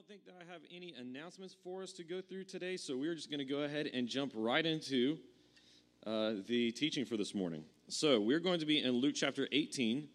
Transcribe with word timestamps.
don't 0.00 0.08
think 0.08 0.24
that 0.24 0.34
I 0.40 0.50
have 0.50 0.62
any 0.74 0.94
announcements 0.98 1.54
for 1.62 1.82
us 1.82 1.92
to 1.92 2.04
go 2.04 2.22
through 2.22 2.44
today, 2.44 2.78
so 2.78 2.96
we're 2.96 3.14
just 3.14 3.28
going 3.30 3.40
to 3.40 3.44
go 3.44 3.64
ahead 3.64 3.90
and 3.92 4.08
jump 4.08 4.32
right 4.34 4.64
into 4.64 5.18
uh, 6.06 6.36
the 6.46 6.72
teaching 6.72 7.04
for 7.04 7.18
this 7.18 7.34
morning. 7.34 7.64
So 7.88 8.18
we're 8.18 8.40
going 8.40 8.60
to 8.60 8.66
be 8.66 8.82
in 8.82 8.92
Luke 8.92 9.14
chapter 9.14 9.46
18. 9.52 10.08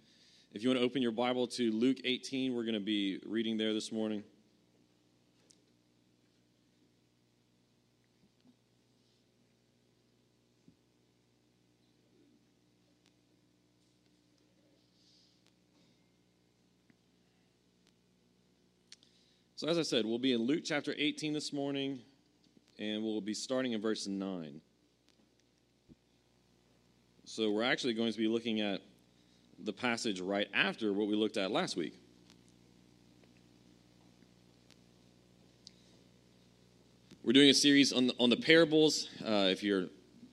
If 0.54 0.64
you 0.64 0.70
want 0.70 0.80
to 0.80 0.84
open 0.84 1.04
your 1.04 1.12
Bible 1.12 1.46
to 1.50 1.72
Luke 1.72 1.98
18, 2.04 2.56
we're 2.56 2.64
going 2.64 2.74
to 2.74 2.80
be 2.80 3.20
reading 3.28 3.60
there 3.60 3.76
this 3.76 3.92
morning. 3.92 4.24
So, 19.66 19.72
as 19.72 19.80
I 19.80 19.82
said, 19.82 20.06
we'll 20.06 20.20
be 20.20 20.34
in 20.34 20.44
Luke 20.44 20.62
chapter 20.64 20.94
18 20.96 21.34
this 21.34 21.52
morning, 21.52 22.00
and 22.78 23.04
we'll 23.04 23.20
be 23.20 23.34
starting 23.34 23.72
in 23.72 23.82
verse 23.82 24.06
9. 24.06 24.62
So, 27.24 27.50
we're 27.50 27.64
actually 27.64 27.96
going 27.96 28.12
to 28.12 28.18
be 28.20 28.28
looking 28.28 28.62
at 28.62 28.82
the 29.58 29.74
passage 29.74 30.22
right 30.22 30.48
after 30.54 30.94
what 30.94 31.08
we 31.08 31.16
looked 31.16 31.38
at 31.38 31.50
last 31.50 31.76
week. 31.76 32.00
We're 37.24 37.34
doing 37.34 37.50
a 37.50 37.54
series 37.56 37.92
on 37.92 38.06
the, 38.06 38.14
on 38.20 38.30
the 38.30 38.38
parables. 38.38 39.10
Uh, 39.26 39.50
if 39.50 39.64
you're 39.64 39.88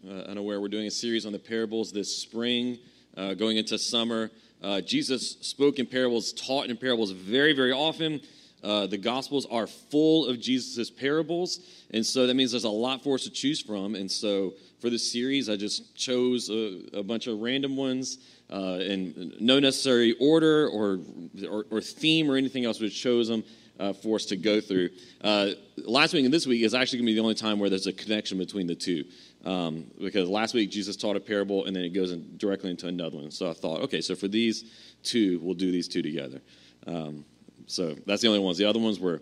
uh, 0.07 0.13
unaware, 0.25 0.61
we're 0.61 0.69
doing 0.69 0.89
a 0.89 0.91
series 0.91 1.25
on 1.25 1.33
the 1.33 1.39
parables 1.39 1.91
this 1.91 2.15
spring, 2.15 2.77
uh, 3.17 3.33
going 3.33 3.57
into 3.57 3.79
summer. 3.79 4.31
Uh, 4.63 4.83
Jesus 4.83 5.39
spoke 5.41 5.79
in 5.79 5.87
parables, 5.87 6.35
taught 6.35 6.69
in 6.69 6.77
parables 6.77 7.13
very, 7.13 7.55
very 7.55 7.73
often. 7.73 8.21
Uh, 8.63 8.87
the 8.87 8.99
Gospels 8.99 9.47
are 9.51 9.67
full 9.67 10.27
of 10.27 10.41
Jesus' 10.41 10.91
parables, 10.91 11.61
and 11.91 12.05
so 12.05 12.27
that 12.27 12.35
means 12.35 12.53
there's 12.53 12.65
a 12.65 12.69
lot 12.69 13.03
for 13.03 13.15
us 13.17 13.25
to 13.25 13.31
choose 13.31 13.61
from. 13.61 13.95
And 13.95 14.11
so 14.11 14.55
for 14.81 14.89
this 14.89 15.11
series, 15.11 15.49
I 15.49 15.57
just 15.57 15.97
chose 15.97 16.49
a, 16.49 16.99
a 16.99 17.03
bunch 17.03 17.27
of 17.27 17.41
random 17.41 17.77
ones 17.77 18.19
uh, 18.53 18.79
in 18.81 19.35
no 19.41 19.59
necessary 19.59 20.15
order 20.21 20.69
or, 20.69 21.01
or, 21.49 21.67
or, 21.71 21.81
theme 21.81 22.31
or 22.31 22.37
anything 22.37 22.65
else, 22.65 22.79
but 22.79 22.91
chose 22.91 23.29
them 23.29 23.43
uh, 23.81 23.93
for 23.93 24.17
us 24.17 24.27
to 24.27 24.37
go 24.37 24.61
through. 24.61 24.91
Uh, 25.23 25.51
last 25.79 26.13
week 26.13 26.25
and 26.25 26.35
this 26.35 26.47
week 26.47 26.63
is 26.63 26.75
actually 26.75 26.99
going 26.99 27.07
to 27.07 27.13
be 27.13 27.15
the 27.15 27.23
only 27.23 27.35
time 27.35 27.59
where 27.59 27.71
there's 27.71 27.87
a 27.87 27.93
connection 27.93 28.39
between 28.39 28.67
the 28.67 28.75
two. 28.75 29.05
Um, 29.45 29.87
because 29.99 30.29
last 30.29 30.55
week 30.55 30.71
Jesus 30.71 30.97
taught 30.97 31.17
a 31.17 31.21
parable 31.21 31.65
and 31.65 31.75
then 31.75 31.83
it 31.83 31.91
goes 31.91 32.13
in 32.13 32.37
directly 32.37 32.71
into 32.71 32.87
another 32.87 33.17
one. 33.17 33.31
So 33.31 33.51
I 33.51 33.55
thought, 33.55 33.81
okay, 33.83 34.01
so 34.01 34.15
for 34.15 34.29
these 34.29 34.65
two, 35.03 35.41
we'll 35.43 35.55
do 35.55 35.73
these 35.73 35.89
two 35.89 36.03
together. 36.03 36.41
Um, 36.87 37.25
so 37.67 37.97
that's 38.07 38.23
the 38.23 38.29
only 38.29 38.41
ones. 38.41 38.59
The 38.59 38.65
other 38.65 38.79
ones 38.81 38.99
were 38.99 39.21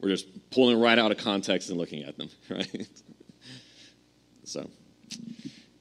we're 0.00 0.08
just 0.08 0.50
pulling 0.50 0.80
right 0.80 0.98
out 0.98 1.10
of 1.10 1.18
context 1.18 1.68
and 1.68 1.78
looking 1.78 2.02
at 2.04 2.16
them, 2.16 2.30
right? 2.50 2.88
so, 4.44 4.68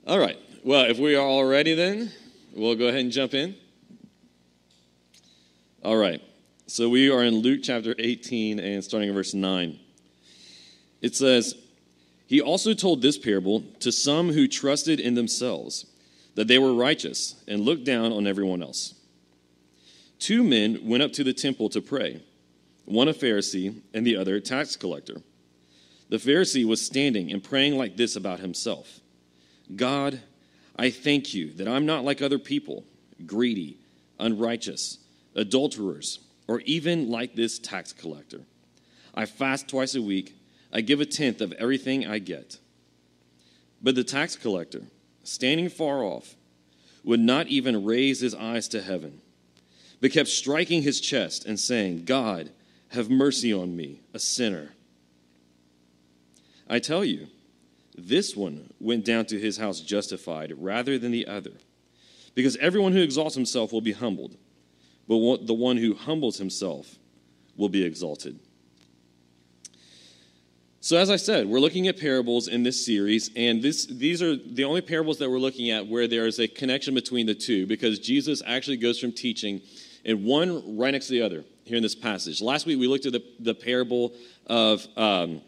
all 0.05 0.19
right. 0.19 0.37
Well, 0.63 0.85
if 0.85 0.99
we 0.99 1.15
are 1.15 1.25
all 1.25 1.45
ready, 1.45 1.73
then 1.73 2.11
we'll 2.53 2.75
go 2.75 2.87
ahead 2.87 2.99
and 2.99 3.11
jump 3.11 3.33
in. 3.33 3.55
All 5.83 5.95
right. 5.95 6.21
So 6.67 6.89
we 6.89 7.09
are 7.09 7.23
in 7.23 7.35
Luke 7.35 7.61
chapter 7.63 7.95
18 7.97 8.59
and 8.59 8.83
starting 8.83 9.09
in 9.09 9.15
verse 9.15 9.33
9. 9.33 9.79
It 11.01 11.15
says, 11.15 11.55
He 12.27 12.41
also 12.41 12.73
told 12.73 13.01
this 13.01 13.17
parable 13.17 13.61
to 13.79 13.91
some 13.91 14.33
who 14.33 14.47
trusted 14.47 14.99
in 14.99 15.15
themselves 15.15 15.85
that 16.35 16.49
they 16.49 16.59
were 16.59 16.73
righteous 16.73 17.41
and 17.47 17.61
looked 17.61 17.85
down 17.85 18.11
on 18.11 18.27
everyone 18.27 18.61
else 18.61 18.98
two 20.19 20.43
men 20.43 20.79
went 20.83 21.01
up 21.01 21.13
to 21.13 21.23
the 21.23 21.33
temple 21.33 21.69
to 21.69 21.81
pray, 21.81 22.21
one 22.85 23.07
a 23.07 23.13
Pharisee 23.13 23.81
and 23.93 24.05
the 24.05 24.17
other 24.17 24.35
a 24.35 24.41
tax 24.41 24.75
collector. 24.75 25.21
The 26.09 26.17
Pharisee 26.17 26.65
was 26.65 26.85
standing 26.85 27.31
and 27.31 27.43
praying 27.43 27.77
like 27.77 27.95
this 27.95 28.15
about 28.15 28.39
himself 28.39 28.99
God, 29.75 30.21
I 30.75 30.89
thank 30.89 31.33
you 31.33 31.53
that 31.53 31.67
I'm 31.67 31.85
not 31.85 32.03
like 32.03 32.21
other 32.21 32.39
people, 32.39 32.83
greedy, 33.25 33.77
unrighteous, 34.19 34.97
adulterers, 35.35 36.19
or 36.47 36.61
even 36.61 37.09
like 37.09 37.35
this 37.35 37.59
tax 37.59 37.93
collector. 37.93 38.41
I 39.13 39.25
fast 39.25 39.67
twice 39.67 39.95
a 39.95 40.01
week, 40.01 40.35
I 40.71 40.81
give 40.81 41.01
a 41.01 41.05
tenth 41.05 41.41
of 41.41 41.51
everything 41.53 42.07
I 42.07 42.19
get. 42.19 42.57
But 43.81 43.95
the 43.95 44.03
tax 44.03 44.35
collector, 44.35 44.83
standing 45.23 45.69
far 45.69 46.03
off, 46.03 46.35
would 47.03 47.19
not 47.19 47.47
even 47.47 47.85
raise 47.85 48.19
his 48.19 48.35
eyes 48.35 48.67
to 48.69 48.81
heaven 48.81 49.21
but 50.01 50.11
kept 50.11 50.29
striking 50.29 50.81
his 50.81 51.01
chest 51.01 51.45
and 51.45 51.59
saying, 51.59 52.05
God, 52.05 52.51
have 52.89 53.09
mercy 53.09 53.53
on 53.53 53.75
me, 53.75 54.01
a 54.13 54.19
sinner. 54.19 54.69
I 56.69 56.79
tell 56.79 57.03
you, 57.03 57.27
this 57.97 58.35
one 58.35 58.71
went 58.79 59.05
down 59.05 59.25
to 59.25 59.39
his 59.39 59.57
house 59.57 59.81
justified 59.81 60.53
rather 60.57 60.97
than 60.97 61.11
the 61.11 61.27
other. 61.27 61.53
Because 62.35 62.55
everyone 62.57 62.93
who 62.93 63.01
exalts 63.01 63.35
himself 63.35 63.73
will 63.73 63.81
be 63.81 63.91
humbled, 63.91 64.37
but 65.07 65.47
the 65.47 65.53
one 65.53 65.77
who 65.77 65.95
humbles 65.95 66.37
himself 66.37 66.97
will 67.57 67.69
be 67.69 67.83
exalted. 67.83 68.39
So, 70.81 70.95
as 70.95 71.09
I 71.09 71.17
said, 71.17 71.47
we're 71.47 71.59
looking 71.59 71.89
at 71.89 71.99
parables 71.99 72.47
in 72.47 72.63
this 72.63 72.85
series, 72.85 73.31
and 73.35 73.61
this, 73.61 73.85
these 73.85 74.21
are 74.21 74.37
the 74.37 74.63
only 74.63 74.79
parables 74.79 75.17
that 75.17 75.29
we're 75.29 75.39
looking 75.39 75.71
at 75.71 75.85
where 75.87 76.07
there 76.07 76.25
is 76.25 76.39
a 76.39 76.47
connection 76.47 76.93
between 76.93 77.25
the 77.25 77.35
two, 77.35 77.67
because 77.67 77.99
Jesus 77.99 78.41
actually 78.45 78.77
goes 78.77 78.97
from 78.97 79.11
teaching 79.11 79.61
and 80.05 80.23
one 80.23 80.77
right 80.77 80.91
next 80.91 81.07
to 81.07 81.13
the 81.13 81.21
other 81.21 81.43
here 81.65 81.77
in 81.77 81.83
this 81.83 81.95
passage. 81.95 82.41
Last 82.41 82.65
week 82.65 82.79
we 82.79 82.87
looked 82.87 83.05
at 83.05 83.13
the, 83.13 83.23
the 83.39 83.53
parable 83.53 84.13
of 84.47 84.85
um, 84.97 85.41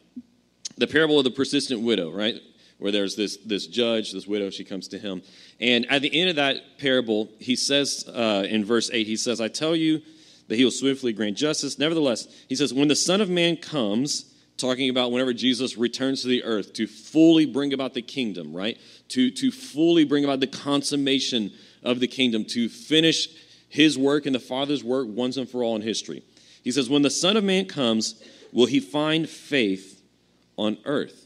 the 0.78 0.88
parable 0.88 1.18
of 1.18 1.24
the 1.24 1.32
persistent 1.32 1.82
widow, 1.82 2.12
right? 2.12 2.36
Where 2.78 2.92
there's 2.92 3.16
this 3.16 3.38
this 3.38 3.68
judge, 3.68 4.12
this 4.12 4.26
widow, 4.26 4.50
she 4.50 4.64
comes 4.64 4.88
to 4.90 4.98
him, 4.98 5.22
and 5.60 5.86
at 5.92 6.02
the 6.02 6.20
end 6.20 6.30
of 6.32 6.36
that 6.38 6.80
parable, 6.80 7.30
he 7.40 7.56
says 7.56 8.06
uh, 8.08 8.46
in 8.50 8.66
verse 8.66 8.90
eight, 8.92 9.06
he 9.06 9.18
says, 9.18 9.40
"I 9.40 9.50
tell 9.50 9.76
you 9.76 10.02
that 10.48 10.56
he 10.56 10.64
will 10.64 10.72
swiftly 10.72 11.14
grant 11.14 11.38
justice. 11.38 11.78
Nevertheless, 11.78 12.28
he 12.50 12.56
says, 12.56 12.74
when 12.74 12.88
the 12.88 12.96
Son 12.96 13.22
of 13.22 13.30
Man 13.30 13.58
comes." 13.58 14.26
talking 14.58 14.90
about 14.90 15.12
whenever 15.12 15.34
Jesus 15.34 15.76
returns 15.76 16.22
to 16.22 16.28
the 16.28 16.44
earth 16.44 16.74
to 16.74 16.86
fully 16.86 17.46
bring 17.46 17.74
about 17.74 17.96
the 17.96 18.02
kingdom, 18.02 18.56
right? 18.56 18.78
To, 19.10 19.32
to 19.32 19.52
fully 19.52 20.06
bring 20.06 20.24
about 20.24 20.40
the 20.40 20.46
consummation 20.46 21.52
of 21.84 22.00
the 22.00 22.08
kingdom, 22.08 22.46
to 22.50 22.70
finish 22.70 23.28
his 23.72 23.98
work 23.98 24.26
and 24.26 24.36
the 24.36 24.40
Father's 24.40 24.84
work 24.84 25.08
once 25.10 25.38
and 25.38 25.50
for 25.50 25.64
all 25.64 25.76
in 25.76 25.82
history. 25.82 26.24
He 26.62 26.72
says, 26.72 26.90
When 26.90 27.02
the 27.02 27.10
Son 27.10 27.38
of 27.38 27.44
Man 27.44 27.66
comes, 27.66 28.22
will 28.52 28.68
he 28.68 28.80
find 28.80 29.28
faith 29.28 30.04
on 30.58 30.78
earth? 30.86 31.26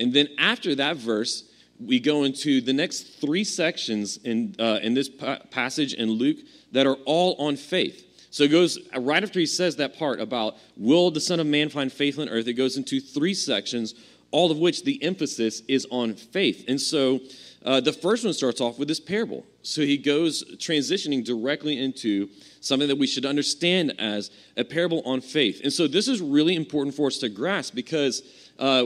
And 0.00 0.12
then 0.12 0.28
after 0.38 0.74
that 0.76 0.96
verse, 0.96 1.44
we 1.80 1.98
go 1.98 2.22
into 2.22 2.60
the 2.60 2.72
next 2.72 3.20
three 3.20 3.42
sections 3.42 4.16
in, 4.18 4.54
uh, 4.58 4.78
in 4.80 4.94
this 4.94 5.08
pa- 5.08 5.40
passage 5.50 5.92
in 5.94 6.10
Luke 6.10 6.38
that 6.70 6.86
are 6.86 6.96
all 7.04 7.34
on 7.38 7.56
faith. 7.56 8.08
So 8.30 8.44
it 8.44 8.48
goes 8.48 8.78
right 8.96 9.22
after 9.22 9.40
he 9.40 9.46
says 9.46 9.76
that 9.76 9.98
part 9.98 10.20
about 10.20 10.56
will 10.76 11.10
the 11.10 11.20
Son 11.20 11.40
of 11.40 11.46
Man 11.46 11.68
find 11.68 11.92
faith 11.92 12.18
on 12.18 12.28
earth, 12.28 12.46
it 12.46 12.54
goes 12.54 12.76
into 12.76 13.00
three 13.00 13.34
sections, 13.34 13.94
all 14.30 14.50
of 14.50 14.58
which 14.58 14.84
the 14.84 15.02
emphasis 15.02 15.62
is 15.68 15.86
on 15.90 16.14
faith. 16.14 16.64
And 16.68 16.80
so 16.80 17.20
uh, 17.64 17.80
the 17.80 17.92
first 17.92 18.24
one 18.24 18.32
starts 18.32 18.60
off 18.60 18.78
with 18.78 18.88
this 18.88 19.00
parable. 19.00 19.44
So 19.62 19.82
he 19.82 19.96
goes 19.96 20.44
transitioning 20.56 21.24
directly 21.24 21.78
into 21.78 22.28
something 22.60 22.88
that 22.88 22.98
we 22.98 23.06
should 23.06 23.24
understand 23.24 23.94
as 23.98 24.30
a 24.56 24.64
parable 24.64 25.02
on 25.04 25.20
faith. 25.20 25.60
And 25.62 25.72
so 25.72 25.86
this 25.86 26.08
is 26.08 26.20
really 26.20 26.56
important 26.56 26.96
for 26.96 27.06
us 27.06 27.18
to 27.18 27.28
grasp 27.28 27.74
because 27.74 28.22
uh, 28.58 28.82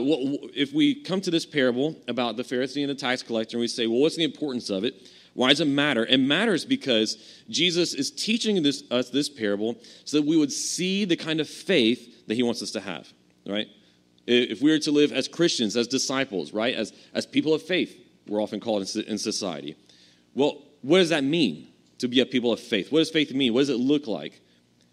if 0.55 0.73
we 0.73 0.95
come 0.95 1.19
to 1.21 1.31
this 1.31 1.45
parable 1.45 1.95
about 2.07 2.37
the 2.37 2.43
Pharisee 2.43 2.81
and 2.81 2.89
the 2.89 2.95
tax 2.95 3.23
collector 3.23 3.57
and 3.57 3.61
we 3.61 3.67
say, 3.67 3.87
well, 3.87 3.99
what's 3.99 4.15
the 4.15 4.23
importance 4.23 4.69
of 4.69 4.83
it? 4.83 5.09
Why 5.33 5.49
does 5.49 5.59
it 5.59 5.67
matter? 5.67 6.05
It 6.05 6.19
matters 6.19 6.65
because 6.65 7.17
Jesus 7.49 7.93
is 7.93 8.09
teaching 8.09 8.63
this, 8.63 8.83
us 8.89 9.09
this 9.09 9.29
parable 9.29 9.75
so 10.03 10.17
that 10.17 10.27
we 10.27 10.37
would 10.37 10.51
see 10.51 11.05
the 11.05 11.15
kind 11.15 11.39
of 11.39 11.47
faith 11.47 12.25
that 12.27 12.35
he 12.35 12.43
wants 12.43 12.61
us 12.61 12.71
to 12.71 12.79
have, 12.79 13.11
right? 13.45 13.67
If 14.25 14.61
we 14.61 14.71
are 14.71 14.79
to 14.79 14.91
live 14.91 15.11
as 15.11 15.27
Christians, 15.27 15.77
as 15.77 15.87
disciples, 15.87 16.53
right? 16.53 16.75
As, 16.75 16.91
as 17.13 17.25
people 17.25 17.53
of 17.53 17.61
faith, 17.61 17.95
we're 18.27 18.41
often 18.41 18.59
called 18.59 18.81
in 18.95 19.17
society. 19.17 19.75
Well, 20.33 20.63
what 20.81 20.99
does 20.99 21.09
that 21.09 21.23
mean 21.23 21.67
to 21.99 22.07
be 22.07 22.19
a 22.19 22.25
people 22.25 22.53
of 22.53 22.59
faith? 22.59 22.91
What 22.91 22.99
does 22.99 23.09
faith 23.09 23.33
mean? 23.33 23.53
What 23.53 23.61
does 23.61 23.69
it 23.69 23.77
look 23.77 24.07
like? 24.07 24.41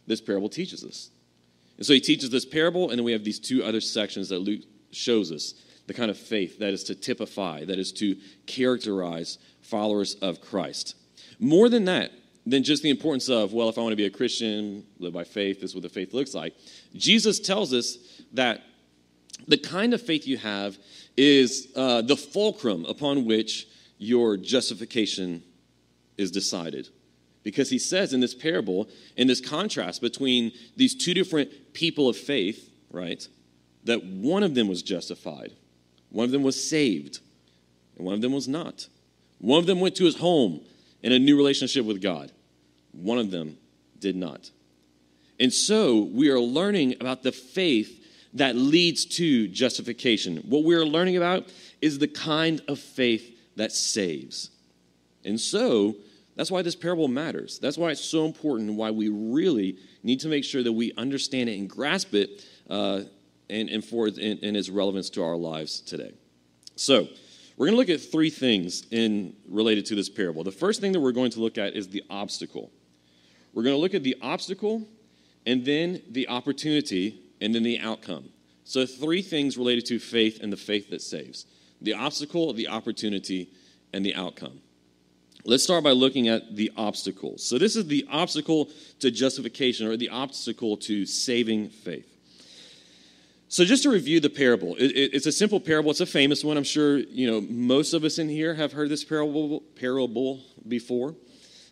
This 0.07 0.21
parable 0.21 0.49
teaches 0.49 0.85
us. 0.85 1.11
And 1.77 1.87
so 1.87 1.93
he 1.93 2.01
teaches 2.01 2.31
this 2.31 2.45
parable, 2.45 2.91
and 2.91 2.99
then 2.99 3.05
we 3.05 3.13
have 3.13 3.25
these 3.25 3.41
two 3.41 3.65
other 3.65 3.81
sections 3.81 4.29
that 4.29 4.39
Luke 4.39 4.63
shows 4.93 5.33
us 5.33 5.55
the 5.87 5.95
kind 5.95 6.11
of 6.11 6.17
faith 6.17 6.59
that 6.61 6.73
is 6.73 6.85
to 6.85 6.95
typify, 6.95 7.65
that 7.65 7.79
is 7.79 7.93
to 7.93 8.17
characterize 8.47 9.39
followers 9.61 10.15
of 10.17 10.41
Christ. 10.41 10.95
More 11.39 11.69
than 11.69 11.85
that, 11.87 12.13
than 12.47 12.63
just 12.63 12.83
the 12.83 12.91
importance 12.91 13.29
of, 13.29 13.53
well, 13.53 13.69
if 13.69 13.79
I 13.79 13.81
want 13.81 13.93
to 13.93 13.97
be 13.97 14.07
a 14.07 14.11
Christian, 14.11 14.85
live 14.99 15.13
by 15.13 15.25
faith, 15.25 15.61
this 15.61 15.71
is 15.71 15.75
what 15.75 15.83
the 15.83 15.89
faith 15.89 16.15
looks 16.15 16.35
like. 16.35 16.55
Jesus 16.95 17.41
tells 17.41 17.73
us 17.73 17.99
that 18.33 18.63
the 19.49 19.59
kind 19.59 19.95
of 19.95 20.01
faith 20.01 20.27
you 20.27 20.37
have 20.39 20.79
is 21.17 21.69
uh, 21.75 22.03
the 22.03 22.17
fulcrum 22.17 22.85
upon 22.87 23.25
which 23.25 23.67
your 23.99 24.37
justification 24.37 25.43
is 26.17 26.31
decided. 26.31 26.89
Because 27.43 27.71
he 27.71 27.79
says 27.79 28.13
in 28.13 28.21
this 28.21 28.35
parable, 28.35 28.89
in 29.17 29.27
this 29.27 29.41
contrast 29.41 30.01
between 30.01 30.53
these 30.77 30.95
two 30.95 31.15
different 31.15 31.75
people 31.75 32.09
of 32.09 32.17
faith, 32.17 32.71
right, 32.91 33.27
that 33.85 34.05
one 34.05 34.43
of 34.43 34.55
them 34.55 34.67
was 34.67 34.83
justified, 34.83 35.53
one 36.11 36.25
of 36.25 36.31
them 36.31 36.43
was 36.43 36.69
saved, 36.69 37.21
and 37.97 38.07
one 38.07 38.15
of 38.15 38.23
them 38.23 38.33
was 38.33 38.49
not. 38.49 38.89
One 39.39 39.59
of 39.59 39.67
them 39.67 39.81
went 39.81 39.97
to 39.97 40.05
his 40.05 40.17
home 40.17 40.63
in 41.03 41.13
a 41.13 41.19
new 41.19 41.37
relationship 41.37 41.85
with 41.85 42.01
God, 42.01 42.33
one 42.93 43.19
of 43.19 43.31
them 43.31 43.59
did 43.99 44.17
not. 44.17 44.51
And 45.39 45.53
so 45.53 46.03
we 46.03 46.31
are 46.31 46.41
learning 46.41 46.95
about 47.01 47.23
the 47.23 47.33
faith 47.33 48.01
that 48.35 48.57
leads 48.57 49.05
to 49.05 49.49
justification. 49.49 50.39
What 50.39 50.65
we're 50.65 50.85
learning 50.85 51.17
about 51.17 51.53
is 51.81 51.99
the 51.99 52.09
kind 52.09 52.61
of 52.69 52.79
faith 52.79 53.37
that 53.57 53.73
saves. 53.73 54.51
And 55.25 55.41
so 55.41 55.97
that's 56.37 56.51
why 56.51 56.63
this 56.63 56.75
parable 56.75 57.09
matters. 57.09 57.59
That's 57.59 57.79
why 57.79 57.91
it's 57.91 58.05
so 58.05 58.27
important 58.27 58.69
and 58.69 58.79
why 58.79 58.91
we 58.91 59.09
really 59.09 59.79
need 60.03 60.21
to 60.21 60.29
make 60.29 60.45
sure 60.45 60.63
that 60.63 60.73
we 60.73 60.93
understand 60.97 61.49
it 61.49 61.59
and 61.59 61.69
grasp 61.69 62.15
it 62.15 62.45
uh, 62.69 63.03
and, 63.49 63.69
and 63.69 63.85
for 63.85 64.09
in, 64.09 64.39
in 64.39 64.57
its 64.57 64.69
relevance 64.69 65.11
to 65.11 65.23
our 65.23 65.37
lives 65.37 65.81
today. 65.81 66.13
So, 66.77 67.09
we're 67.57 67.67
going 67.67 67.75
to 67.75 67.79
look 67.79 67.89
at 67.89 68.01
three 68.11 68.31
things 68.31 68.85
in 68.91 69.37
related 69.49 69.87
to 69.87 69.95
this 69.95 70.09
parable. 70.09 70.43
The 70.43 70.51
first 70.51 70.81
thing 70.81 70.91
that 70.91 71.01
we're 71.01 71.13
going 71.13 71.31
to 71.33 71.41
look 71.41 71.57
at 71.57 71.75
is 71.75 71.87
the 71.87 72.03
obstacle. 72.11 72.73
We're 73.53 73.63
going 73.63 73.77
to 73.77 73.81
look 73.81 73.95
at 73.95 74.03
the 74.03 74.17
obstacle 74.21 74.89
and 75.47 75.65
then 75.65 76.03
the 76.11 76.29
opportunity 76.29 77.21
and 77.41 77.55
then 77.55 77.63
the 77.63 77.79
outcome. 77.79 78.31
So, 78.65 78.87
three 78.87 79.23
things 79.23 79.57
related 79.57 79.87
to 79.87 80.01
faith 80.01 80.43
and 80.43 80.53
the 80.53 80.57
faith 80.57 80.91
that 80.91 81.01
saves 81.01 81.47
the 81.81 81.95
obstacle, 81.95 82.53
the 82.55 82.69
opportunity, 82.69 83.51
and 83.93 84.05
the 84.05 84.15
outcome. 84.15 84.61
Let's 85.47 85.63
start 85.63 85.85
by 85.85 85.91
looking 85.91 86.29
at 86.29 86.57
the 86.57 86.73
obstacle. 86.75 87.37
So, 87.37 87.59
this 87.59 87.77
is 87.77 87.87
the 87.87 88.07
obstacle 88.11 88.71
to 89.01 89.11
justification 89.11 89.87
or 89.87 89.95
the 89.95 90.09
obstacle 90.09 90.79
to 90.79 91.05
saving 91.05 91.69
faith. 91.69 92.09
So, 93.49 93.67
just 93.67 93.83
to 93.83 93.91
review 93.91 94.21
the 94.21 94.31
parable, 94.31 94.75
it, 94.77 94.87
it, 94.93 95.11
it's 95.13 95.27
a 95.27 95.33
simple 95.33 95.61
parable. 95.61 95.91
It's 95.91 96.01
a 96.01 96.07
famous 96.07 96.43
one. 96.43 96.57
I'm 96.57 96.65
sure 96.65 96.97
you 96.97 97.31
know 97.31 97.43
most 97.43 97.93
of 97.93 98.05
us 98.05 98.19
in 98.19 98.31
here 98.31 98.55
have 98.55 98.73
heard 98.73 98.89
this 98.89 99.05
parable, 99.05 99.61
parable 99.79 100.41
before. 100.67 101.15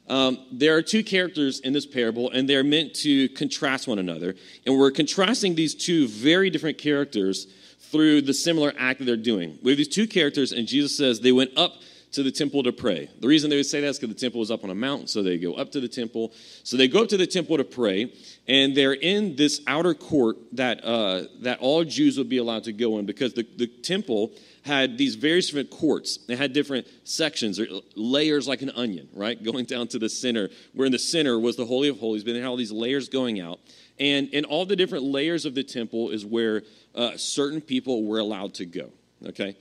Um, 0.07 0.45
there 0.53 0.77
are 0.77 0.83
two 0.83 1.03
characters 1.03 1.61
in 1.61 1.73
this 1.73 1.87
parable, 1.87 2.31
and 2.31 2.47
they're 2.47 2.65
meant 2.65 2.93
to 2.97 3.31
contrast 3.31 3.89
one 3.89 3.99
another. 3.99 4.35
And 4.67 4.79
we're 4.79 4.91
contrasting 4.91 5.55
these 5.55 5.75
two 5.75 6.09
very 6.09 6.51
different 6.51 6.77
characters 6.77 7.47
through 7.79 8.23
the 8.23 8.35
similar 8.35 8.75
act 8.79 8.99
that 8.99 9.07
they're 9.07 9.17
doing. 9.17 9.59
We 9.63 9.71
have 9.71 9.79
these 9.79 9.89
two 9.89 10.07
characters, 10.07 10.53
and 10.53 10.67
Jesus 10.67 10.95
says 10.95 11.21
they 11.21 11.33
went 11.33 11.57
up 11.57 11.77
to 12.13 12.23
the 12.23 12.31
temple 12.31 12.63
to 12.63 12.73
pray. 12.73 13.09
The 13.21 13.27
reason 13.27 13.51
they 13.51 13.57
would 13.57 13.67
say 13.67 13.81
that 13.81 13.87
is 13.87 13.99
because 13.99 14.15
the 14.15 14.21
temple 14.21 14.41
was 14.41 14.51
up 14.51 14.65
on 14.65 14.71
a 14.71 14.75
mountain, 14.75 15.07
so 15.07 15.23
they 15.23 15.39
go 15.39 15.55
up 15.55 15.73
to 15.73 15.81
the 15.81 15.89
temple. 15.89 16.33
So 16.63 16.77
they 16.77 16.87
go 16.87 17.03
up 17.03 17.09
to 17.09 17.17
the 17.17 17.27
temple 17.27 17.57
to 17.57 17.65
pray, 17.65 18.13
and 18.47 18.77
they're 18.77 18.93
in 18.93 19.37
this 19.37 19.61
outer 19.67 19.95
court 19.95 20.37
that 20.53 20.85
uh, 20.85 21.25
that 21.41 21.59
all 21.61 21.85
Jews 21.85 22.19
would 22.19 22.29
be 22.29 22.37
allowed 22.37 22.65
to 22.65 22.73
go 22.73 22.99
in 22.99 23.07
because 23.07 23.33
the, 23.33 23.47
the 23.57 23.67
temple 23.67 24.33
had 24.65 24.97
these 24.97 25.17
various 25.17 25.47
different 25.47 25.71
courts. 25.71 26.19
They 26.19 26.37
had 26.37 26.53
different 26.53 26.87
sections 27.05 27.59
or 27.59 27.67
layers 27.97 28.47
like 28.47 28.63
an 28.63 28.71
onion, 28.71 29.09
right? 29.15 29.43
Going 29.53 29.65
down 29.65 29.89
to 29.89 29.99
the 29.99 30.09
center, 30.09 30.51
where 30.75 30.87
in 30.87 30.93
the 30.93 30.99
center 30.99 31.39
was 31.39 31.57
the 31.57 31.67
Holy 31.67 31.89
of 31.89 31.99
Holies, 31.99 32.25
but 32.25 32.33
they 32.33 32.39
had 32.39 32.47
all 32.47 32.57
these 32.57 32.73
layers 32.73 33.09
going 33.09 33.41
out. 33.41 33.59
And 33.99 34.29
in 34.29 34.45
all 34.45 34.65
the 34.65 34.77
different 34.77 35.05
layers 35.05 35.45
of 35.45 35.55
the 35.55 35.63
temple 35.63 36.11
is 36.11 36.25
where 36.25 36.63
uh, 36.95 37.17
certain 37.17 37.61
people 37.61 38.05
were 38.05 38.19
allowed 38.19 38.55
to 38.55 38.67
go, 38.67 38.91
okay? 39.27 39.57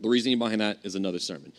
The 0.00 0.08
reasoning 0.08 0.38
behind 0.38 0.60
that 0.60 0.78
is 0.82 0.94
another 0.94 1.18
sermon. 1.18 1.52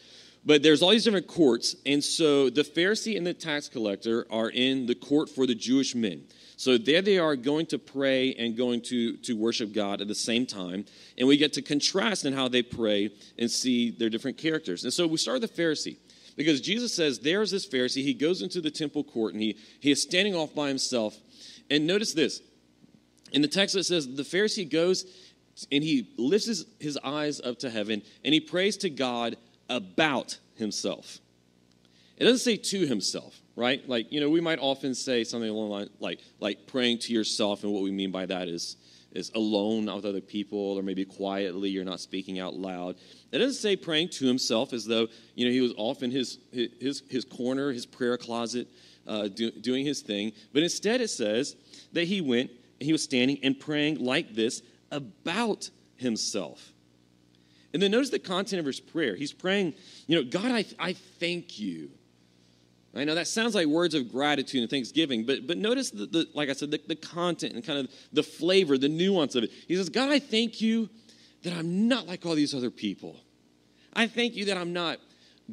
But 0.44 0.64
there's 0.64 0.82
all 0.82 0.90
these 0.90 1.04
different 1.04 1.28
courts, 1.28 1.76
and 1.86 2.04
so 2.04 2.50
the 2.50 2.64
Pharisee 2.64 3.16
and 3.16 3.28
the 3.28 3.34
tax 3.34 3.70
collector 3.70 4.26
are 4.32 4.50
in 4.50 4.88
the 4.88 4.96
court 4.96 5.30
for 5.30 5.46
the 5.46 5.54
Jewish 5.54 5.94
men. 5.94 6.24
So 6.58 6.78
there 6.78 7.02
they 7.02 7.18
are 7.18 7.36
going 7.36 7.66
to 7.68 7.80
pray 7.80 8.34
and 8.36 8.56
going 8.56 8.82
to, 8.82 9.18
to 9.18 9.34
worship 9.36 9.74
God 9.74 10.00
at 10.00 10.08
the 10.08 10.16
same 10.16 10.46
time. 10.46 10.86
And 11.18 11.28
we 11.28 11.38
get 11.38 11.54
to 11.54 11.62
contrast 11.64 12.24
in 12.24 12.34
how 12.34 12.48
they 12.48 12.62
pray 12.62 13.10
and 13.40 13.50
see 13.50 13.90
their 13.90 14.10
different 14.10 14.38
characters. 14.38 14.84
And 14.84 14.94
so 14.94 15.08
we 15.08 15.18
start 15.18 15.42
with 15.42 15.56
the 15.56 15.62
Pharisee. 15.62 15.98
Because 16.36 16.62
Jesus 16.62 16.94
says, 16.94 17.20
there's 17.20 17.50
this 17.50 17.68
Pharisee. 17.68 18.04
He 18.04 18.14
goes 18.14 18.44
into 18.44 18.62
the 18.62 18.70
temple 18.70 19.04
court 19.04 19.34
and 19.34 19.42
he, 19.42 19.58
he 19.80 19.90
is 19.90 20.04
standing 20.04 20.36
off 20.36 20.54
by 20.54 20.68
himself. 20.68 21.18
And 21.72 21.88
notice 21.88 22.14
this. 22.14 22.42
In 23.32 23.42
the 23.42 23.48
text, 23.48 23.76
it 23.76 23.86
says, 23.86 24.14
the 24.14 24.24
Pharisee 24.24 24.70
goes 24.70 25.06
and 25.72 25.84
he 25.84 26.10
lifts 26.18 26.66
his, 26.80 26.98
eyes 27.04 27.42
up 27.42 27.60
to 27.60 27.70
heaven 27.70 28.02
and 28.24 28.34
he 28.34 28.40
prays 28.40 28.78
to 28.78 28.90
God 28.90 29.38
about 29.70 30.38
himself. 30.56 31.20
It 32.18 32.26
doesn't 32.26 32.40
say 32.40 32.58
to 32.58 32.86
himself 32.86 33.42
right? 33.56 33.88
Like, 33.88 34.12
you 34.12 34.20
know, 34.20 34.30
we 34.30 34.42
might 34.42 34.60
often 34.60 34.96
say 34.96 35.24
something 35.24 35.50
along 35.50 35.70
the 35.70 35.76
line 35.76 35.90
like, 36.00 36.20
like 36.40 36.68
praying 36.68 37.00
to 37.00 37.14
yourself, 37.14 37.64
and 37.64 37.72
what 37.72 37.84
we 37.84 37.92
mean 37.92 38.12
by 38.12 38.26
that 38.26 38.48
is, 38.48 38.78
is 39.12 39.32
alone, 39.36 39.86
not 39.86 39.98
with 39.98 40.06
other 40.06 40.22
people, 40.22 40.78
or 40.78 40.82
maybe 40.82 41.04
quietly, 41.04 41.70
you're 41.70 41.84
not 41.84 42.00
speaking 42.00 42.40
out 42.40 42.56
loud. 42.56 42.96
It 43.32 43.40
doesn't 43.40 43.62
say 43.62 43.76
praying 43.76 44.10
to 44.10 44.26
himself 44.26 44.74
as 44.74 44.86
though, 44.86 45.08
you 45.36 45.46
know, 45.46 45.52
he 45.52 45.62
was 45.62 45.74
off 45.78 46.02
in 46.02 46.12
his, 46.12 46.40
his, 46.52 47.04
his 47.10 47.26
corner, 47.26 47.72
his 47.72 47.86
prayer 47.86 48.18
closet, 48.18 48.68
uh, 49.06 49.28
do, 49.28 49.52
doing 49.52 49.86
his 49.86 50.02
thing. 50.02 50.32
But 50.54 50.64
instead, 50.64 51.02
it 51.02 51.10
says 51.10 51.56
that 51.92 52.06
he 52.06 52.22
went 52.22 52.52
and 52.52 52.86
he 52.86 52.94
was 52.94 53.04
standing 53.04 53.40
and 53.44 53.60
praying 53.60 54.04
like 54.04 54.34
this 54.34 54.62
about 54.92 55.70
himself. 55.96 56.74
And 57.74 57.82
then 57.82 57.92
notice 57.92 58.10
the 58.10 58.20
content 58.20 58.60
of 58.60 58.66
his 58.66 58.80
prayer. 58.80 59.16
He's 59.16 59.32
praying, 59.34 59.74
you 60.08 60.18
know, 60.18 60.30
God, 60.30 60.52
I, 60.52 60.66
I 60.78 60.94
thank 60.94 61.58
you 61.58 61.92
I 62.94 63.06
know 63.06 63.16
that 63.16 63.28
sounds 63.28 63.56
like 63.56 63.68
words 63.68 63.94
of 63.94 64.12
gratitude 64.12 64.62
and 64.62 64.70
thanksgiving, 64.70 65.26
but, 65.26 65.48
but 65.48 65.58
notice, 65.58 65.92
the, 65.92 66.06
the 66.06 66.28
like 66.34 66.50
I 66.50 66.54
said, 66.54 66.72
the, 66.72 66.82
the 66.86 66.96
content 66.96 67.54
and 67.54 67.64
kind 67.64 67.80
of 67.80 67.90
the 68.12 68.24
flavor, 68.24 68.78
the 68.78 68.90
nuance 68.90 69.36
of 69.36 69.46
it. 69.46 69.52
He 69.68 69.76
says, 69.76 69.90
God, 69.90 70.10
I 70.10 70.20
thank 70.20 70.60
you 70.60 70.90
that 71.44 71.54
I'm 71.54 71.88
not 71.88 72.06
like 72.08 72.26
all 72.26 72.36
these 72.36 72.54
other 72.54 72.70
people. 72.70 73.16
I 73.94 74.08
thank 74.08 74.36
you 74.36 74.46
that 74.46 74.58
I'm 74.58 74.74
not 74.74 75.00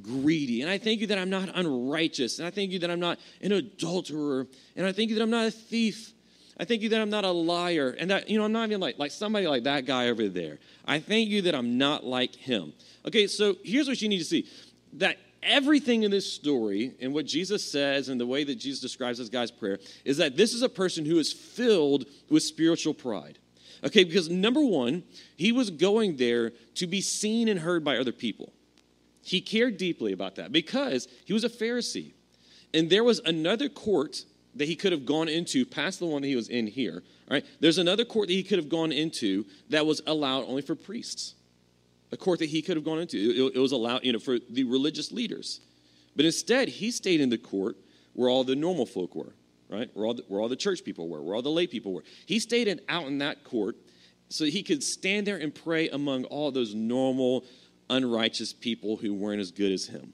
greedy. 0.02 0.62
And 0.62 0.70
I 0.70 0.79
thank 0.79 1.00
you 1.00 1.06
that 1.08 1.19
I'm 1.19 1.31
not 1.31 1.49
unrighteous. 1.55 2.38
And 2.38 2.46
I 2.46 2.50
thank 2.50 2.73
you 2.73 2.81
that 2.81 2.90
I'm 2.90 3.00
not 3.00 3.19
an 3.40 3.52
adulterer. 3.52 4.49
And 4.75 4.85
I 4.85 4.93
thank 4.93 5.11
you 5.11 5.17
that 5.17 5.23
I'm 5.23 5.31
not 5.31 5.46
a 5.46 5.50
thief. 5.50 6.12
I 6.58 6.64
thank 6.64 6.82
you 6.82 6.88
that 6.88 7.00
I'm 7.00 7.10
not 7.10 7.25
a 7.25 7.31
liar. 7.31 7.94
And 7.99 8.10
that, 8.10 8.28
you 8.28 8.38
know, 8.38 8.44
I'm 8.44 8.52
not 8.52 8.69
even 8.69 8.81
like, 8.81 8.99
like 8.99 9.12
somebody 9.12 9.46
like 9.46 9.64
that 9.64 9.87
guy 9.87 10.08
over 10.08 10.28
there. 10.28 10.58
I 10.84 10.99
thank 10.99 11.28
you 11.28 11.43
that 11.43 11.55
I'm 11.55 11.78
not 11.78 12.05
like 12.05 12.34
him. 12.34 12.72
Okay, 13.06 13.26
so 13.26 13.56
here's 13.62 13.88
what 13.88 14.02
you 14.02 14.08
need 14.08 14.19
to 14.19 14.25
see 14.25 14.46
that 14.94 15.19
everything 15.43 16.02
in 16.02 16.10
this 16.10 16.31
story 16.31 16.94
and 17.00 17.12
what 17.12 17.26
Jesus 17.26 17.70
says 17.70 18.08
and 18.08 18.20
the 18.20 18.26
way 18.26 18.43
that 18.43 18.56
Jesus 18.56 18.81
describes 18.81 19.19
this 19.19 19.28
guy's 19.28 19.50
prayer 19.50 19.78
is 20.05 20.16
that 20.16 20.37
this 20.37 20.52
is 20.52 20.62
a 20.62 20.69
person 20.69 21.05
who 21.05 21.19
is 21.19 21.32
filled 21.32 22.06
with 22.28 22.43
spiritual 22.43 22.94
pride. 22.94 23.38
Okay, 23.84 24.02
because 24.02 24.28
number 24.28 24.61
one, 24.61 25.04
he 25.37 25.52
was 25.52 25.71
going 25.71 26.16
there 26.16 26.50
to 26.75 26.87
be 26.87 27.00
seen 27.00 27.49
and 27.49 27.61
heard 27.61 27.85
by 27.85 27.99
other 27.99 28.11
people. 28.12 28.52
He 29.23 29.40
cared 29.40 29.76
deeply 29.76 30.12
about 30.12 30.37
that 30.37 30.50
because 30.50 31.06
he 31.25 31.33
was 31.33 31.44
a 31.44 31.49
Pharisee. 31.49 32.12
And 32.75 32.90
there 32.90 33.04
was 33.04 33.21
another 33.25 33.68
court 33.68 34.25
that 34.55 34.67
he 34.67 34.76
could 34.76 34.93
have 34.93 35.07
gone 35.07 35.28
into 35.28 35.64
past 35.64 35.99
the 35.99 36.07
one 36.07 36.23
that 36.23 36.28
he 36.28 36.37
was 36.37 36.49
in 36.49 36.67
here. 36.67 37.02
Right, 37.31 37.45
there's 37.61 37.78
another 37.78 38.05
court 38.05 38.28
that 38.28 38.35
he 38.35 38.43
could 38.43 38.59
have 38.59 38.69
gone 38.69 38.90
into 38.90 39.45
that 39.69 39.85
was 39.85 40.00
allowed 40.07 40.45
only 40.49 40.62
for 40.62 40.75
priests 40.75 41.35
a 42.12 42.17
court 42.17 42.38
that 42.38 42.49
he 42.49 42.62
could 42.62 42.76
have 42.76 42.85
gone 42.85 42.99
into. 42.99 43.17
It, 43.17 43.57
it 43.57 43.61
was 43.61 43.73
allowed, 43.73 44.05
you 44.05 44.12
know, 44.12 44.19
for 44.19 44.38
the 44.38 44.64
religious 44.64 45.12
leaders. 45.12 45.61
But 46.17 46.25
instead, 46.25 46.69
he 46.69 46.90
stayed 46.90 47.21
in 47.21 47.31
the 47.31 47.38
court 47.38 47.76
where 48.14 48.28
all 48.28 48.45
the 48.45 48.57
normal 48.57 48.87
folk 48.87 49.14
were, 49.14 49.35
right? 49.69 49.90
Where 49.95 50.07
all 50.07 50.14
the, 50.14 50.25
where 50.28 50.40
all 50.40 50.49
the 50.49 50.57
church 50.57 50.85
people 50.85 51.09
were, 51.09 51.23
where 51.23 51.37
all 51.37 51.43
the 51.43 51.50
lay 51.50 51.67
people 51.67 51.93
were. 51.93 52.05
He 52.26 52.38
stayed 52.38 52.69
in, 52.69 52.81
out 52.88 53.07
in 53.07 53.19
that 53.19 53.45
court 53.45 53.76
so 54.28 54.45
he 54.45 54.62
could 54.62 54.83
stand 54.83 55.26
there 55.26 55.37
and 55.37 55.55
pray 55.55 55.88
among 55.88 56.25
all 56.25 56.50
those 56.50 56.75
normal, 56.75 57.45
unrighteous 57.88 58.52
people 58.52 58.97
who 58.97 59.14
weren't 59.14 59.40
as 59.40 59.50
good 59.50 59.73
as 59.73 59.87
him. 59.87 60.12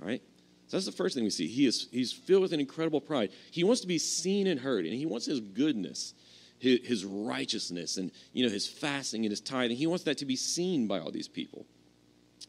All 0.00 0.08
right? 0.08 0.22
So 0.68 0.76
that's 0.76 0.86
the 0.86 0.92
first 0.92 1.14
thing 1.14 1.24
we 1.24 1.30
see. 1.30 1.48
He 1.48 1.66
is 1.66 1.88
he's 1.90 2.12
filled 2.12 2.42
with 2.42 2.52
an 2.52 2.60
incredible 2.60 3.00
pride. 3.00 3.30
He 3.50 3.64
wants 3.64 3.80
to 3.80 3.86
be 3.86 3.98
seen 3.98 4.46
and 4.46 4.60
heard, 4.60 4.84
and 4.84 4.94
he 4.94 5.06
wants 5.06 5.26
his 5.26 5.40
goodness 5.40 6.14
his, 6.58 6.80
his 6.84 7.04
righteousness 7.04 7.96
and 7.96 8.10
you 8.32 8.44
know 8.44 8.52
his 8.52 8.66
fasting 8.66 9.24
and 9.24 9.30
his 9.30 9.40
tithing. 9.40 9.76
He 9.76 9.86
wants 9.86 10.04
that 10.04 10.18
to 10.18 10.24
be 10.24 10.36
seen 10.36 10.86
by 10.86 10.98
all 10.98 11.10
these 11.10 11.28
people. 11.28 11.66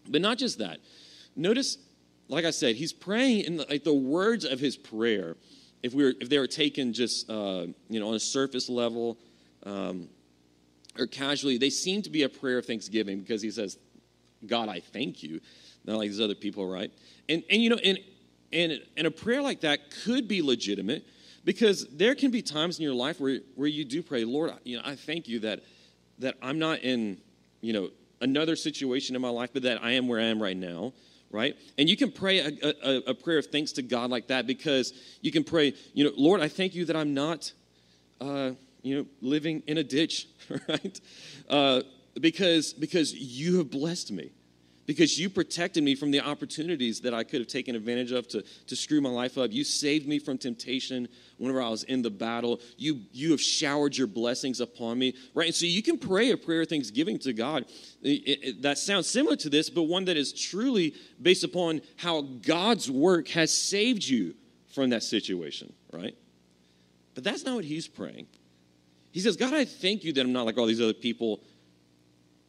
But 0.08 0.22
not 0.22 0.38
just 0.38 0.58
that. 0.60 0.80
Notice, 1.36 1.78
like 2.28 2.46
I 2.46 2.52
said, 2.52 2.76
he's 2.76 2.94
praying 2.94 3.42
in 3.42 3.58
like 3.58 3.84
the 3.84 3.94
words 3.94 4.46
of 4.46 4.60
his 4.60 4.78
prayer. 4.78 5.38
If 5.82 5.94
we 5.94 6.04
were, 6.04 6.14
if 6.20 6.30
they 6.30 6.40
were 6.40 6.48
taken 6.48 6.94
just 6.94 7.30
uh, 7.30 7.68
you 7.90 8.00
know 8.00 8.10
on 8.10 8.16
a 8.16 8.20
surface 8.20 8.70
level 8.70 9.18
um, 9.64 10.10
or 10.98 11.08
casually, 11.08 11.58
they 11.58 11.70
seem 11.70 12.02
to 12.02 12.10
be 12.10 12.24
a 12.24 12.30
prayer 12.30 12.58
of 12.58 12.66
thanksgiving 12.66 13.20
because 13.20 13.42
he 13.42 13.52
says, 13.52 13.78
"God, 14.46 14.70
I 14.70 14.80
thank 14.80 15.24
you." 15.24 15.40
Not 15.86 15.98
like 15.98 16.10
these 16.10 16.22
other 16.22 16.36
people, 16.36 16.70
right? 16.70 16.92
And 17.28 17.44
and 17.50 17.62
you 17.62 17.70
know, 17.70 17.78
and 17.78 18.00
and 18.52 18.82
and 18.98 19.08
a 19.08 19.12
prayer 19.12 19.42
like 19.42 19.62
that 19.62 19.92
could 20.04 20.28
be 20.28 20.42
legitimate 20.42 21.06
because 21.50 21.88
there 21.88 22.16
can 22.16 22.32
be 22.32 22.42
times 22.42 22.78
in 22.78 22.84
your 22.84 22.94
life 22.94 23.20
where, 23.20 23.40
where 23.56 23.68
you 23.68 23.86
do 23.86 24.04
pray, 24.04 24.24
Lord, 24.24 24.54
you 24.64 24.78
know, 24.78 24.84
I 24.86 24.96
thank 24.96 25.28
you 25.28 25.40
that, 25.40 25.62
that 26.20 26.36
I'm 26.42 26.60
not 26.60 26.80
in, 26.82 27.18
you 27.62 27.74
know, 27.74 27.90
another 28.22 28.56
situation 28.56 29.16
in 29.16 29.22
my 29.22 29.30
life, 29.30 29.50
but 29.54 29.64
that 29.64 29.84
I 29.84 29.92
am 29.92 30.08
where 30.08 30.20
I 30.20 30.26
am 30.26 30.42
right 30.42 30.58
now, 30.58 30.94
right? 31.32 31.56
And 31.78 31.90
you 31.90 31.96
can 31.96 32.12
pray 32.12 32.40
a, 32.40 32.52
a, 32.84 32.96
a, 33.08 33.14
prayer 33.14 33.38
of 33.38 33.48
thanks 33.48 33.72
to 33.74 33.82
God 33.82 34.10
like 34.10 34.28
that 34.28 34.46
because 34.46 34.94
you 35.22 35.32
can 35.32 35.44
pray, 35.44 35.74
you 35.94 36.04
know, 36.04 36.12
Lord, 36.16 36.42
I 36.42 36.50
thank 36.50 36.76
you 36.76 36.86
that 36.86 36.96
I'm 36.96 37.14
not, 37.14 37.52
uh, 38.20 38.52
you 38.82 38.98
know, 38.98 39.06
living 39.22 39.64
in 39.68 39.78
a 39.78 39.84
ditch, 39.84 40.28
right? 40.70 41.02
Uh, 41.50 41.82
because 42.20 42.74
because 42.74 43.14
you 43.14 43.58
have 43.58 43.72
blessed 43.72 44.12
me 44.12 44.32
because 44.90 45.20
you 45.20 45.30
protected 45.30 45.84
me 45.84 45.94
from 45.94 46.10
the 46.10 46.20
opportunities 46.20 47.02
that 47.02 47.14
I 47.14 47.24
could 47.24 47.42
have 47.42 47.48
taken 47.48 47.76
advantage 47.76 48.12
of 48.12 48.28
to, 48.30 48.44
to 48.66 48.76
screw 48.76 49.02
my 49.02 49.10
life 49.12 49.38
up. 49.38 49.52
You 49.52 49.64
saved 49.64 50.08
me 50.08 50.18
from 50.18 50.40
temptation 50.40 51.08
whenever 51.38 51.62
I 51.62 51.70
was 51.70 51.84
in 51.84 52.02
the 52.02 52.10
battle. 52.10 52.60
You, 52.76 53.02
you 53.12 53.30
have 53.30 53.40
showered 53.40 53.96
your 53.96 54.08
blessings 54.08 54.60
upon 54.60 54.98
me, 54.98 55.14
right? 55.36 55.46
And 55.46 55.54
so 55.54 55.68
you 55.68 55.84
can 55.84 56.00
pray 56.00 56.32
a 56.32 56.38
prayer 56.38 56.62
of 56.62 56.70
thanksgiving 56.70 57.20
to 57.20 57.34
God 57.34 57.66
it, 58.02 58.08
it, 58.08 58.62
that 58.64 58.80
sounds 58.80 59.08
similar 59.08 59.36
to 59.36 59.48
this, 59.48 59.70
but 59.70 59.84
one 59.84 60.06
that 60.06 60.18
is 60.18 60.34
truly 60.34 60.96
based 61.22 61.44
upon 61.44 61.82
how 61.98 62.22
God's 62.22 62.90
work 62.90 63.28
has 63.28 63.54
saved 63.54 64.04
you 64.04 64.34
from 64.74 64.90
that 64.90 65.04
situation, 65.04 65.72
right? 65.94 66.18
But 67.14 67.24
that's 67.24 67.46
not 67.46 67.54
what 67.54 67.66
he's 67.66 67.88
praying. 67.88 68.26
He 69.12 69.20
says, 69.20 69.38
God, 69.38 69.54
I 69.54 69.66
thank 69.66 70.04
you 70.04 70.14
that 70.14 70.22
I'm 70.22 70.34
not 70.34 70.48
like 70.48 70.58
all 70.58 70.66
these 70.66 70.82
other 70.82 70.94
people, 70.94 71.42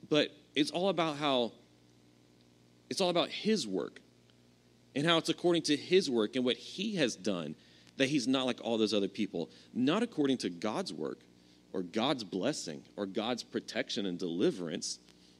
but 0.09 0.30
it's 0.54 0.70
all 0.70 0.88
about 0.88 1.18
how 1.18 1.52
it's 2.90 3.00
all 3.00 3.09
about 3.09 3.30
His 3.30 3.66
work 3.66 4.00
and 4.94 5.06
how 5.06 5.16
it's 5.16 5.28
according 5.28 5.62
to 5.62 5.76
His 5.76 6.11
work 6.11 6.37
and 6.37 6.44
what 6.44 6.56
He 6.56 6.97
has 6.97 7.16
done 7.16 7.54
that 7.97 8.09
He's 8.09 8.26
not 8.26 8.47
like 8.47 8.61
all 8.62 8.76
those 8.76 8.92
other 8.92 9.09
people, 9.09 9.50
not 9.73 10.02
according 10.02 10.38
to 10.38 10.50
God's 10.50 10.92
work 10.92 11.20
or 11.73 11.82
God's 11.82 12.25
blessing 12.25 12.82
or 12.97 13.06
God's 13.06 13.42
protection 13.42 14.06
and 14.06 14.18
deliverance. 14.18 14.99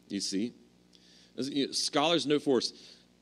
You 0.09 0.21
see? 0.21 0.52
Scholars 1.73 2.26
know 2.26 2.38
for 2.38 2.59
us 2.59 2.73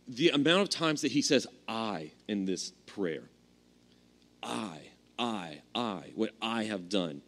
the 0.06 0.30
amount 0.30 0.62
of 0.62 0.68
times 0.68 1.02
that 1.02 1.12
He 1.12 1.22
says, 1.22 1.46
I 1.66 2.12
in 2.28 2.44
this 2.44 2.72
prayer. 2.86 3.30
I, 4.42 4.78
I, 5.18 5.60
I, 5.74 6.12
what 6.14 6.30
I 6.40 6.64
have 6.64 6.88
done. 6.88 7.22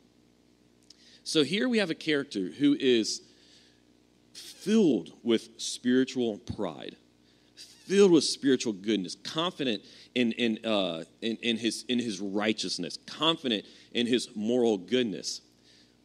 So 1.25 1.45
here 1.45 1.69
we 1.69 1.79
have 1.79 1.91
a 1.91 1.95
character 1.95 2.51
who 2.59 2.77
is 2.79 3.23
filled 4.61 5.13
with 5.23 5.49
spiritual 5.59 6.39
pride, 6.39 6.97
filled 7.55 8.13
with 8.13 8.25
spiritual 8.25 8.73
goodness, 8.73 9.17
confident 9.25 9.83
in, 10.15 10.33
in, 10.33 10.65
uh, 10.65 11.05
in, 11.23 11.37
in, 11.43 11.57
his, 11.57 11.85
in 11.89 11.99
his 11.99 12.21
righteousness, 12.21 12.99
confident 13.07 13.65
in 13.93 14.07
his 14.07 14.29
moral 14.35 14.77
goodness. 14.77 15.41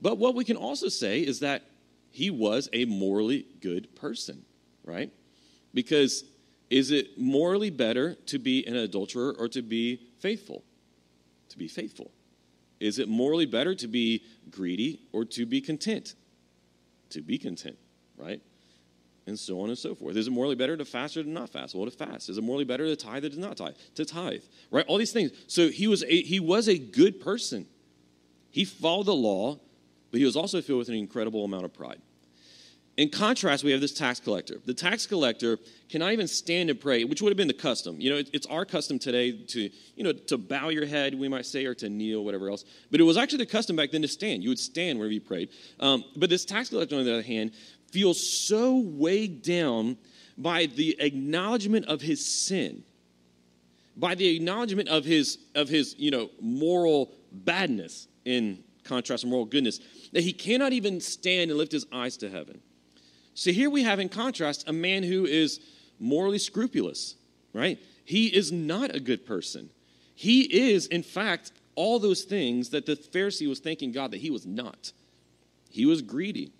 But 0.01 0.17
what 0.17 0.35
we 0.35 0.45
can 0.45 0.57
also 0.57 0.87
say 0.87 1.19
is 1.19 1.39
that 1.41 1.63
he 2.11 2.29
was 2.29 2.69
a 2.71 2.85
morally 2.85 3.45
good 3.61 3.93
person, 3.95 4.45
right? 4.83 5.11
Because 5.73 6.23
is 6.69 6.91
it 6.91 7.19
morally 7.19 7.69
better 7.69 8.15
to 8.27 8.39
be 8.39 8.65
an 8.65 8.75
adulterer 8.75 9.35
or 9.37 9.49
to 9.49 9.61
be 9.61 9.99
faithful? 10.19 10.63
To 11.49 11.57
be 11.57 11.67
faithful. 11.67 12.11
Is 12.79 12.99
it 12.99 13.09
morally 13.09 13.45
better 13.45 13.75
to 13.75 13.87
be 13.87 14.23
greedy 14.49 15.01
or 15.11 15.25
to 15.25 15.45
be 15.45 15.61
content? 15.61 16.15
To 17.09 17.21
be 17.21 17.37
content 17.37 17.77
right? 18.17 18.41
And 19.27 19.37
so 19.39 19.59
on 19.61 19.69
and 19.69 19.77
so 19.77 19.95
forth. 19.95 20.15
Is 20.15 20.27
it 20.27 20.31
morally 20.31 20.55
better 20.55 20.77
to 20.77 20.85
fast 20.85 21.17
or 21.17 21.23
to 21.23 21.29
not 21.29 21.49
fast? 21.49 21.73
Well, 21.73 21.85
to 21.85 21.91
fast. 21.91 22.29
Is 22.29 22.37
it 22.37 22.43
morally 22.43 22.63
better 22.63 22.85
to 22.85 22.95
tithe 22.95 23.25
or 23.25 23.29
to 23.29 23.39
not 23.39 23.57
tithe? 23.57 23.75
To 23.95 24.05
tithe, 24.05 24.43
right? 24.69 24.85
All 24.87 24.97
these 24.97 25.11
things. 25.11 25.31
So 25.47 25.69
he 25.69 25.87
was 25.87 26.03
a, 26.03 26.21
he 26.21 26.39
was 26.39 26.67
a 26.67 26.77
good 26.77 27.19
person. 27.19 27.65
He 28.51 28.65
followed 28.65 29.07
the 29.07 29.15
law, 29.15 29.59
but 30.11 30.19
he 30.19 30.25
was 30.25 30.35
also 30.35 30.61
filled 30.61 30.79
with 30.79 30.89
an 30.89 30.95
incredible 30.95 31.43
amount 31.43 31.65
of 31.65 31.73
pride. 31.73 32.01
In 32.97 33.09
contrast, 33.09 33.65
we 33.65 33.71
have 33.71 33.81
this 33.81 33.91
tax 33.91 34.21
collector. 34.21 34.61
The 34.65 34.73
tax 34.73 35.05
collector 35.05 35.59
cannot 35.89 36.13
even 36.13 36.29
stand 36.29 36.69
and 36.69 36.79
pray, 36.79 37.03
which 37.03 37.21
would 37.21 37.29
have 37.29 37.35
been 37.35 37.49
the 37.49 37.53
custom. 37.53 37.99
You 37.99 38.09
know, 38.11 38.23
it's 38.31 38.47
our 38.47 38.63
custom 38.63 38.99
today 38.99 39.33
to, 39.33 39.69
you 39.95 40.03
know, 40.03 40.13
to 40.13 40.37
bow 40.37 40.69
your 40.69 40.85
head, 40.85 41.13
we 41.13 41.27
might 41.27 41.45
say, 41.45 41.65
or 41.65 41.75
to 41.75 41.89
kneel, 41.89 42.23
whatever 42.23 42.49
else. 42.49 42.63
But 42.91 43.01
it 43.01 43.03
was 43.03 43.17
actually 43.17 43.39
the 43.39 43.47
custom 43.47 43.75
back 43.75 43.91
then 43.91 44.01
to 44.03 44.07
stand. 44.07 44.43
You 44.43 44.49
would 44.49 44.59
stand 44.59 44.97
whenever 44.97 45.11
you 45.11 45.19
prayed. 45.19 45.49
Um, 45.81 46.05
but 46.15 46.29
this 46.29 46.45
tax 46.45 46.69
collector, 46.69 46.95
on 46.95 47.03
the 47.03 47.11
other 47.11 47.21
hand, 47.21 47.51
feels 47.95 48.21
so 48.21 48.77
weighed 48.77 49.41
down 49.41 49.95
by 50.37 50.65
the 50.65 50.97
acknowledgement 50.99 51.85
of 51.85 52.01
his 52.01 52.23
sin, 52.25 52.83
by 53.95 54.13
the 54.13 54.35
acknowledgement 54.35 54.89
of 54.89 55.05
his, 55.05 55.37
of 55.55 55.69
his 55.69 55.95
you 55.97 56.11
know, 56.11 56.29
moral 56.41 57.13
badness 57.31 58.09
in 58.25 58.61
contrast 58.83 59.21
to 59.21 59.27
moral 59.27 59.45
goodness, 59.45 59.79
that 60.11 60.23
he 60.23 60.33
cannot 60.33 60.73
even 60.73 60.99
stand 60.99 61.49
and 61.49 61.57
lift 61.57 61.71
his 61.71 61.85
eyes 61.93 62.17
to 62.17 62.29
heaven. 62.29 62.59
So 63.33 63.51
here 63.51 63.69
we 63.69 63.83
have, 63.83 63.99
in 63.99 64.09
contrast, 64.09 64.67
a 64.67 64.73
man 64.73 65.01
who 65.01 65.25
is 65.25 65.61
morally 65.97 66.37
scrupulous, 66.37 67.15
right? 67.53 67.79
He 68.03 68.27
is 68.27 68.51
not 68.51 68.93
a 68.93 68.99
good 68.99 69.25
person. 69.25 69.69
He 70.15 70.41
is, 70.41 70.87
in 70.87 71.01
fact, 71.01 71.53
all 71.75 71.99
those 71.99 72.23
things 72.23 72.71
that 72.71 72.85
the 72.85 72.97
Pharisee 72.97 73.47
was 73.47 73.59
thanking 73.59 73.93
God 73.93 74.11
that 74.11 74.19
he 74.19 74.31
was 74.31 74.45
not. 74.45 74.91
He 75.69 75.85
was 75.85 76.01
greedy 76.01 76.51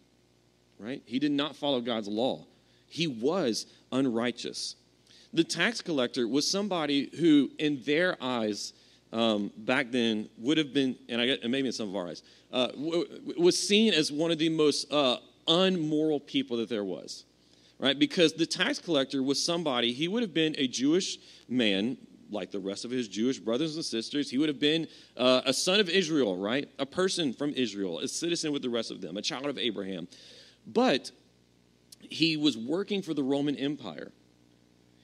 right? 0.80 1.02
He 1.06 1.20
did 1.20 1.32
not 1.32 1.56
follow 1.56 1.82
God's 1.82 2.08
law. 2.08 2.46
He 2.88 3.08
was 3.08 3.66
unrighteous. 3.92 4.76
The 5.34 5.44
tax 5.44 5.82
collector 5.82 6.28
was 6.28 6.50
somebody 6.50 7.10
who, 7.20 7.52
in 7.60 7.82
their 7.86 8.16
eyes, 8.22 8.74
um, 9.12 9.52
back 9.58 9.92
then 9.92 10.30
would 10.38 10.58
have 10.58 10.74
been, 10.74 10.96
and 11.10 11.22
I 11.22 11.26
and 11.26 11.52
maybe 11.52 11.68
in 11.68 11.74
some 11.74 11.90
of 11.90 11.96
our 11.96 12.08
eyes, 12.08 12.24
uh, 12.52 12.68
w- 12.68 13.06
was 13.38 13.58
seen 13.58 13.94
as 13.94 14.12
one 14.12 14.32
of 14.32 14.38
the 14.38 14.50
most 14.50 14.92
uh, 14.92 15.18
unmoral 15.48 16.20
people 16.20 16.58
that 16.58 16.70
there 16.70 16.84
was, 16.84 17.26
right? 17.80 17.98
Because 17.98 18.34
the 18.34 18.46
tax 18.46 18.80
collector 18.80 19.22
was 19.22 19.42
somebody, 19.42 19.94
he 19.94 20.08
would 20.08 20.22
have 20.22 20.34
been 20.34 20.56
a 20.58 20.68
Jewish 20.68 21.18
man, 21.48 21.98
like 22.32 22.52
the 22.52 22.60
rest 22.60 22.86
of 22.86 22.92
his 22.92 23.08
Jewish 23.08 23.40
brothers 23.40 23.76
and 23.76 23.86
sisters. 23.86 24.30
He 24.30 24.38
would 24.38 24.50
have 24.50 24.60
been 24.60 24.88
uh, 25.16 25.42
a 25.46 25.54
son 25.54 25.80
of 25.80 25.90
Israel, 25.90 26.38
right? 26.38 26.70
A 26.80 26.86
person 26.86 27.34
from 27.34 27.52
Israel, 27.54 28.00
a 28.00 28.08
citizen 28.08 28.52
with 28.52 28.62
the 28.62 28.70
rest 28.70 28.92
of 28.92 29.02
them, 29.02 29.18
a 29.18 29.22
child 29.22 29.46
of 29.46 29.58
Abraham. 29.58 30.08
But 30.66 31.12
he 32.00 32.38
was 32.38 32.58
working 32.58 33.02
for 33.02 33.14
the 33.14 33.24
Roman 33.24 33.56
Empire. 33.56 34.12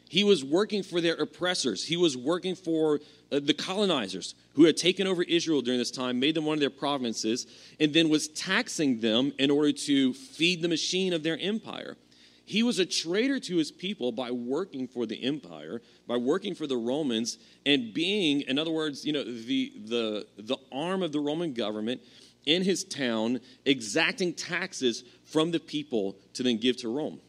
He 0.09 0.25
was 0.25 0.43
working 0.43 0.83
for 0.83 0.99
their 0.99 1.15
oppressors. 1.15 1.85
He 1.85 1.95
was 1.95 2.17
working 2.17 2.53
for 2.53 2.99
uh, 3.31 3.39
the 3.41 3.53
colonizers 3.53 4.35
who 4.55 4.65
had 4.65 4.75
taken 4.75 5.07
over 5.07 5.23
Israel 5.23 5.61
during 5.61 5.79
this 5.79 5.89
time, 5.89 6.19
made 6.19 6.35
them 6.35 6.45
one 6.45 6.55
of 6.55 6.59
their 6.59 6.69
provinces, 6.69 7.47
and 7.79 7.93
then 7.93 8.09
was 8.09 8.27
taxing 8.27 8.99
them 8.99 9.31
in 9.39 9.49
order 9.49 9.71
to 9.71 10.13
feed 10.13 10.61
the 10.61 10.67
machine 10.67 11.13
of 11.13 11.23
their 11.23 11.37
empire. 11.39 11.95
He 12.43 12.61
was 12.61 12.79
a 12.79 12.85
traitor 12.85 13.39
to 13.39 13.55
his 13.55 13.71
people 13.71 14.11
by 14.11 14.31
working 14.31 14.85
for 14.85 15.05
the 15.05 15.23
empire, 15.23 15.81
by 16.05 16.17
working 16.17 16.55
for 16.55 16.67
the 16.67 16.75
Romans, 16.75 17.37
and 17.65 17.93
being, 17.93 18.41
in 18.41 18.59
other 18.59 18.71
words, 18.71 19.05
you 19.05 19.13
know, 19.13 19.23
the, 19.23 19.71
the, 19.85 20.27
the 20.37 20.57
arm 20.73 21.03
of 21.03 21.13
the 21.13 21.21
Roman 21.21 21.53
government 21.53 22.01
in 22.45 22.63
his 22.63 22.83
town, 22.83 23.39
exacting 23.65 24.33
taxes 24.33 25.03
from 25.25 25.51
the 25.51 25.59
people 25.59 26.17
to 26.33 26.43
then 26.43 26.57
give 26.57 26.77
to 26.77 26.89
Rome. 26.89 27.19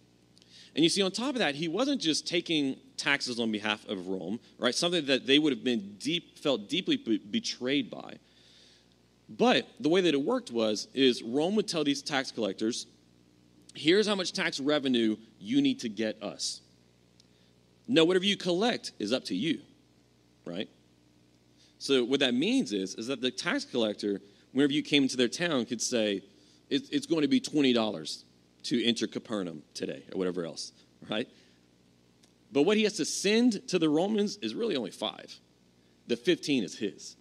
And 0.75 0.83
you 0.83 0.89
see, 0.89 1.03
on 1.03 1.11
top 1.11 1.31
of 1.31 1.39
that, 1.39 1.55
he 1.55 1.69
wasn't 1.69 2.01
just 2.01 2.27
taking 2.27 2.77
taxes 2.97 3.39
on 3.39 3.53
behalf 3.53 3.87
of 3.89 4.09
Rome, 4.09 4.41
right? 4.59 4.75
Something 4.75 5.07
that 5.07 5.27
they 5.27 5.39
would 5.39 5.53
have 5.53 5.65
been 5.65 5.97
deep, 5.99 6.39
felt 6.39 6.69
deeply 6.69 6.97
be- 6.97 7.19
betrayed 7.19 7.91
by. 7.91 8.17
But 9.29 9.69
the 9.81 9.89
way 9.89 10.01
that 10.01 10.15
it 10.15 10.23
worked 10.23 10.51
was, 10.51 10.89
is 10.95 11.23
Rome 11.23 11.57
would 11.57 11.69
tell 11.69 11.85
these 11.85 12.03
tax 12.03 12.31
collectors, 12.31 12.87
here's 13.75 14.07
how 14.07 14.15
much 14.15 14.33
tax 14.33 14.61
revenue 14.61 15.17
you 15.39 15.61
need 15.61 15.81
to 15.81 15.89
get 15.89 16.23
us. 16.23 16.61
No, 17.87 18.05
whatever 18.05 18.25
you 18.25 18.37
collect 18.37 18.93
is 18.99 19.13
up 19.13 19.25
to 19.27 19.35
you, 19.35 19.61
right? 20.45 20.69
So 21.79 22.05
what 22.05 22.21
that 22.21 22.33
means 22.33 22.73
is, 22.73 22.95
is 22.95 23.09
that 23.09 23.21
the 23.21 23.31
tax 23.31 23.65
collector 23.65 24.21
whenever 24.53 24.73
you 24.73 24.83
came 24.83 25.03
into 25.03 25.17
their 25.17 25.29
town, 25.29 25.65
could 25.67 25.83
say, 25.83 26.23
it's 26.71 27.07
going 27.07 27.21
to 27.21 27.29
be 27.29 27.41
$20 27.41 28.25
to 28.65 28.85
enter 28.85 29.07
Capernaum 29.07 29.63
today, 29.75 30.05
or 30.13 30.19
whatever 30.19 30.47
else, 30.47 30.73
right? 31.11 31.29
But 32.51 32.63
what 32.63 32.77
he 32.77 32.85
has 32.85 32.95
to 32.95 33.05
send 33.05 33.69
to 33.69 33.79
the 33.79 33.89
Romans 33.89 34.37
is 34.37 34.55
really 34.55 34.77
only 34.77 34.91
five. 34.91 35.35
The 36.07 36.17
15 36.17 36.65
is 36.65 36.79
his. 36.79 37.17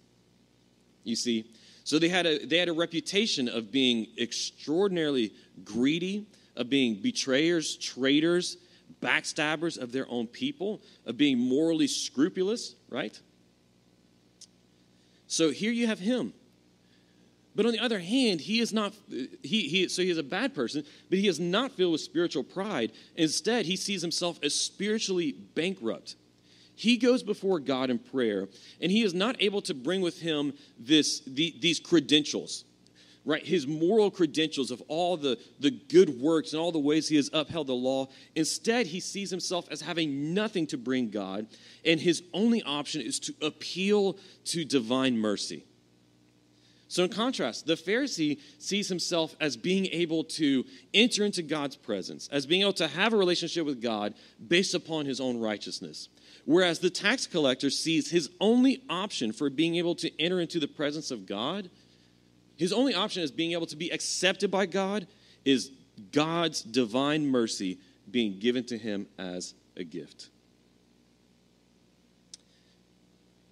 You 1.04 1.16
see? 1.16 1.50
So 1.84 1.98
they 1.98 2.08
had 2.08 2.26
a, 2.26 2.44
they 2.46 2.58
had 2.58 2.68
a 2.68 2.72
reputation 2.72 3.48
of 3.48 3.72
being 3.72 4.06
extraordinarily 4.18 5.32
greedy, 5.64 6.26
of 6.56 6.70
being 6.70 6.94
betrayers, 6.94 7.76
traitors, 7.76 8.56
backstabbers 9.02 9.78
of 9.78 9.92
their 9.92 10.08
own 10.08 10.26
people, 10.26 10.80
of 11.06 11.16
being 11.16 11.38
morally 11.38 11.88
scrupulous, 11.88 12.74
right? 12.88 13.18
So 15.26 15.50
here 15.50 15.72
you 15.72 15.86
have 15.86 15.98
him 15.98 16.32
but 17.54 17.66
on 17.66 17.72
the 17.72 17.80
other 17.80 17.98
hand, 17.98 18.40
he 18.40 18.60
is 18.60 18.72
not, 18.72 18.94
he, 19.08 19.68
he, 19.68 19.88
so 19.88 20.02
he 20.02 20.10
is 20.10 20.18
a 20.18 20.22
bad 20.22 20.54
person, 20.54 20.84
but 21.10 21.18
he 21.18 21.28
is 21.28 21.38
not 21.38 21.72
filled 21.72 21.92
with 21.92 22.00
spiritual 22.00 22.42
pride. 22.42 22.92
Instead, 23.16 23.66
he 23.66 23.76
sees 23.76 24.00
himself 24.00 24.38
as 24.42 24.54
spiritually 24.54 25.32
bankrupt. 25.54 26.16
He 26.74 26.96
goes 26.96 27.22
before 27.22 27.60
God 27.60 27.90
in 27.90 27.98
prayer, 27.98 28.48
and 28.80 28.90
he 28.90 29.02
is 29.02 29.12
not 29.12 29.36
able 29.40 29.60
to 29.62 29.74
bring 29.74 30.00
with 30.00 30.20
him 30.20 30.54
this, 30.78 31.20
the, 31.26 31.54
these 31.60 31.78
credentials. 31.78 32.64
right? 33.24 33.44
His 33.44 33.66
moral 33.66 34.10
credentials 34.10 34.70
of 34.70 34.82
all 34.88 35.16
the, 35.16 35.38
the 35.60 35.70
good 35.70 36.20
works 36.20 36.52
and 36.52 36.60
all 36.60 36.72
the 36.72 36.78
ways 36.78 37.08
he 37.08 37.16
has 37.16 37.30
upheld 37.32 37.68
the 37.68 37.74
law. 37.74 38.08
Instead, 38.34 38.86
he 38.86 39.00
sees 39.00 39.30
himself 39.30 39.68
as 39.70 39.80
having 39.80 40.34
nothing 40.34 40.66
to 40.68 40.76
bring 40.78 41.10
God, 41.10 41.46
and 41.84 42.00
his 42.00 42.22
only 42.32 42.62
option 42.62 43.00
is 43.00 43.20
to 43.20 43.34
appeal 43.40 44.18
to 44.46 44.64
divine 44.64 45.16
mercy. 45.16 45.64
So, 46.92 47.04
in 47.04 47.08
contrast, 47.08 47.64
the 47.64 47.72
Pharisee 47.72 48.38
sees 48.58 48.86
himself 48.86 49.34
as 49.40 49.56
being 49.56 49.86
able 49.86 50.24
to 50.24 50.62
enter 50.92 51.24
into 51.24 51.42
God's 51.42 51.74
presence, 51.74 52.28
as 52.30 52.44
being 52.44 52.60
able 52.60 52.74
to 52.74 52.86
have 52.86 53.14
a 53.14 53.16
relationship 53.16 53.64
with 53.64 53.80
God 53.80 54.12
based 54.46 54.74
upon 54.74 55.06
his 55.06 55.18
own 55.18 55.40
righteousness. 55.40 56.10
Whereas 56.44 56.80
the 56.80 56.90
tax 56.90 57.26
collector 57.26 57.70
sees 57.70 58.10
his 58.10 58.28
only 58.42 58.82
option 58.90 59.32
for 59.32 59.48
being 59.48 59.76
able 59.76 59.94
to 59.94 60.20
enter 60.20 60.38
into 60.38 60.60
the 60.60 60.68
presence 60.68 61.10
of 61.10 61.24
God, 61.24 61.70
his 62.58 62.74
only 62.74 62.92
option 62.92 63.22
as 63.22 63.30
being 63.30 63.52
able 63.52 63.64
to 63.68 63.76
be 63.76 63.88
accepted 63.88 64.50
by 64.50 64.66
God 64.66 65.06
is 65.46 65.70
God's 66.12 66.60
divine 66.60 67.26
mercy 67.26 67.78
being 68.10 68.38
given 68.38 68.64
to 68.64 68.76
him 68.76 69.06
as 69.18 69.54
a 69.78 69.84
gift. 69.84 70.28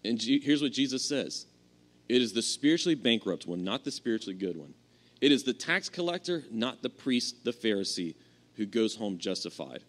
And 0.05 0.21
here's 0.21 0.61
what 0.61 0.73
Jesus 0.73 1.03
says 1.03 1.47
it 2.11 2.21
is 2.21 2.33
the 2.33 2.43
spiritually 2.43 2.97
bankrupt 2.97 3.47
one, 3.47 3.63
not 3.63 3.85
the 3.85 3.93
spiritually 3.93 4.35
good 4.35 4.57
one. 4.57 4.75
It 5.21 5.31
is 5.31 5.45
the 5.45 5.53
tax 5.53 5.89
collector, 5.89 6.43
not 6.51 6.83
the 6.83 6.91
priest, 6.91 7.45
the 7.45 7.53
Pharisee, 7.53 8.17
who 8.55 8.67
goes 8.67 8.97
home 8.97 9.19
justified. 9.19 9.85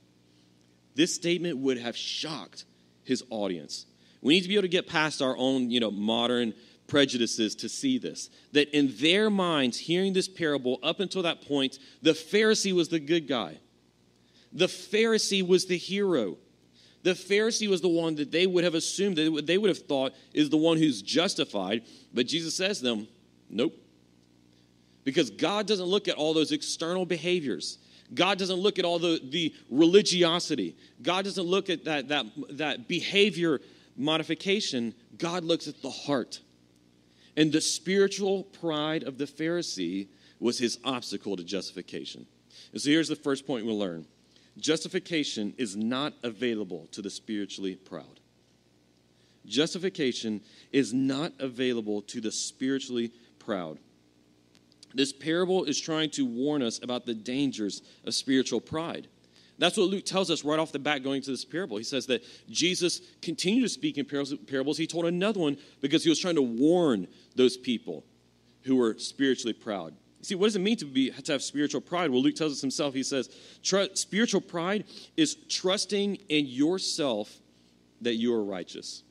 This 0.93 1.15
statement 1.15 1.57
would 1.57 1.79
have 1.79 1.97
shocked 1.97 2.65
his 3.03 3.23
audience. 3.31 3.87
We 4.21 4.35
need 4.35 4.41
to 4.41 4.49
be 4.49 4.53
able 4.53 4.63
to 4.63 4.67
get 4.67 4.87
past 4.87 5.21
our 5.21 5.35
own, 5.35 5.71
you 5.71 5.79
know, 5.79 5.89
modern 5.89 6.53
prejudices 6.85 7.55
to 7.55 7.69
see 7.69 7.97
this. 7.97 8.29
That 8.51 8.69
in 8.69 8.93
their 8.97 9.31
minds, 9.31 9.79
hearing 9.79 10.13
this 10.13 10.27
parable 10.27 10.77
up 10.83 10.99
until 10.99 11.23
that 11.23 11.41
point, 11.47 11.79
the 12.03 12.11
Pharisee 12.11 12.73
was 12.73 12.89
the 12.89 12.99
good 12.99 13.27
guy. 13.27 13.57
The 14.53 14.67
Pharisee 14.67 15.47
was 15.47 15.65
the 15.65 15.77
hero. 15.77 16.37
The 17.03 17.11
Pharisee 17.11 17.67
was 17.67 17.81
the 17.81 17.89
one 17.89 18.15
that 18.15 18.31
they 18.31 18.45
would 18.45 18.63
have 18.63 18.75
assumed, 18.75 19.17
that 19.17 19.45
they 19.45 19.57
would 19.57 19.69
have 19.69 19.79
thought 19.79 20.13
is 20.33 20.49
the 20.49 20.57
one 20.57 20.77
who's 20.77 21.01
justified. 21.01 21.83
But 22.13 22.27
Jesus 22.27 22.55
says 22.55 22.79
to 22.79 22.83
them, 22.83 23.07
nope. 23.49 23.73
Because 25.03 25.31
God 25.31 25.65
doesn't 25.65 25.85
look 25.87 26.07
at 26.07 26.15
all 26.15 26.33
those 26.33 26.51
external 26.51 27.05
behaviors. 27.05 27.79
God 28.13 28.37
doesn't 28.37 28.57
look 28.59 28.77
at 28.77 28.85
all 28.85 28.99
the, 28.99 29.19
the 29.23 29.53
religiosity. 29.69 30.75
God 31.01 31.25
doesn't 31.25 31.45
look 31.45 31.69
at 31.69 31.85
that, 31.85 32.09
that, 32.09 32.25
that 32.51 32.87
behavior 32.87 33.61
modification. 33.97 34.93
God 35.17 35.43
looks 35.43 35.67
at 35.67 35.81
the 35.81 35.89
heart. 35.89 36.41
And 37.35 37.51
the 37.51 37.61
spiritual 37.61 38.43
pride 38.43 39.03
of 39.03 39.17
the 39.17 39.25
Pharisee 39.25 40.07
was 40.39 40.59
his 40.59 40.77
obstacle 40.83 41.37
to 41.37 41.43
justification. 41.43 42.25
And 42.73 42.81
so 42.81 42.89
here's 42.89 43.07
the 43.07 43.15
first 43.15 43.47
point 43.47 43.65
we'll 43.65 43.79
learn 43.79 44.05
Justification 44.57 45.53
is 45.57 45.75
not 45.75 46.13
available 46.23 46.87
to 46.91 47.01
the 47.01 47.09
spiritually 47.09 47.75
proud. 47.75 48.19
Justification 49.45 50.41
is 50.71 50.93
not 50.93 51.33
available 51.39 52.01
to 52.03 52.21
the 52.21 52.31
spiritually 52.31 53.11
proud. 53.39 53.79
This 54.93 55.13
parable 55.13 55.63
is 55.63 55.79
trying 55.79 56.09
to 56.11 56.25
warn 56.25 56.61
us 56.61 56.79
about 56.83 57.05
the 57.05 57.13
dangers 57.13 57.81
of 58.05 58.13
spiritual 58.13 58.61
pride. 58.61 59.07
That's 59.57 59.77
what 59.77 59.89
Luke 59.89 60.05
tells 60.05 60.29
us 60.31 60.43
right 60.43 60.59
off 60.59 60.71
the 60.71 60.79
bat 60.79 61.03
going 61.03 61.21
to 61.21 61.31
this 61.31 61.45
parable. 61.45 61.77
He 61.77 61.83
says 61.83 62.07
that 62.07 62.23
Jesus 62.49 62.99
continued 63.21 63.61
to 63.61 63.69
speak 63.69 63.97
in 63.97 64.05
parables. 64.05 64.77
He 64.77 64.87
told 64.87 65.05
another 65.05 65.39
one 65.39 65.57
because 65.81 66.03
he 66.03 66.09
was 66.09 66.19
trying 66.19 66.35
to 66.35 66.41
warn 66.41 67.07
those 67.35 67.57
people 67.57 68.03
who 68.63 68.75
were 68.75 68.97
spiritually 68.97 69.53
proud. 69.53 69.93
See, 70.21 70.35
what 70.35 70.47
does 70.47 70.55
it 70.55 70.59
mean 70.59 70.77
to 70.77 70.85
be 70.85 71.09
to 71.09 71.31
have 71.31 71.41
spiritual 71.41 71.81
pride? 71.81 72.11
Well, 72.11 72.21
Luke 72.21 72.35
tells 72.35 72.53
us 72.53 72.61
himself. 72.61 72.93
He 72.93 73.03
says, 73.03 73.29
spiritual 73.93 74.41
pride 74.41 74.85
is 75.17 75.35
trusting 75.49 76.15
in 76.29 76.45
yourself 76.45 77.33
that 78.01 78.15
you 78.15 78.33
are 78.33 78.43
righteous. 78.43 79.03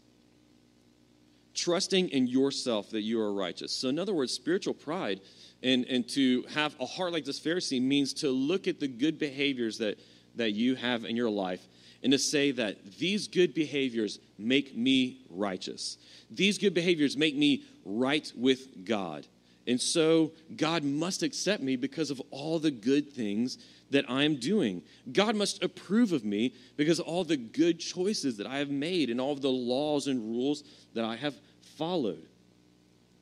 Trusting 1.55 2.11
in 2.11 2.29
yourself 2.29 2.91
that 2.91 3.03
you 3.03 3.21
are 3.21 3.33
righteous. 3.33 3.73
So, 3.73 3.89
in 3.89 3.99
other 3.99 4.15
words, 4.15 4.33
spiritual 4.33 4.75
pride 4.75 5.21
and, 5.63 5.85
and 5.87 6.09
to 6.11 6.45
have 6.55 6.77
a 6.81 6.87
heart 6.87 7.13
like 7.13 7.25
this 7.25 7.41
Pharisee 7.41 7.83
means 7.83 8.15
to 8.15 8.31
look 8.31 8.69
at 8.69 8.79
the 8.79 8.89
good 8.89 9.19
behaviors 9.19 9.79
that, 9.79 9.99
that 10.37 10.53
you 10.53 10.77
have 10.77 11.05
in 11.05 11.17
your 11.17 11.31
life 11.31 11.67
and 12.03 12.13
to 12.13 12.19
say 12.19 12.51
that 12.53 12.99
these 12.99 13.29
good 13.29 13.53
behaviors 13.53 14.21
make 14.39 14.77
me 14.77 15.19
righteous. 15.29 15.99
These 16.31 16.57
good 16.59 16.73
behaviors 16.73 17.17
make 17.17 17.37
me 17.37 17.65
right 17.85 18.33
with 18.37 18.87
God. 18.87 19.27
And 19.71 19.81
so 19.81 20.33
God 20.57 20.83
must 20.83 21.23
accept 21.23 21.63
me 21.63 21.77
because 21.77 22.11
of 22.11 22.21
all 22.33 22.59
the 22.59 22.73
good 22.73 23.13
things 23.13 23.57
that 23.91 24.05
I'm 24.11 24.35
doing. 24.35 24.83
God 25.13 25.37
must 25.37 25.63
approve 25.63 26.11
of 26.11 26.25
me 26.25 26.55
because 26.77 26.99
of 26.99 27.07
all 27.07 27.23
the 27.23 27.37
good 27.37 27.79
choices 27.79 28.37
that 28.39 28.49
I 28.49 28.59
have 28.59 28.69
made 28.69 29.11
and 29.11 29.21
all 29.21 29.31
of 29.31 29.43
the 29.43 29.49
laws 29.49 30.09
and 30.09 30.29
rules 30.29 30.65
that 30.95 31.05
I 31.05 31.15
have 31.15 31.37
followed. 31.77 32.27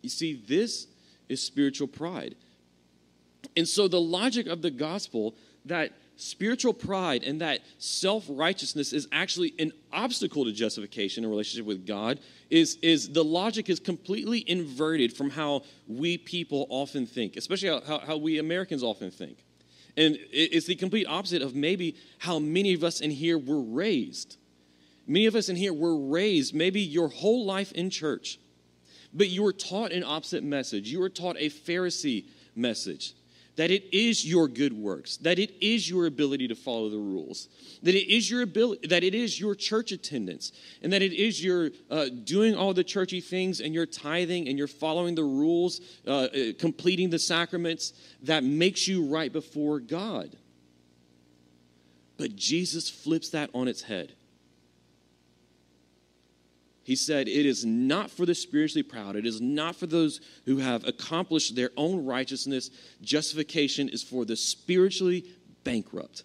You 0.00 0.08
see, 0.08 0.42
this 0.48 0.86
is 1.28 1.42
spiritual 1.42 1.86
pride. 1.86 2.34
And 3.54 3.68
so 3.68 3.86
the 3.86 4.00
logic 4.00 4.46
of 4.46 4.62
the 4.62 4.70
gospel 4.70 5.34
that 5.66 5.92
spiritual 6.18 6.74
pride 6.74 7.22
and 7.22 7.40
that 7.40 7.60
self 7.78 8.24
righteousness 8.28 8.92
is 8.92 9.08
actually 9.12 9.54
an 9.58 9.72
obstacle 9.92 10.44
to 10.44 10.52
justification 10.52 11.24
in 11.24 11.30
relationship 11.30 11.64
with 11.64 11.86
God 11.86 12.18
is, 12.50 12.76
is 12.82 13.10
the 13.10 13.24
logic 13.24 13.70
is 13.70 13.78
completely 13.78 14.44
inverted 14.48 15.12
from 15.16 15.30
how 15.30 15.62
we 15.86 16.18
people 16.18 16.66
often 16.68 17.06
think, 17.06 17.36
especially 17.36 17.68
how, 17.86 18.00
how 18.00 18.16
we 18.16 18.38
Americans 18.38 18.82
often 18.82 19.10
think. 19.10 19.38
And 19.96 20.18
it's 20.30 20.66
the 20.66 20.74
complete 20.74 21.06
opposite 21.06 21.40
of 21.40 21.54
maybe 21.54 21.96
how 22.18 22.38
many 22.38 22.74
of 22.74 22.84
us 22.84 23.00
in 23.00 23.10
here 23.10 23.38
were 23.38 23.60
raised. 23.60 24.36
Many 25.06 25.26
of 25.26 25.34
us 25.34 25.48
in 25.48 25.56
here 25.56 25.72
were 25.72 25.96
raised 25.96 26.54
maybe 26.54 26.80
your 26.80 27.08
whole 27.08 27.46
life 27.46 27.72
in 27.72 27.90
church, 27.90 28.38
but 29.14 29.28
you 29.28 29.42
were 29.42 29.52
taught 29.52 29.92
an 29.92 30.04
opposite 30.04 30.44
message. 30.44 30.88
You 30.88 31.00
were 31.00 31.08
taught 31.08 31.36
a 31.38 31.48
Pharisee 31.48 32.26
message 32.54 33.14
that 33.58 33.72
it 33.72 33.92
is 33.92 34.24
your 34.24 34.46
good 34.46 34.72
works, 34.72 35.16
that 35.16 35.36
it 35.36 35.52
is 35.60 35.90
your 35.90 36.06
ability 36.06 36.46
to 36.46 36.54
follow 36.54 36.88
the 36.88 36.96
rules, 36.96 37.48
that 37.82 37.92
it 37.96 38.08
is 38.08 38.30
your 38.30 38.42
ability, 38.42 38.86
that 38.86 39.02
it 39.02 39.16
is 39.16 39.40
your 39.40 39.56
church 39.56 39.90
attendance, 39.90 40.52
and 40.80 40.92
that 40.92 41.02
it 41.02 41.12
is 41.12 41.42
your 41.42 41.70
uh, 41.90 42.06
doing 42.22 42.54
all 42.54 42.72
the 42.72 42.84
churchy 42.84 43.20
things 43.20 43.60
and 43.60 43.74
your 43.74 43.84
tithing 43.84 44.48
and 44.48 44.56
your 44.56 44.68
following 44.68 45.16
the 45.16 45.24
rules, 45.24 45.80
uh, 46.06 46.10
uh, 46.10 46.28
completing 46.56 47.10
the 47.10 47.18
sacraments 47.18 47.94
that 48.22 48.44
makes 48.44 48.86
you 48.86 49.04
right 49.04 49.32
before 49.32 49.80
God. 49.80 50.36
But 52.16 52.36
Jesus 52.36 52.88
flips 52.88 53.30
that 53.30 53.50
on 53.54 53.66
its 53.66 53.82
head. 53.82 54.12
He 56.88 56.96
said, 56.96 57.28
It 57.28 57.44
is 57.44 57.66
not 57.66 58.10
for 58.10 58.24
the 58.24 58.34
spiritually 58.34 58.82
proud. 58.82 59.14
It 59.14 59.26
is 59.26 59.42
not 59.42 59.76
for 59.76 59.86
those 59.86 60.22
who 60.46 60.56
have 60.56 60.86
accomplished 60.86 61.54
their 61.54 61.68
own 61.76 62.06
righteousness. 62.06 62.70
Justification 63.02 63.90
is 63.90 64.02
for 64.02 64.24
the 64.24 64.36
spiritually 64.36 65.26
bankrupt. 65.64 66.22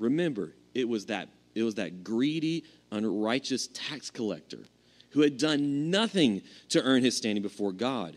Remember, 0.00 0.56
it 0.74 0.88
was 0.88 1.06
that, 1.06 1.28
it 1.54 1.62
was 1.62 1.76
that 1.76 2.02
greedy, 2.02 2.64
unrighteous 2.90 3.68
tax 3.68 4.10
collector 4.10 4.64
who 5.10 5.20
had 5.20 5.38
done 5.38 5.92
nothing 5.92 6.42
to 6.70 6.82
earn 6.82 7.04
his 7.04 7.16
standing 7.16 7.44
before 7.44 7.70
God 7.70 8.16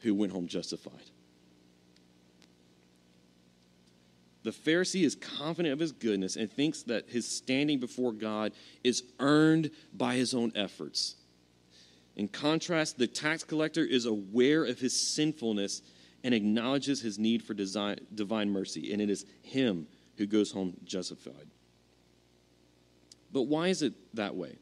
who 0.00 0.16
went 0.16 0.32
home 0.32 0.48
justified. 0.48 1.12
The 4.48 4.54
Pharisee 4.54 5.04
is 5.04 5.14
confident 5.14 5.74
of 5.74 5.78
his 5.78 5.92
goodness 5.92 6.36
and 6.36 6.50
thinks 6.50 6.82
that 6.84 7.10
his 7.10 7.28
standing 7.28 7.80
before 7.80 8.12
God 8.12 8.52
is 8.82 9.02
earned 9.20 9.70
by 9.92 10.14
his 10.14 10.32
own 10.32 10.52
efforts. 10.54 11.16
In 12.16 12.28
contrast, 12.28 12.96
the 12.96 13.06
tax 13.06 13.44
collector 13.44 13.84
is 13.84 14.06
aware 14.06 14.64
of 14.64 14.80
his 14.80 14.98
sinfulness 14.98 15.82
and 16.24 16.32
acknowledges 16.32 17.02
his 17.02 17.18
need 17.18 17.42
for 17.42 17.52
divine 17.52 18.48
mercy, 18.48 18.90
and 18.90 19.02
it 19.02 19.10
is 19.10 19.26
him 19.42 19.86
who 20.16 20.24
goes 20.24 20.50
home 20.50 20.78
justified. 20.82 21.50
But 23.30 23.42
why 23.42 23.68
is 23.68 23.82
it 23.82 23.92
that 24.14 24.34
way? 24.34 24.56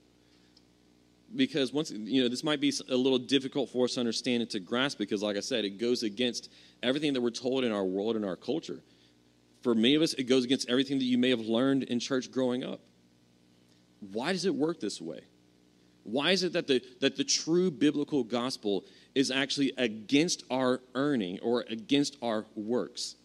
Because 1.37 1.73
once 1.73 1.93
you 1.93 2.25
know, 2.25 2.29
this 2.29 2.43
might 2.43 2.61
be 2.61 2.73
a 2.89 2.97
little 2.97 3.21
difficult 3.21 3.71
for 3.71 3.85
us 3.85 3.95
to 3.95 4.01
understand 4.01 4.43
and 4.43 4.51
to 4.51 4.59
grasp 4.59 4.99
because, 4.99 5.23
like 5.23 5.37
I 5.37 5.41
said, 5.41 5.65
it 5.65 5.79
goes 5.79 6.03
against 6.03 6.51
everything 6.83 7.13
that 7.13 7.21
we're 7.21 7.31
told 7.31 7.63
in 7.63 7.71
our 7.71 7.85
world 7.85 8.17
and 8.17 8.25
our 8.25 8.35
culture 8.35 8.83
for 9.63 9.75
many 9.75 9.95
of 9.95 10.03
us, 10.03 10.15
it 10.15 10.25
goes 10.25 10.45
against 10.45 10.69
everything 10.69 10.99
that 10.99 11.05
you 11.05 11.19
may 11.19 11.31
have 11.31 11.41
learned 11.41 11.85
in 11.85 11.99
church 11.99 12.31
growing 12.31 12.65
up. 12.65 12.81
Why 14.13 14.33
does 14.33 14.45
it 14.45 14.55
work 14.55 14.81
this 14.81 15.01
way? 15.01 15.21
Why 16.05 16.31
is 16.31 16.45
it 16.45 16.53
that 16.53 16.69
the, 16.69 16.83
that 17.01 17.17
the 17.17 17.25
true 17.25 17.71
biblical 17.71 18.23
gospel 18.23 18.85
is 19.15 19.31
actually 19.31 19.73
against 19.77 20.45
our 20.51 20.81
earning 20.95 21.41
or 21.41 21.65
against 21.69 22.17
our 22.23 22.47
works? 22.55 23.17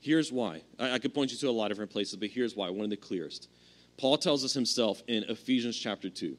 Here's 0.00 0.32
why. 0.32 0.62
I, 0.78 0.94
I 0.94 0.98
could 0.98 1.14
point 1.14 1.30
you 1.30 1.38
to 1.38 1.48
a 1.48 1.52
lot 1.52 1.66
of 1.66 1.76
different 1.76 1.92
places, 1.92 2.16
but 2.16 2.30
here's 2.30 2.56
why, 2.56 2.68
one 2.70 2.84
of 2.84 2.90
the 2.90 2.96
clearest. 2.96 3.48
Paul 3.96 4.18
tells 4.18 4.44
us 4.44 4.54
himself 4.54 5.02
in 5.06 5.24
Ephesians 5.24 5.78
chapter 5.78 6.10
2. 6.10 6.36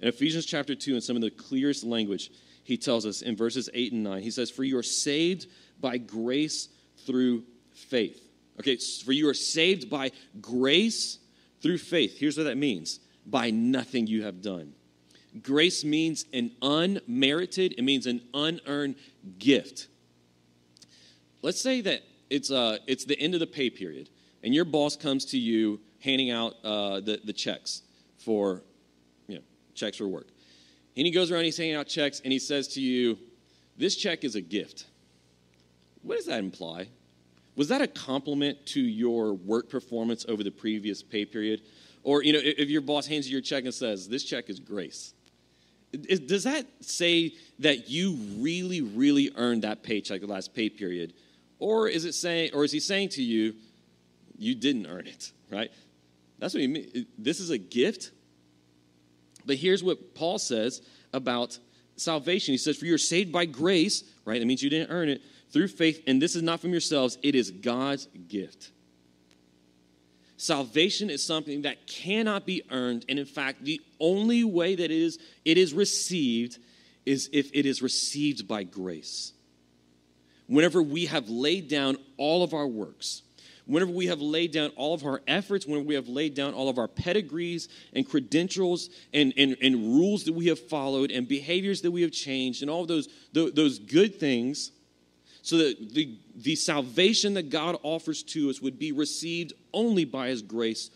In 0.00 0.08
Ephesians 0.08 0.46
chapter 0.46 0.74
2, 0.74 0.94
in 0.94 1.00
some 1.00 1.16
of 1.16 1.22
the 1.22 1.30
clearest 1.30 1.82
language, 1.82 2.30
he 2.62 2.76
tells 2.76 3.04
us 3.04 3.22
in 3.22 3.36
verses 3.36 3.68
8 3.74 3.92
and 3.92 4.04
9. 4.04 4.22
He 4.22 4.30
says, 4.30 4.50
For 4.50 4.64
you 4.64 4.78
are 4.78 4.82
saved 4.82 5.46
by 5.80 5.98
grace 5.98 6.68
through 7.04 7.44
faith. 7.72 8.29
Okay, 8.60 8.76
for 8.76 9.12
you 9.12 9.26
are 9.26 9.34
saved 9.34 9.88
by 9.88 10.12
grace 10.42 11.18
through 11.62 11.78
faith. 11.78 12.18
Here's 12.18 12.36
what 12.36 12.44
that 12.44 12.58
means 12.58 13.00
by 13.24 13.50
nothing 13.50 14.06
you 14.06 14.22
have 14.24 14.42
done. 14.42 14.74
Grace 15.42 15.82
means 15.82 16.26
an 16.34 16.50
unmerited, 16.60 17.74
it 17.78 17.82
means 17.82 18.06
an 18.06 18.20
unearned 18.34 18.96
gift. 19.38 19.88
Let's 21.40 21.60
say 21.60 21.80
that 21.80 22.02
it's, 22.28 22.50
uh, 22.50 22.78
it's 22.86 23.06
the 23.06 23.18
end 23.18 23.32
of 23.32 23.40
the 23.40 23.46
pay 23.46 23.70
period, 23.70 24.10
and 24.42 24.54
your 24.54 24.66
boss 24.66 24.94
comes 24.94 25.24
to 25.26 25.38
you 25.38 25.80
handing 26.00 26.30
out 26.30 26.56
uh, 26.62 27.00
the, 27.00 27.18
the 27.24 27.32
checks 27.32 27.80
for, 28.18 28.62
you 29.26 29.36
know, 29.36 29.42
checks 29.74 29.96
for 29.96 30.06
work. 30.06 30.26
And 30.98 31.06
he 31.06 31.12
goes 31.12 31.30
around, 31.30 31.44
he's 31.44 31.56
handing 31.56 31.76
out 31.76 31.86
checks, 31.86 32.20
and 32.24 32.30
he 32.30 32.38
says 32.38 32.68
to 32.74 32.80
you, 32.82 33.16
This 33.78 33.96
check 33.96 34.22
is 34.22 34.34
a 34.34 34.42
gift. 34.42 34.84
What 36.02 36.16
does 36.16 36.26
that 36.26 36.40
imply? 36.40 36.88
Was 37.60 37.68
that 37.68 37.82
a 37.82 37.86
compliment 37.86 38.64
to 38.68 38.80
your 38.80 39.34
work 39.34 39.68
performance 39.68 40.24
over 40.26 40.42
the 40.42 40.50
previous 40.50 41.02
pay 41.02 41.26
period? 41.26 41.60
Or, 42.02 42.22
you 42.22 42.32
know, 42.32 42.40
if 42.42 42.70
your 42.70 42.80
boss 42.80 43.06
hands 43.06 43.28
you 43.28 43.32
your 43.32 43.42
check 43.42 43.64
and 43.64 43.74
says, 43.74 44.08
This 44.08 44.24
check 44.24 44.48
is 44.48 44.58
grace, 44.58 45.12
does 45.92 46.44
that 46.44 46.64
say 46.80 47.34
that 47.58 47.90
you 47.90 48.14
really, 48.38 48.80
really 48.80 49.30
earned 49.36 49.64
that 49.64 49.82
paycheck 49.82 50.22
the 50.22 50.26
last 50.26 50.54
pay 50.54 50.70
period? 50.70 51.12
Or 51.58 51.86
is 51.86 52.06
it 52.06 52.14
saying, 52.14 52.52
or 52.54 52.64
is 52.64 52.72
he 52.72 52.80
saying 52.80 53.10
to 53.10 53.22
you, 53.22 53.54
you 54.38 54.54
didn't 54.54 54.86
earn 54.86 55.06
it, 55.06 55.30
right? 55.50 55.70
That's 56.38 56.54
what 56.54 56.62
he 56.62 56.66
means. 56.66 57.04
This 57.18 57.40
is 57.40 57.50
a 57.50 57.58
gift. 57.58 58.10
But 59.44 59.56
here's 59.56 59.84
what 59.84 60.14
Paul 60.14 60.38
says 60.38 60.80
about 61.12 61.58
salvation. 61.96 62.52
He 62.52 62.58
says, 62.58 62.78
For 62.78 62.86
you're 62.86 62.96
saved 62.96 63.30
by 63.30 63.44
grace, 63.44 64.02
right? 64.24 64.38
That 64.38 64.46
means 64.46 64.62
you 64.62 64.70
didn't 64.70 64.90
earn 64.90 65.10
it, 65.10 65.20
through 65.52 65.68
faith, 65.68 66.02
and 66.06 66.20
this 66.20 66.36
is 66.36 66.42
not 66.42 66.60
from 66.60 66.70
yourselves, 66.70 67.18
it 67.22 67.34
is 67.34 67.50
God's 67.50 68.06
gift. 68.28 68.70
Salvation 70.36 71.10
is 71.10 71.24
something 71.24 71.62
that 71.62 71.86
cannot 71.86 72.46
be 72.46 72.62
earned, 72.70 73.04
and 73.08 73.18
in 73.18 73.26
fact, 73.26 73.64
the 73.64 73.80
only 73.98 74.42
way 74.44 74.74
that 74.74 74.84
it 74.84 74.90
is, 74.90 75.18
it 75.44 75.58
is 75.58 75.74
received 75.74 76.58
is 77.04 77.28
if 77.32 77.50
it 77.52 77.66
is 77.66 77.82
received 77.82 78.48
by 78.48 78.62
grace 78.62 79.32
whenever 80.50 80.82
we 80.82 81.06
have 81.06 81.28
laid 81.28 81.68
down 81.68 81.96
all 82.16 82.42
of 82.42 82.52
our 82.52 82.66
works, 82.66 83.22
whenever 83.66 83.92
we 83.92 84.06
have 84.06 84.20
laid 84.20 84.50
down 84.50 84.72
all 84.74 84.92
of 84.92 85.04
our 85.04 85.22
efforts, 85.28 85.64
whenever 85.64 85.86
we 85.86 85.94
have 85.94 86.08
laid 86.08 86.34
down 86.34 86.52
all 86.52 86.68
of 86.68 86.76
our 86.76 86.88
pedigrees 86.88 87.68
and 87.94 88.06
credentials 88.08 88.90
and, 89.14 89.32
and, 89.36 89.56
and 89.62 89.76
rules 89.76 90.24
that 90.24 90.32
we 90.32 90.48
have 90.48 90.58
followed 90.58 91.12
and 91.12 91.28
behaviors 91.28 91.82
that 91.82 91.92
we 91.92 92.02
have 92.02 92.10
changed 92.10 92.62
and 92.62 92.70
all 92.70 92.84
those, 92.84 93.08
those 93.32 93.78
good 93.78 94.18
things, 94.18 94.72
so 95.42 95.58
that 95.58 95.94
the, 95.94 96.18
the 96.36 96.54
salvation 96.54 97.34
that 97.34 97.50
God 97.50 97.76
offers 97.82 98.22
to 98.24 98.50
us 98.50 98.60
would 98.60 98.78
be 98.78 98.92
received 98.92 99.52
only 99.72 100.04
by 100.04 100.28
His 100.28 100.42
grace, 100.42 100.90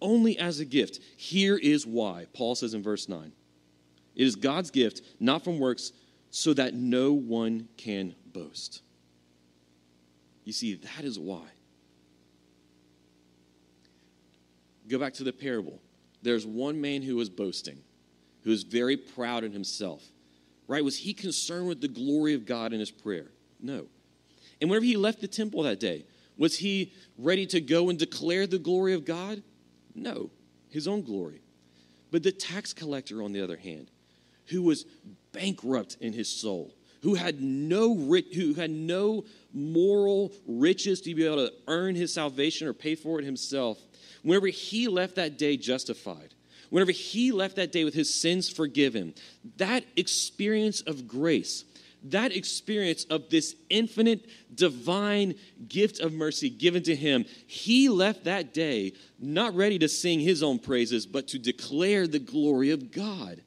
only 0.00 0.38
as 0.38 0.60
a 0.60 0.64
gift. 0.64 1.00
Here 1.16 1.56
is 1.56 1.86
why. 1.86 2.26
Paul 2.32 2.54
says 2.54 2.74
in 2.74 2.82
verse 2.82 3.08
9 3.08 3.32
It 4.16 4.26
is 4.26 4.36
God's 4.36 4.70
gift, 4.70 5.02
not 5.18 5.44
from 5.44 5.58
works, 5.58 5.92
so 6.30 6.54
that 6.54 6.74
no 6.74 7.12
one 7.12 7.68
can 7.76 8.14
boast. 8.32 8.82
You 10.44 10.52
see, 10.52 10.74
that 10.74 11.04
is 11.04 11.18
why. 11.18 11.44
Go 14.88 14.98
back 14.98 15.14
to 15.14 15.24
the 15.24 15.32
parable. 15.32 15.80
There's 16.22 16.46
one 16.46 16.80
man 16.80 17.02
who 17.02 17.16
was 17.16 17.30
boasting, 17.30 17.78
who 18.42 18.50
was 18.50 18.64
very 18.64 18.96
proud 18.96 19.44
in 19.44 19.52
himself. 19.52 20.02
Right? 20.66 20.84
Was 20.84 20.96
he 20.96 21.14
concerned 21.14 21.68
with 21.68 21.80
the 21.80 21.88
glory 21.88 22.34
of 22.34 22.46
God 22.46 22.72
in 22.72 22.80
his 22.80 22.90
prayer? 22.90 23.26
No. 23.62 23.86
And 24.60 24.68
whenever 24.70 24.84
he 24.84 24.96
left 24.96 25.20
the 25.20 25.28
temple 25.28 25.62
that 25.62 25.80
day, 25.80 26.04
was 26.36 26.58
he 26.58 26.92
ready 27.18 27.46
to 27.46 27.60
go 27.60 27.90
and 27.90 27.98
declare 27.98 28.46
the 28.46 28.58
glory 28.58 28.94
of 28.94 29.04
God? 29.04 29.42
No, 29.94 30.30
his 30.70 30.88
own 30.88 31.02
glory. 31.02 31.42
But 32.10 32.22
the 32.22 32.32
tax 32.32 32.72
collector, 32.72 33.22
on 33.22 33.32
the 33.32 33.42
other 33.42 33.56
hand, 33.56 33.90
who 34.46 34.62
was 34.62 34.84
bankrupt 35.32 35.96
in 36.00 36.12
his 36.12 36.28
soul, 36.28 36.74
who 37.02 37.14
had 37.14 37.40
no 37.40 37.94
who 37.94 38.54
had 38.54 38.70
no 38.70 39.24
moral 39.52 40.32
riches 40.46 41.00
to 41.02 41.14
be 41.14 41.24
able 41.24 41.48
to 41.48 41.52
earn 41.68 41.94
his 41.94 42.12
salvation 42.12 42.66
or 42.66 42.72
pay 42.72 42.94
for 42.94 43.18
it 43.18 43.24
himself, 43.24 43.78
whenever 44.22 44.48
he 44.48 44.88
left 44.88 45.16
that 45.16 45.38
day 45.38 45.56
justified, 45.56 46.34
whenever 46.68 46.92
he 46.92 47.32
left 47.32 47.56
that 47.56 47.72
day 47.72 47.84
with 47.84 47.94
his 47.94 48.12
sins 48.12 48.48
forgiven, 48.48 49.14
that 49.56 49.84
experience 49.96 50.80
of 50.82 51.06
grace, 51.06 51.64
that 52.04 52.34
experience 52.34 53.04
of 53.04 53.28
this 53.30 53.54
infinite 53.68 54.26
divine 54.54 55.34
gift 55.68 56.00
of 56.00 56.12
mercy 56.12 56.50
given 56.50 56.82
to 56.84 56.96
him, 56.96 57.24
he 57.46 57.88
left 57.88 58.24
that 58.24 58.54
day 58.54 58.92
not 59.18 59.54
ready 59.54 59.78
to 59.78 59.88
sing 59.88 60.20
his 60.20 60.42
own 60.42 60.58
praises, 60.58 61.06
but 61.06 61.28
to 61.28 61.38
declare 61.38 62.06
the 62.06 62.18
glory 62.18 62.70
of 62.70 62.90
God. 62.90 63.42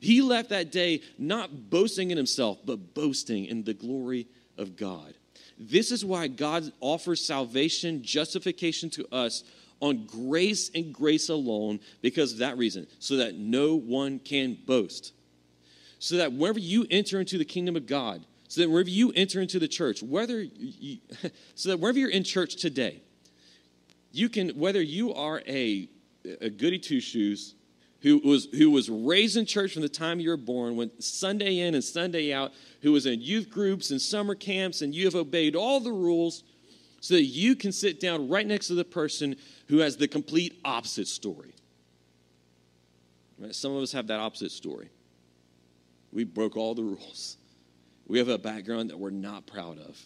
He 0.00 0.20
left 0.20 0.48
that 0.48 0.72
day 0.72 1.02
not 1.18 1.70
boasting 1.70 2.10
in 2.10 2.16
himself, 2.16 2.58
but 2.64 2.94
boasting 2.94 3.44
in 3.44 3.62
the 3.62 3.74
glory 3.74 4.26
of 4.58 4.76
God. 4.76 5.14
This 5.58 5.92
is 5.92 6.04
why 6.04 6.26
God 6.26 6.72
offers 6.80 7.24
salvation, 7.24 8.02
justification 8.02 8.90
to 8.90 9.06
us 9.14 9.44
on 9.80 10.06
grace 10.06 10.70
and 10.74 10.92
grace 10.92 11.28
alone 11.28 11.80
because 12.00 12.32
of 12.32 12.38
that 12.38 12.56
reason, 12.56 12.86
so 12.98 13.16
that 13.16 13.36
no 13.36 13.74
one 13.74 14.18
can 14.18 14.56
boast. 14.66 15.12
So 16.02 16.16
that 16.16 16.32
wherever 16.32 16.58
you 16.58 16.84
enter 16.90 17.20
into 17.20 17.38
the 17.38 17.44
kingdom 17.44 17.76
of 17.76 17.86
God, 17.86 18.26
so 18.48 18.60
that 18.60 18.68
wherever 18.68 18.90
you 18.90 19.12
enter 19.14 19.40
into 19.40 19.60
the 19.60 19.68
church, 19.68 20.02
whether 20.02 20.42
you, 20.42 20.98
so 21.54 21.68
that 21.68 21.78
wherever 21.78 21.96
you're 21.96 22.10
in 22.10 22.24
church 22.24 22.56
today, 22.56 23.02
you 24.10 24.28
can, 24.28 24.48
whether 24.58 24.82
you 24.82 25.14
are 25.14 25.44
a, 25.46 25.88
a 26.40 26.50
goody 26.50 26.80
two 26.80 26.98
shoes 26.98 27.54
who 28.00 28.18
was, 28.18 28.46
who 28.46 28.72
was 28.72 28.90
raised 28.90 29.36
in 29.36 29.46
church 29.46 29.74
from 29.74 29.82
the 29.82 29.88
time 29.88 30.18
you 30.18 30.30
were 30.30 30.36
born, 30.36 30.74
went 30.74 31.04
Sunday 31.04 31.60
in 31.60 31.76
and 31.76 31.84
Sunday 31.84 32.32
out, 32.32 32.50
who 32.80 32.90
was 32.90 33.06
in 33.06 33.20
youth 33.20 33.48
groups 33.48 33.92
and 33.92 34.02
summer 34.02 34.34
camps, 34.34 34.82
and 34.82 34.92
you 34.92 35.04
have 35.04 35.14
obeyed 35.14 35.54
all 35.54 35.78
the 35.78 35.92
rules 35.92 36.42
so 36.98 37.14
that 37.14 37.26
you 37.26 37.54
can 37.54 37.70
sit 37.70 38.00
down 38.00 38.28
right 38.28 38.48
next 38.48 38.66
to 38.66 38.74
the 38.74 38.84
person 38.84 39.36
who 39.68 39.78
has 39.78 39.98
the 39.98 40.08
complete 40.08 40.58
opposite 40.64 41.06
story. 41.06 41.54
Right? 43.38 43.54
Some 43.54 43.70
of 43.70 43.84
us 43.84 43.92
have 43.92 44.08
that 44.08 44.18
opposite 44.18 44.50
story. 44.50 44.90
We 46.12 46.24
broke 46.24 46.56
all 46.56 46.74
the 46.74 46.82
rules. 46.82 47.38
We 48.06 48.18
have 48.18 48.28
a 48.28 48.38
background 48.38 48.90
that 48.90 48.98
we're 48.98 49.10
not 49.10 49.46
proud 49.46 49.78
of. 49.78 49.98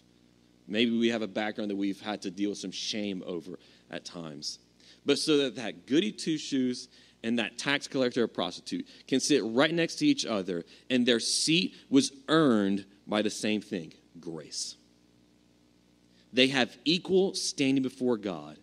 Maybe 0.69 0.97
we 0.97 1.09
have 1.09 1.23
a 1.23 1.29
background 1.29 1.71
that 1.71 1.77
we've 1.77 2.01
had 2.01 2.23
to 2.23 2.31
deal 2.31 2.51
with 2.51 2.59
some 2.59 2.71
shame 2.71 3.23
over 3.27 3.59
at 3.91 4.05
times. 4.05 4.59
But 5.05 5.19
so 5.19 5.39
that 5.39 5.57
that 5.57 5.87
goody 5.87 6.13
two 6.13 6.39
shoes 6.39 6.89
and 7.23 7.39
that 7.39 7.59
tax 7.59 7.89
collector 7.89 8.25
or 8.25 8.29
prostitute 8.29 8.87
can 9.09 9.21
sit 9.21 9.43
right 9.45 9.73
next 9.73 9.97
to 9.97 10.07
each 10.07 10.27
other, 10.27 10.65
and 10.91 11.07
their 11.07 11.21
seat 11.21 11.75
was 11.89 12.13
earned 12.29 12.85
by 13.07 13.23
the 13.23 13.31
same 13.31 13.61
thing 13.61 13.93
grace. 14.21 14.77
They 16.33 16.49
have 16.49 16.77
equal 16.85 17.35
standing 17.35 17.83
before 17.83 18.17
God. 18.17 18.59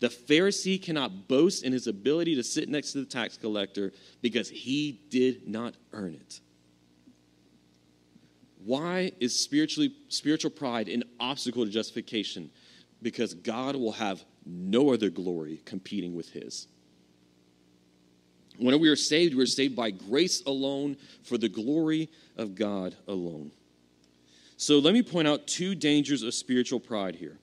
The 0.00 0.08
Pharisee 0.08 0.82
cannot 0.82 1.28
boast 1.28 1.64
in 1.64 1.72
his 1.72 1.86
ability 1.86 2.34
to 2.34 2.42
sit 2.42 2.68
next 2.68 2.92
to 2.92 2.98
the 2.98 3.06
tax 3.06 3.36
collector 3.36 3.92
because 4.20 4.50
he 4.50 5.00
did 5.08 5.48
not 5.48 5.74
earn 5.92 6.14
it. 6.14 6.40
Why 8.66 9.12
is 9.20 9.38
spiritually, 9.38 9.94
spiritual 10.08 10.50
pride 10.50 10.88
an 10.88 11.04
obstacle 11.20 11.64
to 11.64 11.70
justification? 11.70 12.50
Because 13.00 13.32
God 13.32 13.76
will 13.76 13.92
have 13.92 14.24
no 14.44 14.92
other 14.92 15.08
glory 15.08 15.60
competing 15.64 16.16
with 16.16 16.30
his. 16.30 16.66
When 18.58 18.80
we 18.80 18.88
are 18.88 18.96
saved, 18.96 19.36
we 19.36 19.42
are 19.44 19.46
saved 19.46 19.76
by 19.76 19.92
grace 19.92 20.42
alone 20.46 20.96
for 21.22 21.38
the 21.38 21.48
glory 21.48 22.10
of 22.36 22.56
God 22.56 22.96
alone. 23.06 23.52
So 24.56 24.80
let 24.80 24.94
me 24.94 25.02
point 25.02 25.28
out 25.28 25.46
two 25.46 25.76
dangers 25.76 26.24
of 26.24 26.34
spiritual 26.34 26.80
pride 26.80 27.14
here. 27.14 27.38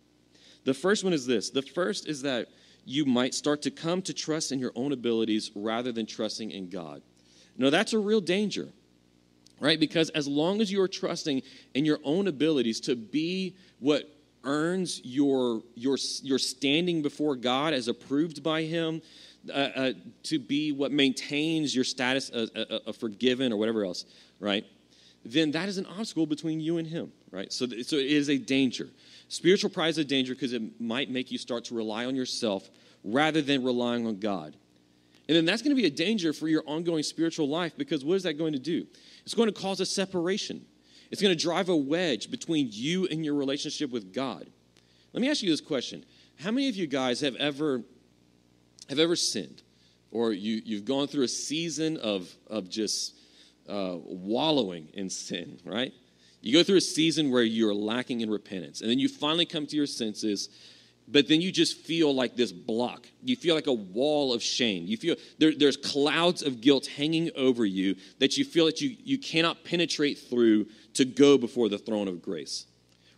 The 0.65 0.73
first 0.73 1.05
one 1.05 1.13
is 1.13 1.25
this 1.25 1.49
the 1.49 1.61
first 1.61 2.05
is 2.05 2.23
that 2.23 2.49
you 2.83 3.05
might 3.05 3.33
start 3.33 3.61
to 3.61 3.71
come 3.71 4.01
to 4.01 4.13
trust 4.13 4.51
in 4.51 4.59
your 4.59 4.73
own 4.75 4.91
abilities 4.91 5.51
rather 5.55 5.93
than 5.93 6.05
trusting 6.05 6.51
in 6.51 6.69
God. 6.69 7.01
Now, 7.57 7.69
that's 7.69 7.93
a 7.93 7.99
real 7.99 8.19
danger, 8.19 8.73
right? 9.63 9.79
Because 9.79 10.09
as 10.09 10.27
long 10.27 10.59
as 10.59 10.69
you 10.69 10.81
are 10.81 10.89
trusting 10.89 11.41
in 11.73 11.85
your 11.85 11.99
own 12.03 12.27
abilities 12.27 12.81
to 12.81 12.97
be 12.97 13.55
what 13.79 14.13
earns 14.43 14.99
your, 15.05 15.61
your, 15.75 15.97
your 16.21 16.37
standing 16.37 17.01
before 17.01 17.37
God 17.37 17.73
as 17.73 17.87
approved 17.87 18.43
by 18.43 18.63
Him, 18.63 19.01
uh, 19.49 19.53
uh, 19.53 19.93
to 20.23 20.37
be 20.37 20.73
what 20.73 20.91
maintains 20.91 21.73
your 21.73 21.85
status 21.85 22.29
as 22.29 22.51
a, 22.55 22.91
forgiven 22.91 23.53
or 23.53 23.57
whatever 23.57 23.85
else, 23.85 24.05
right? 24.41 24.65
Then 25.23 25.51
that 25.51 25.69
is 25.69 25.77
an 25.77 25.85
obstacle 25.85 26.25
between 26.25 26.59
you 26.59 26.77
and 26.77 26.87
him, 26.87 27.13
right? 27.31 27.51
So, 27.51 27.65
th- 27.65 27.85
so 27.85 27.95
it 27.95 28.05
is 28.05 28.29
a 28.29 28.37
danger. 28.37 28.89
Spiritual 29.29 29.69
pride 29.69 29.89
is 29.89 29.97
a 29.97 30.03
danger 30.03 30.33
because 30.33 30.51
it 30.51 30.81
might 30.81 31.09
make 31.09 31.31
you 31.31 31.37
start 31.37 31.65
to 31.65 31.75
rely 31.75 32.05
on 32.05 32.15
yourself 32.15 32.69
rather 33.03 33.41
than 33.41 33.63
relying 33.63 34.07
on 34.07 34.19
God. 34.19 34.55
And 35.27 35.37
then 35.37 35.45
that's 35.45 35.61
going 35.61 35.75
to 35.75 35.81
be 35.81 35.87
a 35.87 35.91
danger 35.91 36.33
for 36.33 36.47
your 36.47 36.63
ongoing 36.65 37.03
spiritual 37.03 37.47
life 37.47 37.77
because 37.77 38.03
what 38.03 38.15
is 38.15 38.23
that 38.23 38.33
going 38.33 38.53
to 38.53 38.59
do? 38.59 38.85
It's 39.23 39.33
going 39.33 39.47
to 39.47 39.59
cause 39.59 39.79
a 39.79 39.85
separation. 39.85 40.65
It's 41.11 41.21
going 41.21 41.35
to 41.35 41.41
drive 41.41 41.69
a 41.69 41.75
wedge 41.75 42.29
between 42.29 42.69
you 42.71 43.07
and 43.07 43.23
your 43.23 43.35
relationship 43.35 43.91
with 43.91 44.13
God. 44.13 44.49
Let 45.13 45.21
me 45.21 45.29
ask 45.29 45.41
you 45.41 45.49
this 45.49 45.61
question. 45.61 46.03
How 46.39 46.51
many 46.51 46.67
of 46.67 46.75
you 46.75 46.87
guys 46.87 47.21
have 47.21 47.35
ever 47.35 47.83
have 48.89 48.99
ever 48.99 49.15
sinned? 49.15 49.61
Or 50.11 50.31
you, 50.31 50.61
you've 50.63 50.85
gone 50.85 51.07
through 51.07 51.23
a 51.23 51.27
season 51.27 51.97
of, 51.97 52.31
of 52.47 52.69
just 52.69 53.15
uh, 53.67 53.95
wallowing 54.03 54.89
in 54.93 55.09
sin, 55.09 55.59
right? 55.65 55.91
You 56.41 56.53
go 56.53 56.63
through 56.63 56.77
a 56.77 56.81
season 56.81 57.31
where 57.31 57.41
you're 57.43 57.73
lacking 57.73 58.21
in 58.21 58.29
repentance, 58.29 58.81
and 58.81 58.89
then 58.89 58.99
you 58.99 59.07
finally 59.07 59.45
come 59.45 59.65
to 59.65 59.75
your 59.75 59.87
senses 59.87 60.49
but 61.07 61.27
then 61.27 61.41
you 61.41 61.51
just 61.51 61.77
feel 61.77 62.13
like 62.13 62.35
this 62.35 62.51
block. 62.51 63.07
You 63.23 63.35
feel 63.35 63.55
like 63.55 63.67
a 63.67 63.73
wall 63.73 64.33
of 64.33 64.41
shame. 64.41 64.85
You 64.85 64.97
feel 64.97 65.15
there, 65.37 65.53
there's 65.55 65.77
clouds 65.77 66.41
of 66.41 66.61
guilt 66.61 66.87
hanging 66.87 67.29
over 67.35 67.65
you 67.65 67.95
that 68.19 68.37
you 68.37 68.45
feel 68.45 68.65
that 68.65 68.81
you, 68.81 68.95
you 69.03 69.17
cannot 69.17 69.63
penetrate 69.63 70.17
through 70.17 70.67
to 70.95 71.05
go 71.05 71.37
before 71.37 71.69
the 71.69 71.77
throne 71.77 72.07
of 72.07 72.21
grace. 72.21 72.65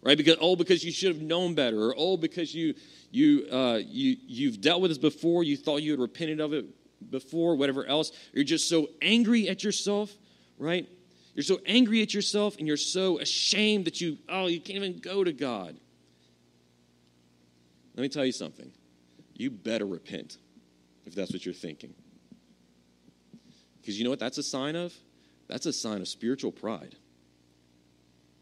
Right? 0.01 0.17
Because 0.17 0.37
oh, 0.39 0.55
because 0.55 0.83
you 0.83 0.91
should 0.91 1.15
have 1.15 1.23
known 1.23 1.55
better, 1.55 1.87
or 1.87 1.95
oh, 1.97 2.17
because 2.17 2.53
you 2.53 2.75
you 3.11 3.47
uh, 3.51 3.79
you 3.83 4.17
you've 4.27 4.61
dealt 4.61 4.81
with 4.81 4.91
this 4.91 4.99
before, 4.99 5.43
you 5.43 5.57
thought 5.57 5.77
you 5.81 5.91
had 5.91 5.99
repented 5.99 6.39
of 6.39 6.53
it 6.53 6.65
before, 7.09 7.55
whatever 7.55 7.85
else. 7.85 8.11
You're 8.33 8.43
just 8.43 8.69
so 8.69 8.87
angry 9.01 9.49
at 9.49 9.63
yourself, 9.63 10.11
right? 10.59 10.87
You're 11.33 11.43
so 11.43 11.59
angry 11.65 12.01
at 12.01 12.13
yourself 12.13 12.57
and 12.57 12.67
you're 12.67 12.77
so 12.77 13.19
ashamed 13.19 13.85
that 13.85 13.99
you, 13.99 14.17
oh, 14.29 14.47
you 14.47 14.61
can't 14.61 14.77
even 14.77 14.99
go 14.99 15.23
to 15.23 15.33
God. 15.33 15.77
Let 17.95 18.01
me 18.01 18.09
tell 18.09 18.25
you 18.25 18.31
something. 18.31 18.71
You 19.33 19.51
better 19.51 19.85
repent 19.85 20.37
if 21.05 21.15
that's 21.15 21.31
what 21.31 21.45
you're 21.45 21.53
thinking. 21.53 21.93
Because 23.81 23.97
you 23.97 24.03
know 24.03 24.09
what 24.09 24.19
that's 24.19 24.37
a 24.37 24.43
sign 24.43 24.75
of? 24.75 24.93
That's 25.47 25.65
a 25.65 25.73
sign 25.73 26.01
of 26.01 26.07
spiritual 26.07 26.51
pride. 26.51 26.95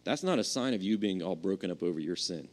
That's 0.04 0.24
not 0.24 0.40
a 0.40 0.44
sign 0.44 0.74
of 0.74 0.82
you 0.82 0.98
being 0.98 1.22
all 1.22 1.36
broken 1.36 1.70
up 1.70 1.84
over 1.84 2.00
your 2.00 2.16
sin. 2.16 2.48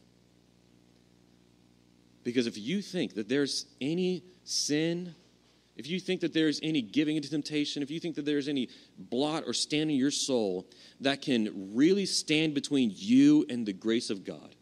Because 2.23 2.47
if 2.47 2.59
you 2.59 2.83
think 2.83 3.15
that 3.15 3.29
there's 3.29 3.67
any 3.81 4.25
sin, 4.45 5.15
if 5.77 5.87
you 5.87 5.99
think 6.01 6.21
that 6.21 6.35
there's 6.35 6.61
any 6.63 6.83
giving 6.83 7.17
into 7.17 7.31
temptation, 7.31 7.83
if 7.83 7.91
you 7.91 7.99
think 7.99 8.17
that 8.17 8.25
there's 8.25 8.49
any 8.49 8.69
blot 8.99 9.45
or 9.47 9.53
stain 9.53 9.91
in 9.91 9.97
your 9.97 10.11
soul 10.11 10.67
that 11.01 11.23
can 11.23 11.75
really 11.75 12.07
stand 12.07 12.55
between 12.55 12.93
you 12.95 13.47
and 13.49 13.65
the 13.65 13.73
grace 13.73 14.11
of 14.11 14.25
God, 14.25 14.55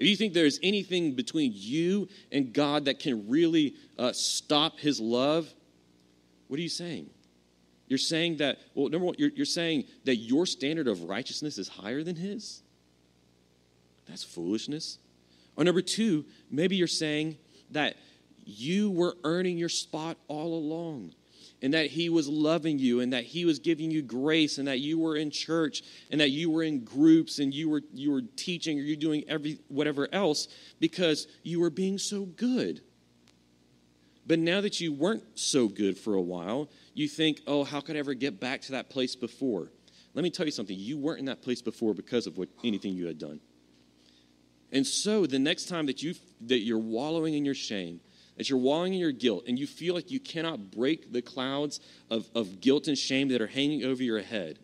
if 0.00 0.06
you 0.06 0.16
think 0.16 0.32
there's 0.32 0.58
anything 0.62 1.12
between 1.12 1.52
you 1.54 2.08
and 2.32 2.54
God 2.54 2.86
that 2.86 2.98
can 2.98 3.28
really 3.28 3.74
uh, 3.98 4.12
stop 4.12 4.78
his 4.78 4.98
love, 4.98 5.52
what 6.48 6.58
are 6.58 6.62
you 6.62 6.70
saying? 6.70 7.10
You're 7.86 7.98
saying 7.98 8.38
that, 8.38 8.58
well, 8.74 8.88
number 8.88 9.04
one, 9.04 9.16
you're, 9.18 9.28
you're 9.28 9.44
saying 9.44 9.84
that 10.04 10.16
your 10.16 10.46
standard 10.46 10.88
of 10.88 11.02
righteousness 11.02 11.58
is 11.58 11.68
higher 11.68 12.02
than 12.02 12.16
his? 12.16 12.62
That's 14.08 14.24
foolishness. 14.24 14.96
Or 15.54 15.64
number 15.64 15.82
two, 15.82 16.24
maybe 16.50 16.76
you're 16.76 16.86
saying 16.86 17.36
that 17.72 17.96
you 18.46 18.90
were 18.90 19.16
earning 19.22 19.58
your 19.58 19.68
spot 19.68 20.16
all 20.28 20.54
along 20.54 21.12
and 21.62 21.74
that 21.74 21.86
he 21.86 22.08
was 22.08 22.28
loving 22.28 22.78
you 22.78 23.00
and 23.00 23.12
that 23.12 23.24
he 23.24 23.44
was 23.44 23.58
giving 23.58 23.90
you 23.90 24.02
grace 24.02 24.58
and 24.58 24.66
that 24.66 24.80
you 24.80 24.98
were 24.98 25.16
in 25.16 25.30
church 25.30 25.82
and 26.10 26.20
that 26.20 26.30
you 26.30 26.50
were 26.50 26.62
in 26.62 26.84
groups 26.84 27.38
and 27.38 27.52
you 27.52 27.68
were 27.68 27.82
you 27.92 28.10
were 28.10 28.22
teaching 28.36 28.78
or 28.78 28.82
you 28.82 28.96
doing 28.96 29.24
every 29.28 29.58
whatever 29.68 30.08
else 30.12 30.48
because 30.78 31.26
you 31.42 31.60
were 31.60 31.70
being 31.70 31.98
so 31.98 32.24
good. 32.24 32.80
But 34.26 34.38
now 34.38 34.60
that 34.60 34.80
you 34.80 34.92
weren't 34.92 35.24
so 35.38 35.68
good 35.68 35.98
for 35.98 36.14
a 36.14 36.22
while 36.22 36.70
you 36.94 37.08
think 37.08 37.40
oh 37.46 37.64
how 37.64 37.80
could 37.80 37.96
i 37.96 37.98
ever 37.98 38.14
get 38.14 38.40
back 38.40 38.62
to 38.62 38.72
that 38.72 38.90
place 38.90 39.14
before? 39.14 39.70
Let 40.14 40.22
me 40.22 40.30
tell 40.30 40.46
you 40.46 40.52
something. 40.52 40.76
You 40.76 40.98
weren't 40.98 41.20
in 41.20 41.26
that 41.26 41.42
place 41.42 41.62
before 41.62 41.94
because 41.94 42.26
of 42.26 42.36
what 42.36 42.48
anything 42.64 42.94
you 42.94 43.06
had 43.06 43.18
done. 43.18 43.40
And 44.72 44.86
so 44.86 45.26
the 45.26 45.38
next 45.38 45.68
time 45.68 45.86
that 45.86 46.02
you 46.02 46.14
that 46.46 46.60
you're 46.60 46.78
wallowing 46.78 47.34
in 47.34 47.44
your 47.44 47.54
shame 47.54 48.00
as 48.40 48.48
you're 48.48 48.58
wallowing 48.58 48.94
in 48.94 48.98
your 48.98 49.12
guilt 49.12 49.44
and 49.46 49.58
you 49.58 49.66
feel 49.66 49.94
like 49.94 50.10
you 50.10 50.18
cannot 50.18 50.70
break 50.70 51.12
the 51.12 51.20
clouds 51.20 51.78
of, 52.10 52.28
of 52.34 52.62
guilt 52.62 52.88
and 52.88 52.96
shame 52.96 53.28
that 53.28 53.42
are 53.42 53.46
hanging 53.46 53.84
over 53.84 54.02
your 54.02 54.22
head, 54.22 54.58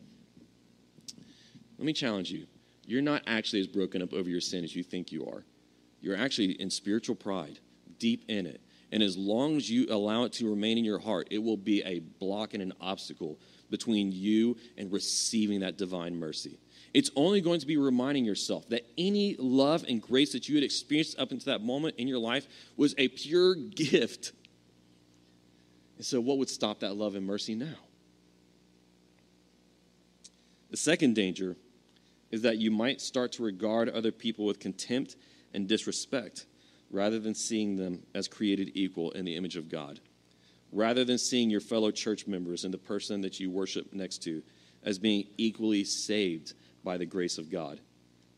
let 1.79 1.85
me 1.85 1.93
challenge 1.93 2.31
you. 2.31 2.47
You're 2.87 3.03
not 3.03 3.23
actually 3.27 3.61
as 3.61 3.67
broken 3.67 4.01
up 4.01 4.15
over 4.15 4.31
your 4.31 4.41
sin 4.41 4.65
as 4.65 4.75
you 4.75 4.83
think 4.83 5.12
you 5.12 5.27
are. 5.27 5.45
You're 6.01 6.17
actually 6.17 6.53
in 6.53 6.71
spiritual 6.71 7.17
pride, 7.17 7.59
deep 7.99 8.25
in 8.29 8.47
it. 8.47 8.62
And 8.93 9.03
as 9.03 9.15
long 9.15 9.57
as 9.59 9.69
you 9.69 9.87
allow 9.91 10.25
it 10.25 10.33
to 10.35 10.49
remain 10.49 10.79
in 10.79 10.85
your 10.85 10.99
heart, 10.99 11.29
it 11.31 11.43
will 11.43 11.59
be 11.59 11.83
a 11.83 11.99
block 11.99 12.55
and 12.55 12.62
an 12.62 12.73
obstacle 12.81 13.39
between 13.69 14.11
you 14.11 14.57
and 14.79 14.91
receiving 14.91 15.61
that 15.61 15.77
divine 15.77 16.19
mercy. 16.19 16.59
It's 16.97 17.11
only 17.15 17.43
going 17.43 17.61
to 17.61 17.67
be 17.67 17.77
reminding 17.77 18.25
yourself 18.25 18.71
that 18.71 18.87
any 18.97 19.37
love 19.39 19.85
and 19.87 20.01
grace 20.01 20.33
that 20.33 20.49
you 20.49 20.55
had 20.55 20.65
experienced 20.65 21.19
up 21.19 21.31
until 21.31 21.53
that 21.53 21.63
moment 21.63 21.97
in 21.99 22.09
your 22.09 22.19
life 22.19 22.47
was 22.75 22.95
a 22.97 23.09
pure 23.09 23.55
gift. 23.55 24.33
And 25.99 26.07
so, 26.07 26.23
what 26.23 26.39
would 26.39 26.49
stop 26.49 26.81
that 26.81 26.97
love 26.97 27.15
and 27.15 27.27
mercy 27.27 27.55
now? 27.55 27.75
The 30.71 30.79
second 30.79 31.15
danger 31.15 31.55
is 32.31 32.41
that 32.41 32.57
you 32.57 32.71
might 32.71 33.03
start 33.03 33.33
to 33.33 33.43
regard 33.43 33.91
other 33.91 34.11
people 34.11 34.47
with 34.47 34.59
contempt 34.59 35.17
and 35.53 35.69
disrespect 35.69 36.47
rather 36.91 37.19
than 37.19 37.35
seeing 37.35 37.77
them 37.77 38.05
as 38.15 38.27
created 38.27 38.71
equal 38.73 39.11
in 39.11 39.27
the 39.27 39.37
image 39.37 39.57
of 39.57 39.69
God. 39.69 40.01
Rather 40.73 41.05
than 41.05 41.19
seeing 41.19 41.51
your 41.51 41.61
fellow 41.61 41.91
church 41.91 42.27
members 42.27 42.65
and 42.65 42.73
the 42.73 42.79
person 42.79 43.21
that 43.21 43.39
you 43.39 43.51
worship 43.51 43.93
next 43.93 44.23
to 44.23 44.43
as 44.83 44.99
being 44.99 45.27
equally 45.37 45.85
saved 45.85 46.55
by 46.87 46.96
the 46.96 47.05
grace 47.05 47.37
of 47.37 47.51
God, 47.51 47.81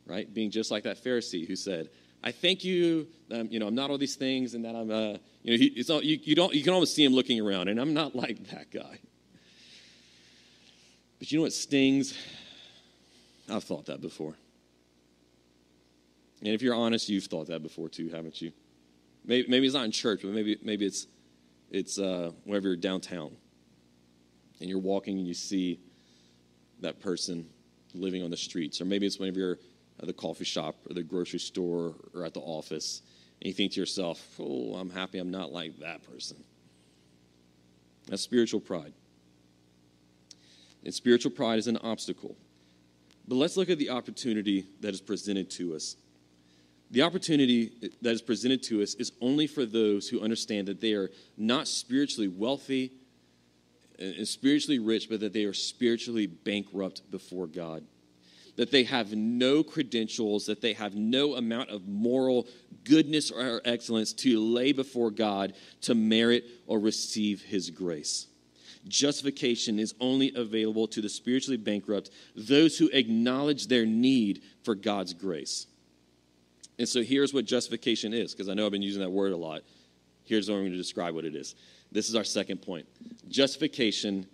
right? 0.06 0.32
Being 0.32 0.50
just 0.50 0.70
like 0.70 0.84
that 0.84 1.04
Pharisee 1.04 1.46
who 1.46 1.54
said, 1.54 1.90
I 2.24 2.32
thank 2.32 2.64
you, 2.64 3.06
um, 3.30 3.46
you 3.50 3.60
know, 3.60 3.68
I'm 3.68 3.74
not 3.74 3.90
all 3.90 3.98
these 3.98 4.16
things 4.16 4.54
and 4.54 4.64
that 4.64 4.74
I'm, 4.74 4.90
uh, 4.90 5.18
you 5.42 5.52
know, 5.52 5.58
he, 5.58 5.66
it's 5.76 5.90
you, 5.90 6.18
you, 6.22 6.34
don't, 6.34 6.54
you 6.54 6.64
can 6.64 6.72
almost 6.72 6.96
see 6.96 7.04
him 7.04 7.12
looking 7.12 7.38
around, 7.40 7.68
and 7.68 7.78
I'm 7.78 7.92
not 7.92 8.16
like 8.16 8.42
that 8.48 8.70
guy. 8.72 8.98
But 11.18 11.30
you 11.30 11.38
know 11.38 11.42
what 11.42 11.52
stings? 11.52 12.16
I've 13.50 13.64
thought 13.64 13.86
that 13.86 14.00
before. 14.00 14.34
And 16.40 16.48
if 16.48 16.62
you're 16.62 16.74
honest, 16.74 17.10
you've 17.10 17.24
thought 17.24 17.48
that 17.48 17.62
before 17.62 17.90
too, 17.90 18.08
haven't 18.08 18.40
you? 18.40 18.52
Maybe, 19.26 19.46
maybe 19.46 19.66
it's 19.66 19.74
not 19.74 19.84
in 19.84 19.92
church, 19.92 20.20
but 20.22 20.30
maybe, 20.30 20.56
maybe 20.62 20.86
it's, 20.86 21.06
it's 21.70 21.98
uh, 21.98 22.32
whenever 22.44 22.68
you're 22.68 22.76
downtown 22.76 23.36
and 24.58 24.70
you're 24.70 24.78
walking 24.78 25.18
and 25.18 25.28
you 25.28 25.34
see 25.34 25.80
that 26.80 26.98
person 27.00 27.46
living 27.98 28.22
on 28.22 28.30
the 28.30 28.36
streets. 28.36 28.80
Or 28.80 28.84
maybe 28.84 29.06
it's 29.06 29.18
whenever 29.18 29.38
you're 29.38 29.58
at 29.98 30.04
uh, 30.04 30.06
the 30.06 30.12
coffee 30.12 30.44
shop 30.44 30.76
or 30.88 30.94
the 30.94 31.02
grocery 31.02 31.40
store 31.40 31.94
or 32.14 32.24
at 32.24 32.34
the 32.34 32.40
office 32.40 33.02
and 33.40 33.46
you 33.46 33.52
think 33.52 33.72
to 33.72 33.80
yourself, 33.80 34.20
oh, 34.40 34.74
I'm 34.74 34.90
happy 34.90 35.18
I'm 35.18 35.30
not 35.30 35.52
like 35.52 35.78
that 35.78 36.02
person. 36.02 36.42
That's 38.08 38.22
spiritual 38.22 38.60
pride. 38.60 38.92
And 40.84 40.92
spiritual 40.92 41.30
pride 41.30 41.58
is 41.58 41.66
an 41.66 41.76
obstacle. 41.78 42.36
But 43.26 43.36
let's 43.36 43.56
look 43.56 43.68
at 43.68 43.78
the 43.78 43.90
opportunity 43.90 44.66
that 44.80 44.94
is 44.94 45.00
presented 45.00 45.50
to 45.50 45.74
us. 45.74 45.96
The 46.90 47.02
opportunity 47.02 47.92
that 48.00 48.12
is 48.12 48.22
presented 48.22 48.62
to 48.64 48.82
us 48.82 48.94
is 48.94 49.12
only 49.20 49.46
for 49.46 49.66
those 49.66 50.08
who 50.08 50.20
understand 50.20 50.66
that 50.68 50.80
they 50.80 50.94
are 50.94 51.10
not 51.36 51.68
spiritually 51.68 52.28
wealthy 52.28 52.92
and 53.98 54.26
spiritually 54.26 54.78
rich, 54.78 55.08
but 55.08 55.20
that 55.20 55.32
they 55.32 55.44
are 55.44 55.52
spiritually 55.52 56.26
bankrupt 56.26 57.10
before 57.10 57.46
God. 57.46 57.84
That 58.56 58.70
they 58.70 58.84
have 58.84 59.12
no 59.12 59.62
credentials, 59.62 60.46
that 60.46 60.60
they 60.60 60.72
have 60.72 60.94
no 60.94 61.34
amount 61.34 61.70
of 61.70 61.86
moral 61.86 62.46
goodness 62.84 63.30
or 63.30 63.60
excellence 63.64 64.12
to 64.14 64.40
lay 64.40 64.72
before 64.72 65.10
God 65.10 65.54
to 65.82 65.94
merit 65.94 66.44
or 66.66 66.80
receive 66.80 67.42
His 67.42 67.70
grace. 67.70 68.26
Justification 68.86 69.78
is 69.78 69.94
only 70.00 70.32
available 70.34 70.88
to 70.88 71.00
the 71.00 71.08
spiritually 71.08 71.56
bankrupt, 71.56 72.10
those 72.34 72.78
who 72.78 72.88
acknowledge 72.88 73.66
their 73.66 73.86
need 73.86 74.42
for 74.64 74.74
God's 74.74 75.14
grace. 75.14 75.66
And 76.78 76.88
so 76.88 77.02
here's 77.02 77.34
what 77.34 77.44
justification 77.44 78.12
is, 78.12 78.32
because 78.32 78.48
I 78.48 78.54
know 78.54 78.66
I've 78.66 78.72
been 78.72 78.82
using 78.82 79.02
that 79.02 79.10
word 79.10 79.32
a 79.32 79.36
lot. 79.36 79.62
Here's 80.28 80.48
what 80.48 80.56
I'm 80.56 80.62
going 80.62 80.72
to 80.72 80.78
describe 80.78 81.14
what 81.14 81.24
it 81.24 81.34
is. 81.34 81.54
This 81.90 82.08
is 82.08 82.14
our 82.14 82.24
second 82.24 82.58
point. 82.62 82.86
Justification 83.28 84.26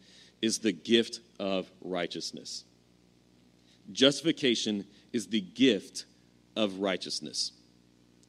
is 0.43 0.59
the 0.59 0.73
gift 0.73 1.21
of 1.39 1.71
righteousness. 1.81 2.65
Justification 3.93 4.87
is 5.13 5.29
the 5.29 5.41
gift 5.41 6.07
of 6.57 6.81
righteousness. 6.81 7.53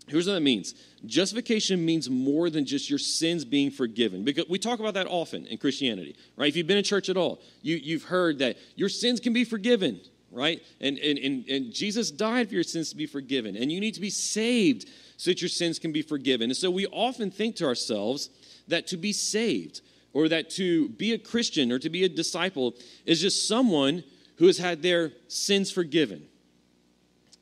Here's 0.08 0.28
what 0.28 0.34
that 0.34 0.42
means 0.42 0.76
justification 1.06 1.84
means 1.84 2.10
more 2.10 2.50
than 2.50 2.66
just 2.66 2.90
your 2.90 3.00
sins 3.00 3.44
being 3.44 3.72
forgiven. 3.72 4.24
Because 4.24 4.48
we 4.48 4.60
talk 4.60 4.80
about 4.80 4.94
that 4.94 5.08
often 5.08 5.48
in 5.48 5.58
Christianity, 5.58 6.16
right? 6.36 6.48
If 6.48 6.56
you've 6.56 6.68
been 6.68 6.78
in 6.78 6.84
church 6.84 7.10
at 7.10 7.18
all, 7.18 7.42
you, 7.62 7.76
you've 7.76 8.04
heard 8.04 8.40
that 8.40 8.58
your 8.76 8.90
sins 8.90 9.20
can 9.20 9.34
be 9.34 9.44
forgiven, 9.44 10.00
right? 10.36 10.62
And, 10.82 11.00
and, 11.00 11.18
and, 11.18 11.48
and 11.48 11.74
Jesus 11.74 12.12
died 12.12 12.50
for 12.50 12.56
your 12.56 12.64
sins 12.64 12.90
to 12.90 12.96
be 12.96 13.08
forgiven, 13.08 13.56
and 13.56 13.72
you 13.72 13.80
need 13.80 13.96
to 13.96 14.02
be 14.02 14.12
saved 14.12 14.88
so 15.18 15.32
that 15.32 15.42
your 15.42 15.50
sins 15.50 15.80
can 15.80 15.92
be 15.92 16.02
forgiven. 16.02 16.50
And 16.50 16.58
so 16.58 16.70
we 16.70 16.86
often 16.88 17.32
think 17.32 17.56
to 17.56 17.66
ourselves 17.66 18.30
that 18.68 18.86
to 18.88 18.98
be 18.98 19.14
saved, 19.14 19.82
or 20.16 20.30
that 20.30 20.50
to 20.50 20.88
be 20.90 21.12
a 21.12 21.18
Christian 21.18 21.74
or 21.74 21.78
to 21.78 21.90
be 21.90 22.06
a 22.06 22.10
disciple 22.10 22.74
is 23.06 23.20
just 23.20 23.50
someone 23.50 24.02
who 24.38 24.48
has 24.48 24.58
had 24.58 24.82
their 24.82 25.12
sins 25.28 25.70
forgiven, 25.72 26.26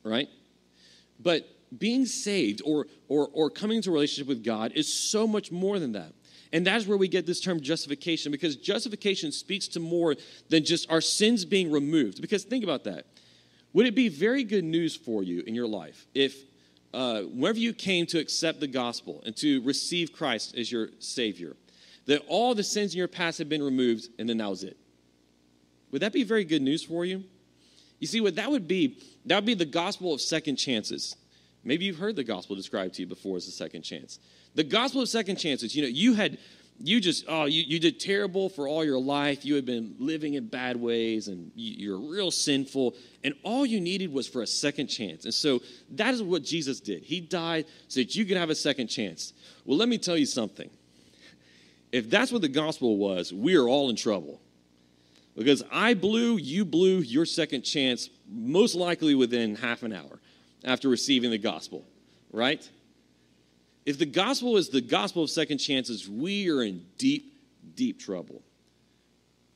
right? 0.02 0.28
But 1.20 1.48
being 1.78 2.04
saved 2.04 2.62
or, 2.64 2.88
or, 3.08 3.28
or 3.32 3.48
coming 3.48 3.76
into 3.76 3.90
a 3.90 3.92
relationship 3.92 4.26
with 4.26 4.44
God 4.44 4.72
is 4.74 4.92
so 4.92 5.24
much 5.24 5.52
more 5.52 5.78
than 5.78 5.92
that. 5.92 6.12
And 6.52 6.66
that's 6.66 6.86
where 6.86 6.96
we 6.96 7.08
get 7.08 7.26
this 7.26 7.40
term 7.40 7.60
justification 7.60 8.30
because 8.30 8.56
justification 8.56 9.32
speaks 9.32 9.66
to 9.68 9.80
more 9.80 10.14
than 10.48 10.64
just 10.64 10.90
our 10.90 11.00
sins 11.00 11.44
being 11.44 11.70
removed. 11.70 12.20
Because 12.20 12.44
think 12.44 12.62
about 12.64 12.84
that. 12.84 13.06
Would 13.72 13.86
it 13.86 13.94
be 13.94 14.08
very 14.08 14.44
good 14.44 14.64
news 14.64 14.94
for 14.94 15.22
you 15.22 15.42
in 15.46 15.54
your 15.54 15.66
life 15.66 16.06
if, 16.14 16.36
uh, 16.92 17.22
whenever 17.22 17.58
you 17.58 17.72
came 17.72 18.06
to 18.06 18.20
accept 18.20 18.60
the 18.60 18.68
gospel 18.68 19.22
and 19.26 19.36
to 19.38 19.60
receive 19.62 20.12
Christ 20.12 20.56
as 20.56 20.70
your 20.70 20.90
Savior, 21.00 21.56
that 22.06 22.22
all 22.28 22.54
the 22.54 22.62
sins 22.62 22.94
in 22.94 22.98
your 22.98 23.08
past 23.08 23.38
had 23.38 23.48
been 23.48 23.62
removed 23.62 24.08
and 24.18 24.28
then 24.28 24.38
that 24.38 24.48
was 24.48 24.62
it? 24.62 24.76
Would 25.90 26.02
that 26.02 26.12
be 26.12 26.22
very 26.22 26.44
good 26.44 26.62
news 26.62 26.84
for 26.84 27.04
you? 27.04 27.24
You 27.98 28.06
see, 28.06 28.20
what 28.20 28.36
that 28.36 28.50
would 28.50 28.68
be, 28.68 28.98
that 29.26 29.36
would 29.36 29.46
be 29.46 29.54
the 29.54 29.64
gospel 29.64 30.12
of 30.12 30.20
second 30.20 30.56
chances. 30.56 31.16
Maybe 31.64 31.86
you've 31.86 31.98
heard 31.98 32.16
the 32.16 32.24
gospel 32.24 32.54
described 32.54 32.94
to 32.94 33.02
you 33.02 33.08
before 33.08 33.36
as 33.36 33.48
a 33.48 33.50
second 33.50 33.82
chance. 33.82 34.18
The 34.54 34.64
gospel 34.64 35.02
of 35.02 35.08
second 35.08 35.36
chances, 35.36 35.74
you 35.74 35.82
know, 35.82 35.88
you 35.88 36.14
had, 36.14 36.38
you 36.80 37.00
just, 37.00 37.24
oh, 37.28 37.44
you, 37.44 37.62
you 37.62 37.80
did 37.80 37.98
terrible 37.98 38.48
for 38.48 38.68
all 38.68 38.84
your 38.84 39.00
life. 39.00 39.44
You 39.44 39.56
had 39.56 39.66
been 39.66 39.96
living 39.98 40.34
in 40.34 40.46
bad 40.46 40.76
ways 40.76 41.28
and 41.28 41.50
you're 41.54 41.98
real 41.98 42.30
sinful. 42.30 42.94
And 43.22 43.34
all 43.42 43.66
you 43.66 43.80
needed 43.80 44.12
was 44.12 44.28
for 44.28 44.42
a 44.42 44.46
second 44.46 44.88
chance. 44.88 45.24
And 45.24 45.34
so 45.34 45.60
that 45.92 46.14
is 46.14 46.22
what 46.22 46.44
Jesus 46.44 46.80
did. 46.80 47.02
He 47.02 47.20
died 47.20 47.66
so 47.88 48.00
that 48.00 48.14
you 48.14 48.24
could 48.24 48.36
have 48.36 48.50
a 48.50 48.54
second 48.54 48.88
chance. 48.88 49.32
Well, 49.64 49.76
let 49.76 49.88
me 49.88 49.98
tell 49.98 50.16
you 50.16 50.26
something. 50.26 50.70
If 51.90 52.10
that's 52.10 52.32
what 52.32 52.42
the 52.42 52.48
gospel 52.48 52.96
was, 52.96 53.32
we 53.32 53.56
are 53.56 53.68
all 53.68 53.88
in 53.88 53.96
trouble. 53.96 54.40
Because 55.36 55.64
I 55.72 55.94
blew, 55.94 56.36
you 56.36 56.64
blew 56.64 56.98
your 56.98 57.26
second 57.26 57.62
chance, 57.62 58.08
most 58.28 58.74
likely 58.74 59.14
within 59.14 59.56
half 59.56 59.82
an 59.82 59.92
hour 59.92 60.20
after 60.64 60.88
receiving 60.88 61.30
the 61.30 61.38
gospel, 61.38 61.84
right? 62.32 62.68
If 63.86 63.98
the 63.98 64.06
gospel 64.06 64.56
is 64.56 64.70
the 64.70 64.80
gospel 64.80 65.22
of 65.22 65.30
second 65.30 65.58
chances, 65.58 66.08
we 66.08 66.50
are 66.50 66.62
in 66.62 66.84
deep, 66.96 67.34
deep 67.74 68.00
trouble. 68.00 68.42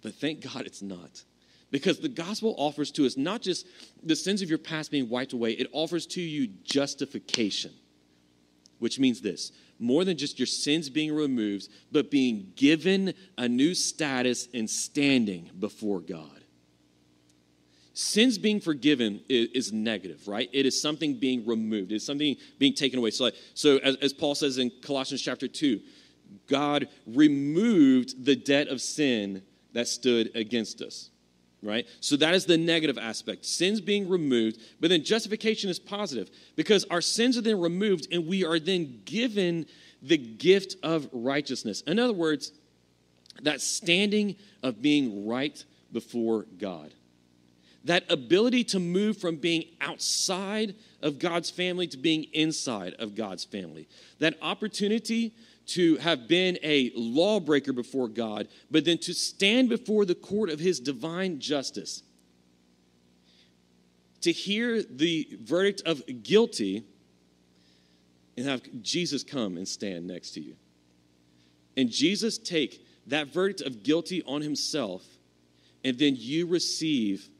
But 0.03 0.15
thank 0.15 0.41
God 0.41 0.67
it's 0.67 0.83
not. 0.83 1.23
Because 1.71 1.99
the 1.99 2.09
gospel 2.09 2.55
offers 2.57 2.91
to 2.93 3.07
us 3.07 3.17
not 3.17 3.43
just 3.43 3.67
the 4.03 4.17
sins 4.17 4.43
of 4.43 4.49
your 4.49 4.59
past 4.59 4.91
being 4.91 5.09
wiped 5.09 5.33
away, 5.33 5.53
it 5.53 5.69
offers 5.73 6.07
to 6.07 6.21
you 6.21 6.47
justification, 6.65 7.73
which 8.79 8.99
means 8.99 9.21
this 9.21 9.53
more 9.79 10.05
than 10.05 10.17
just 10.17 10.39
your 10.39 10.47
sins 10.47 10.91
being 10.91 11.15
removed, 11.15 11.69
but 11.93 12.11
being 12.11 12.53
given 12.57 13.15
a 13.37 13.49
new 13.49 13.75
status 13.75 14.49
and 14.53 14.69
standing 14.69 15.51
before 15.59 16.01
God. 16.01 16.38
Sins 18.01 18.39
being 18.39 18.61
forgiven 18.61 19.23
is, 19.29 19.49
is, 19.55 19.73
negative, 19.73 20.29
right? 20.29 20.49
It 20.53 20.67
is 20.67 20.81
something 20.81 21.15
being 21.15 21.45
removed. 21.45 21.91
It 21.91 21.97
is 21.97 22.07
something 22.07 22.37
being 22.57 22.73
taken 22.73 23.01
away. 23.01 23.11
So, 23.11 23.25
like, 23.25 23.35
so 23.55 23.79
as, 23.79 23.97
as 23.97 24.13
Paul 24.13 24.37
says 24.37 24.57
in 24.57 24.71
Colossians 24.83 25.21
chapter 25.21 25.49
2, 25.49 25.81
God 26.47 26.87
removed 27.09 28.25
the 28.25 28.37
debt 28.37 28.69
of 28.69 28.81
sin 28.81 29.43
that 29.73 29.89
stood 29.89 30.31
against 30.37 30.81
us, 30.81 31.11
right? 31.61 31.89
So 31.99 32.15
that 32.19 32.37
is 32.37 32.47
the 32.47 32.57
negative 32.57 32.99
aspect. 32.99 33.45
Sins 33.45 33.81
being 33.81 34.09
removed, 34.09 34.61
but 34.79 34.91
then 34.91 35.03
justification 35.03 35.69
is 35.69 35.81
positive 35.81 36.31
because 36.55 36.85
our 36.93 37.01
sins 37.01 37.37
are 37.37 37.43
then 37.43 37.59
removed 37.59 38.07
and 38.13 38.29
we 38.29 38.45
are 38.45 38.61
then 38.61 39.03
given 39.07 39.67
the 40.03 40.19
gift 40.19 40.77
of 40.85 41.09
righteousness. 41.11 41.81
In 41.81 41.99
other 41.99 42.13
words, 42.13 42.53
that 43.43 43.61
standing 43.61 44.37
of 44.63 44.81
being 44.81 45.27
right 45.27 45.65
before 45.91 46.47
God 46.59 46.93
that 47.89 48.05
ability 48.11 48.63
to 48.63 48.79
move 48.79 49.17
from 49.17 49.37
being 49.37 49.65
outside 49.81 50.75
of 51.01 51.19
God's 51.19 51.49
family 51.49 51.87
to 51.87 51.97
being 51.97 52.25
inside 52.35 52.93
of 52.99 53.15
God's 53.15 53.45
family, 53.45 53.89
that 54.19 54.37
opportunity 54.43 55.33
to 55.69 55.97
have 55.97 56.29
been 56.29 56.59
a 56.63 56.93
lawbreaker 56.95 57.73
before 57.73 58.07
God, 58.07 58.47
but 58.71 58.85
then 58.85 58.99
to 58.99 59.15
stand 59.15 59.71
before 59.71 60.05
the 60.05 60.15
court 60.15 60.51
of 60.51 60.61
his 60.61 60.81
divine 60.81 61.41
justice, 61.41 62.03
to 64.21 64.33
hear 64.33 64.83
the 64.83 65.27
verdict 65.41 65.81
of 65.87 66.03
guilty 66.23 66.85
and 68.37 68.47
have 68.47 68.61
Jesus 68.83 69.25
come 69.25 69.57
and 69.57 69.67
stand 69.67 70.07
next 70.07 70.33
to 70.33 70.43
you. 70.43 70.57
And 71.75 71.91
Jesus 71.91 72.37
take 72.37 72.85
that 73.07 73.29
verdict 73.29 73.63
of 73.63 73.83
guilty 73.83 74.23
on 74.25 74.43
himself, 74.43 75.07
and 75.83 75.99
then 75.99 76.17
you 76.19 76.47
receive 76.47 77.31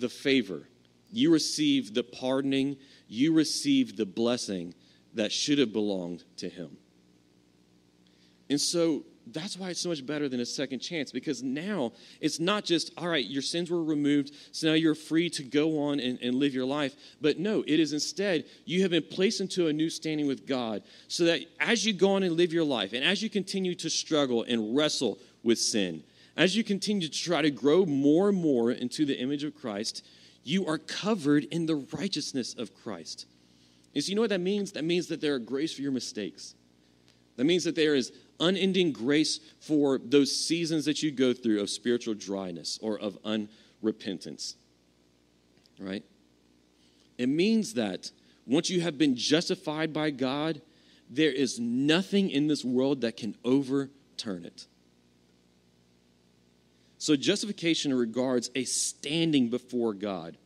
the 0.00 0.08
favor, 0.08 0.68
you 1.10 1.32
receive 1.32 1.94
the 1.94 2.02
pardoning, 2.02 2.76
you 3.08 3.32
receive 3.32 3.96
the 3.96 4.06
blessing 4.06 4.74
that 5.14 5.32
should 5.32 5.58
have 5.58 5.72
belonged 5.72 6.24
to 6.36 6.48
him. 6.48 6.76
And 8.50 8.60
so 8.60 9.04
that's 9.32 9.56
why 9.56 9.70
it's 9.70 9.80
so 9.80 9.88
much 9.88 10.04
better 10.04 10.28
than 10.28 10.40
a 10.40 10.46
second 10.46 10.80
chance 10.80 11.12
because 11.12 11.42
now 11.42 11.92
it's 12.20 12.40
not 12.40 12.64
just, 12.64 12.92
all 12.96 13.08
right, 13.08 13.24
your 13.24 13.42
sins 13.42 13.70
were 13.70 13.82
removed, 13.82 14.32
so 14.52 14.68
now 14.68 14.74
you're 14.74 14.94
free 14.94 15.28
to 15.30 15.42
go 15.42 15.82
on 15.82 16.00
and, 16.00 16.18
and, 16.22 16.36
live 16.36 16.54
your 16.54 16.64
life. 16.64 16.94
But 17.20 17.38
no, 17.38 17.62
it 17.66 17.80
is 17.80 17.92
instead, 17.92 18.44
you 18.64 18.82
have 18.82 18.90
been 18.90 19.02
placed 19.02 19.40
into 19.40 19.66
a 19.66 19.72
new 19.72 19.90
standing 19.90 20.26
with 20.26 20.46
God 20.46 20.82
so 21.08 21.24
that 21.24 21.42
as 21.60 21.84
you 21.84 21.92
go 21.92 22.14
on 22.14 22.22
and 22.22 22.36
live 22.36 22.52
your 22.52 22.64
life 22.64 22.92
and 22.92 23.04
as 23.04 23.22
you 23.22 23.28
continue 23.28 23.74
to 23.76 23.90
struggle 23.90 24.44
and 24.44 24.74
wrestle 24.76 25.18
with 25.42 25.58
sin, 25.58 26.02
as 26.38 26.56
you 26.56 26.62
continue 26.62 27.08
to 27.08 27.12
try 27.12 27.42
to 27.42 27.50
grow 27.50 27.84
more 27.84 28.28
and 28.28 28.40
more 28.40 28.70
into 28.70 29.04
the 29.04 29.18
image 29.18 29.42
of 29.42 29.56
Christ, 29.56 30.06
you 30.44 30.66
are 30.68 30.78
covered 30.78 31.44
in 31.44 31.66
the 31.66 31.84
righteousness 31.92 32.54
of 32.54 32.72
Christ. 32.74 33.26
And 33.92 34.04
so, 34.04 34.10
you 34.10 34.14
know 34.14 34.22
what 34.22 34.30
that 34.30 34.40
means? 34.40 34.72
That 34.72 34.84
means 34.84 35.08
that 35.08 35.20
there 35.20 35.34
are 35.34 35.40
grace 35.40 35.74
for 35.74 35.82
your 35.82 35.90
mistakes. 35.90 36.54
That 37.36 37.44
means 37.44 37.64
that 37.64 37.74
there 37.74 37.96
is 37.96 38.12
unending 38.38 38.92
grace 38.92 39.40
for 39.58 39.98
those 39.98 40.34
seasons 40.34 40.84
that 40.84 41.02
you 41.02 41.10
go 41.10 41.32
through 41.32 41.60
of 41.60 41.70
spiritual 41.70 42.14
dryness 42.14 42.78
or 42.80 43.00
of 43.00 43.18
unrepentance. 43.24 44.54
Right? 45.80 46.04
It 47.18 47.28
means 47.28 47.74
that 47.74 48.12
once 48.46 48.70
you 48.70 48.80
have 48.82 48.96
been 48.96 49.16
justified 49.16 49.92
by 49.92 50.10
God, 50.10 50.62
there 51.10 51.32
is 51.32 51.58
nothing 51.58 52.30
in 52.30 52.46
this 52.46 52.64
world 52.64 53.00
that 53.00 53.16
can 53.16 53.34
overturn 53.44 54.44
it. 54.44 54.68
So, 56.98 57.14
justification 57.14 57.94
regards 57.94 58.50
a 58.54 58.64
standing 58.64 59.48
before 59.50 59.94
God. 59.94 60.36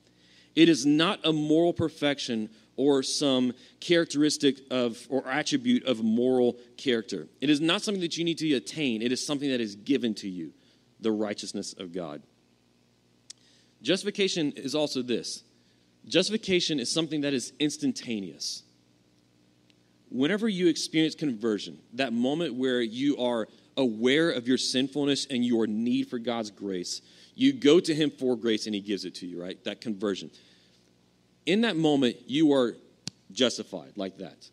It 0.54 0.68
is 0.68 0.84
not 0.84 1.20
a 1.24 1.32
moral 1.32 1.72
perfection 1.72 2.50
or 2.76 3.02
some 3.02 3.54
characteristic 3.80 4.58
of 4.70 4.98
or 5.08 5.26
attribute 5.26 5.84
of 5.84 6.02
moral 6.02 6.58
character. 6.76 7.26
It 7.40 7.48
is 7.48 7.60
not 7.60 7.82
something 7.82 8.02
that 8.02 8.16
you 8.16 8.24
need 8.24 8.38
to 8.38 8.54
attain, 8.54 9.02
it 9.02 9.12
is 9.12 9.24
something 9.24 9.50
that 9.50 9.60
is 9.60 9.74
given 9.76 10.14
to 10.16 10.28
you 10.28 10.52
the 11.00 11.10
righteousness 11.10 11.74
of 11.74 11.92
God. 11.92 12.22
Justification 13.82 14.52
is 14.52 14.74
also 14.74 15.02
this 15.02 15.42
justification 16.06 16.80
is 16.80 16.90
something 16.90 17.22
that 17.22 17.32
is 17.32 17.52
instantaneous. 17.58 18.62
Whenever 20.10 20.48
you 20.48 20.68
experience 20.68 21.14
conversion, 21.14 21.78
that 21.94 22.12
moment 22.12 22.54
where 22.54 22.82
you 22.82 23.16
are 23.16 23.48
aware 23.76 24.30
of 24.30 24.46
your 24.46 24.58
sinfulness 24.58 25.26
and 25.30 25.44
your 25.44 25.66
need 25.66 26.08
for 26.08 26.18
God's 26.18 26.50
grace, 26.50 27.02
you 27.34 27.52
go 27.52 27.80
to 27.80 27.94
Him 27.94 28.10
for 28.10 28.36
grace 28.36 28.66
and 28.66 28.74
He 28.74 28.80
gives 28.80 29.04
it 29.04 29.14
to 29.16 29.26
you, 29.26 29.40
right? 29.40 29.62
That 29.64 29.80
conversion. 29.80 30.30
In 31.46 31.62
that 31.62 31.76
moment, 31.76 32.16
you 32.26 32.52
are 32.52 32.76
justified 33.32 33.92
like 33.96 34.18
that. 34.18 34.48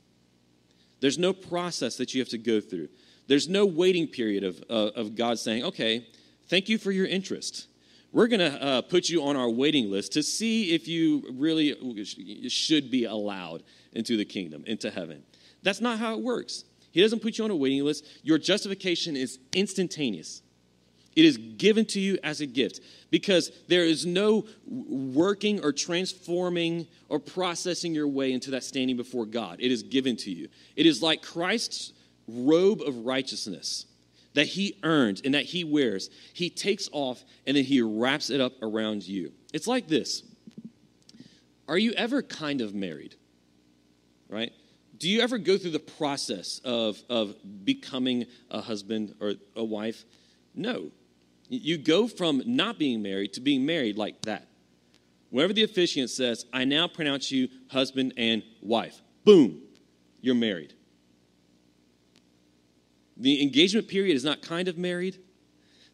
There's 1.01 1.17
no 1.17 1.33
process 1.33 1.97
that 1.97 2.13
you 2.13 2.21
have 2.21 2.29
to 2.29 2.37
go 2.37 2.59
through. 2.59 2.89
There's 3.27 3.47
no 3.47 3.65
waiting 3.65 4.07
period 4.07 4.43
of, 4.43 4.63
uh, 4.69 4.91
of 4.95 5.15
God 5.15 5.37
saying, 5.39 5.63
okay, 5.65 6.07
thank 6.47 6.67
you 6.67 6.77
for 6.77 6.91
your 6.91 7.05
interest. 7.05 7.67
We're 8.11 8.27
going 8.27 8.39
to 8.39 8.63
uh, 8.63 8.81
put 8.81 9.07
you 9.07 9.23
on 9.23 9.35
our 9.35 9.49
waiting 9.49 9.91
list 9.91 10.13
to 10.13 10.23
see 10.23 10.73
if 10.73 10.87
you 10.87 11.25
really 11.33 12.49
should 12.49 12.89
be 12.89 13.05
allowed 13.05 13.63
into 13.93 14.17
the 14.17 14.25
kingdom, 14.25 14.63
into 14.65 14.89
heaven. 14.89 15.23
That's 15.61 15.79
not 15.79 15.99
how 15.99 16.15
it 16.15 16.21
works. 16.21 16.63
He 16.91 17.01
doesn't 17.01 17.21
put 17.21 17.37
you 17.37 17.43
on 17.43 17.51
a 17.51 17.55
waiting 17.55 17.83
list. 17.83 18.05
Your 18.23 18.37
justification 18.37 19.15
is 19.15 19.39
instantaneous. 19.53 20.41
It 21.15 21.25
is 21.25 21.37
given 21.37 21.85
to 21.87 21.99
you 21.99 22.17
as 22.23 22.39
a 22.39 22.45
gift 22.45 22.79
because 23.09 23.51
there 23.67 23.83
is 23.83 24.05
no 24.05 24.45
working 24.65 25.63
or 25.63 25.73
transforming 25.73 26.87
or 27.09 27.19
processing 27.19 27.93
your 27.93 28.07
way 28.07 28.31
into 28.31 28.51
that 28.51 28.63
standing 28.63 28.95
before 28.95 29.25
God. 29.25 29.57
It 29.59 29.71
is 29.71 29.83
given 29.83 30.15
to 30.17 30.31
you. 30.31 30.47
It 30.75 30.85
is 30.85 31.01
like 31.01 31.21
Christ's 31.21 31.93
robe 32.27 32.81
of 32.81 33.05
righteousness 33.05 33.85
that 34.33 34.47
he 34.47 34.77
earned 34.83 35.21
and 35.25 35.33
that 35.33 35.45
he 35.45 35.63
wears. 35.63 36.09
He 36.33 36.49
takes 36.49 36.87
off 36.91 37.23
and 37.45 37.57
then 37.57 37.63
he 37.63 37.81
wraps 37.81 38.29
it 38.29 38.39
up 38.39 38.53
around 38.61 39.07
you. 39.07 39.33
It's 39.53 39.67
like 39.67 39.87
this 39.87 40.23
Are 41.67 41.77
you 41.77 41.91
ever 41.93 42.21
kind 42.21 42.61
of 42.61 42.73
married? 42.73 43.15
Right? 44.29 44.53
Do 44.99 45.09
you 45.09 45.21
ever 45.21 45.37
go 45.37 45.57
through 45.57 45.71
the 45.71 45.79
process 45.79 46.59
of, 46.63 47.01
of 47.09 47.35
becoming 47.63 48.25
a 48.51 48.61
husband 48.61 49.15
or 49.21 49.35
a 49.55 49.63
wife? 49.63 50.03
No. 50.53 50.91
You 51.47 51.77
go 51.77 52.07
from 52.07 52.43
not 52.45 52.77
being 52.77 53.01
married 53.01 53.33
to 53.33 53.41
being 53.41 53.65
married 53.65 53.97
like 53.97 54.21
that. 54.23 54.47
Whenever 55.29 55.53
the 55.53 55.63
officiant 55.63 56.09
says, 56.09 56.45
I 56.51 56.65
now 56.65 56.87
pronounce 56.87 57.31
you 57.31 57.47
husband 57.69 58.13
and 58.17 58.43
wife, 58.61 59.01
boom, 59.23 59.61
you're 60.21 60.35
married. 60.35 60.73
The 63.15 63.41
engagement 63.41 63.87
period 63.87 64.15
is 64.15 64.23
not 64.23 64.41
kind 64.41 64.67
of 64.67 64.77
married. 64.77 65.17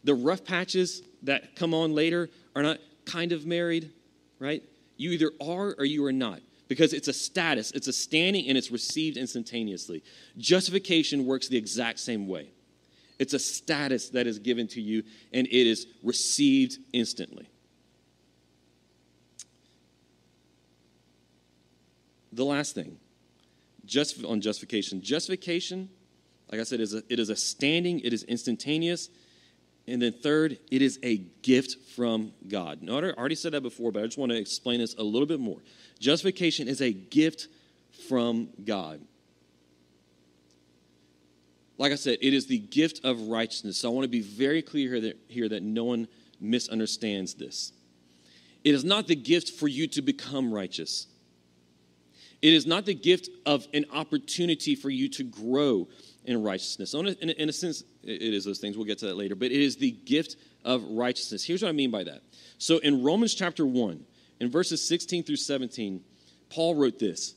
The 0.03 0.16
rough 0.16 0.43
patches 0.43 1.03
that 1.24 1.56
come 1.56 1.74
on 1.74 1.93
later 1.93 2.30
are 2.56 2.64
not 2.64 2.80
kind 3.06 3.32
of 3.32 3.45
married, 3.45 3.91
right? 4.39 4.64
You 4.97 5.12
either 5.12 5.32
are 5.41 5.76
or 5.78 5.86
you 5.86 6.06
are 6.06 6.12
not 6.12 6.41
because 6.68 6.93
it's 6.93 7.07
a 7.07 7.13
status, 7.13 7.72
it's 7.72 7.88
a 7.88 7.93
standing, 7.93 8.47
and 8.47 8.57
it's 8.57 8.72
received 8.72 9.18
instantaneously. 9.18 10.03
Justification 10.38 11.26
works 11.26 11.47
the 11.47 11.57
exact 11.57 11.99
same 11.99 12.28
way. 12.28 12.49
It's 13.20 13.34
a 13.34 13.39
status 13.39 14.09
that 14.09 14.28
is 14.28 14.39
given 14.39 14.68
to 14.70 14.82
you, 14.82 15.03
and 15.32 15.47
it 15.47 15.68
is 15.68 15.88
received 16.03 16.80
instantly. 16.91 17.49
The 22.34 22.43
last 22.43 22.76
thing, 22.76 22.97
just 23.86 24.26
on 24.26 24.41
justification. 24.41 25.01
Justification, 25.01 25.89
like 26.51 26.59
I 26.59 26.63
said, 26.63 26.82
is 26.82 26.93
a, 26.93 27.03
it 27.07 27.20
is 27.20 27.30
a 27.30 27.36
standing, 27.36 28.01
it 28.01 28.11
is 28.11 28.24
instantaneous. 28.24 29.09
And 29.88 30.02
then 30.02 30.14
third, 30.14 30.58
it 30.72 30.82
is 30.82 31.00
a 31.04 31.18
gift 31.44 31.78
from 31.96 32.34
God. 32.48 32.82
Now, 32.82 33.00
I 33.00 33.12
already 33.12 33.36
said 33.36 33.54
that 33.54 33.62
before, 33.62 33.92
but 33.92 34.02
I 34.02 34.06
just 34.06 34.18
want 34.18 34.32
to 34.32 34.38
explain 34.38 34.80
this 34.80 34.96
a 34.96 35.04
little 35.04 35.28
bit 35.28 35.40
more. 35.40 35.60
Justification 36.00 36.68
is 36.68 36.82
a 36.82 36.92
gift 36.92 37.48
from 38.08 38.50
God. 38.64 39.02
Like 41.78 41.92
I 41.92 41.96
said, 41.96 42.18
it 42.22 42.34
is 42.34 42.48
the 42.48 42.58
gift 42.58 43.02
of 43.04 43.28
righteousness. 43.28 43.78
So 43.78 43.90
I 43.90 43.94
want 43.94 44.06
to 44.06 44.10
be 44.10 44.22
very 44.22 44.62
clear 44.62 44.94
here 44.94 45.02
that, 45.02 45.18
here 45.28 45.50
that 45.50 45.62
no 45.62 45.84
one 45.84 46.08
misunderstands 46.40 47.36
this. 47.36 47.74
It 48.64 48.74
is 48.74 48.84
not 48.84 49.08
the 49.08 49.16
gift 49.16 49.52
for 49.52 49.68
you 49.68 49.88
to 49.90 50.02
become 50.02 50.52
righteous. 50.52 51.08
It 52.42 52.54
is 52.54 52.66
not 52.66 52.86
the 52.86 52.96
gift 52.96 53.30
of 53.46 53.68
an 53.74 53.86
opportunity 53.94 54.76
for 54.76 54.90
you 54.90 55.10
to 55.10 55.24
grow 55.24 55.88
in 56.26 56.44
righteousness. 56.44 56.94
In 56.94 57.08
a, 57.08 57.12
in 57.12 57.50
a 57.50 57.54
sense, 57.54 57.84
it 58.04 58.34
is 58.34 58.46
those 58.46 58.60
things. 58.60 58.78
We'll 58.78 58.86
get 58.86 59.00
to 59.00 59.08
that 59.08 59.18
later. 59.18 59.36
But 59.36 59.52
it 59.52 59.62
is 59.62 59.78
the 59.78 59.92
gift 59.92 60.36
of 60.64 60.84
righteousness. 60.84 61.44
Here's 61.44 61.62
what 61.62 61.70
I 61.70 61.74
mean 61.74 61.92
by 61.92 62.04
that. 62.04 62.22
So 62.58 62.80
in 62.80 63.04
Romans 63.04 63.34
chapter 63.34 63.66
1, 63.66 64.04
in 64.40 64.52
verses 64.52 64.86
16 64.88 65.24
through 65.24 65.38
17, 65.38 66.04
Paul 66.50 66.76
wrote 66.76 67.00
this. 67.00 67.36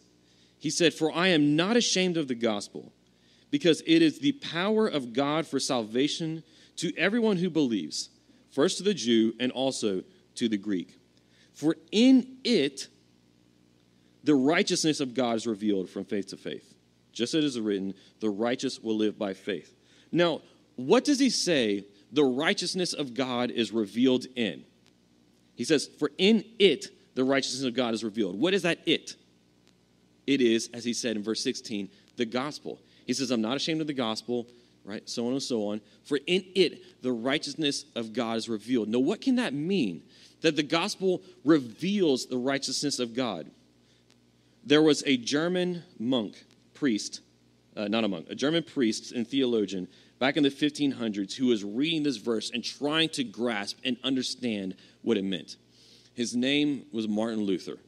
He 0.59 0.71
said, 0.71 0.95
For 0.95 1.13
I 1.15 1.29
am 1.29 1.57
not 1.57 1.77
ashamed 1.77 2.17
of 2.17 2.29
the 2.29 2.35
gospel, 2.35 2.93
because 3.51 3.83
it 3.87 4.03
is 4.03 4.19
the 4.19 4.33
power 4.33 4.87
of 4.87 5.13
God 5.13 5.47
for 5.47 5.61
salvation 5.61 6.43
to 6.77 6.93
everyone 6.97 7.37
who 7.37 7.51
believes, 7.51 8.11
first 8.51 8.79
to 8.79 8.83
the 8.83 8.95
Jew 8.95 9.35
and 9.39 9.53
also 9.53 10.03
to 10.37 10.49
the 10.49 10.57
Greek. 10.57 10.97
For 11.55 11.77
in 11.91 12.39
it, 12.45 12.89
the 14.25 14.35
righteousness 14.35 15.01
of 15.01 15.15
God 15.15 15.37
is 15.37 15.47
revealed 15.47 15.89
from 15.89 16.05
faith 16.05 16.29
to 16.29 16.37
faith. 16.37 16.75
Just 17.19 17.35
as 17.35 17.43
it 17.43 17.49
is 17.49 17.59
written, 17.59 17.95
the 18.21 18.31
righteous 18.31 18.79
will 18.79 18.97
live 18.97 19.19
by 19.19 19.35
faith. 19.35 19.75
Now, 20.13 20.41
what 20.77 21.05
does 21.05 21.19
he 21.19 21.31
say 21.31 21.85
the 22.13 22.23
righteousness 22.23 22.93
of 22.93 23.13
God 23.13 23.51
is 23.51 23.73
revealed 23.73 24.27
in? 24.37 24.63
He 25.57 25.65
says, 25.65 25.91
For 25.99 26.13
in 26.17 26.45
it 26.61 26.87
the 27.17 27.25
righteousness 27.25 27.65
of 27.65 27.75
God 27.75 27.93
is 27.93 28.05
revealed. 28.05 28.39
What 28.39 28.55
is 28.55 28.63
that 28.63 28.79
it? 28.87 29.17
It 30.29 30.41
is, 30.41 30.71
as 30.73 30.85
he 30.85 30.93
said 30.95 31.17
in 31.17 31.25
verse 31.25 31.43
16, 31.43 31.89
the 32.17 32.25
gospel. 32.25 32.79
He 33.05 33.13
says, 33.13 33.33
I'm 33.33 33.41
not 33.41 33.57
ashamed 33.57 33.81
of 33.81 33.89
the 33.89 33.95
gospel, 33.95 34.47
right? 34.85 35.03
So 35.09 35.27
on 35.27 35.33
and 35.33 35.43
so 35.43 35.67
on. 35.71 35.81
For 36.05 36.21
in 36.29 36.45
it 36.55 37.03
the 37.03 37.11
righteousness 37.11 37.85
of 37.97 38.13
God 38.13 38.37
is 38.37 38.49
revealed. 38.49 38.89
Now, 38.89 39.01
what 39.01 39.21
can 39.21 39.35
that 39.37 39.55
mean? 39.55 40.05
That 40.43 40.55
the 40.55 40.63
gospel 40.63 41.23
reveals 41.45 42.27
the 42.27 42.39
righteousness 42.39 43.01
of 43.01 43.13
God. 43.13 43.51
There 44.65 44.83
was 44.83 45.03
a 45.05 45.17
German 45.17 45.83
monk, 45.99 46.45
priest, 46.79 47.21
uh, 47.77 47.89
not 47.89 48.05
a 48.05 48.09
monk, 48.09 48.27
a 48.29 48.35
German 48.35 48.63
priest 48.63 49.13
and 49.13 49.27
theologian 49.27 49.89
back 50.19 50.37
in 50.37 50.43
the 50.43 50.51
1500s 50.51 51.35
who 51.35 51.47
was 51.47 51.65
reading 51.65 52.03
this 52.03 52.17
verse 52.17 52.51
and 52.53 52.65
trying 52.65 53.09
to 53.11 53.25
grasp 53.25 53.79
and 53.85 53.97
understand 54.03 54.75
what 55.03 55.17
it 55.17 55.25
meant. 55.25 55.57
His 56.15 56.35
name 56.35 56.87
was 56.93 57.07
Martin 57.07 57.43
Luther. 57.43 57.79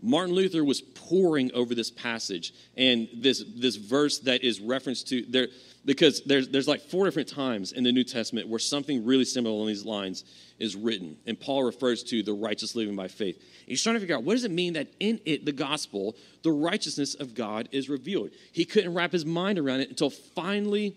Martin 0.00 0.34
Luther 0.34 0.64
was 0.64 0.80
poring 0.80 1.52
over 1.52 1.74
this 1.74 1.90
passage 1.90 2.52
and 2.76 3.08
this, 3.14 3.44
this 3.54 3.76
verse 3.76 4.18
that 4.20 4.42
is 4.42 4.60
referenced 4.60 5.08
to 5.08 5.24
there 5.28 5.48
because 5.84 6.22
there's, 6.22 6.48
there's 6.48 6.68
like 6.68 6.80
four 6.80 7.04
different 7.04 7.28
times 7.28 7.72
in 7.72 7.82
the 7.82 7.92
New 7.92 8.04
Testament 8.04 8.48
where 8.48 8.58
something 8.58 9.04
really 9.04 9.24
similar 9.24 9.54
along 9.54 9.66
these 9.66 9.84
lines 9.84 10.24
is 10.58 10.76
written. 10.76 11.16
And 11.26 11.38
Paul 11.38 11.64
refers 11.64 12.04
to 12.04 12.22
the 12.22 12.32
righteous 12.32 12.76
living 12.76 12.94
by 12.94 13.08
faith. 13.08 13.42
He's 13.66 13.82
trying 13.82 13.96
to 13.96 14.00
figure 14.00 14.16
out 14.16 14.22
what 14.22 14.34
does 14.34 14.44
it 14.44 14.50
mean 14.50 14.74
that 14.74 14.88
in 15.00 15.20
it, 15.24 15.44
the 15.44 15.52
gospel, 15.52 16.16
the 16.42 16.52
righteousness 16.52 17.14
of 17.14 17.34
God 17.34 17.68
is 17.72 17.88
revealed. 17.88 18.30
He 18.52 18.64
couldn't 18.64 18.94
wrap 18.94 19.12
his 19.12 19.26
mind 19.26 19.58
around 19.58 19.80
it 19.80 19.90
until 19.90 20.10
finally 20.10 20.96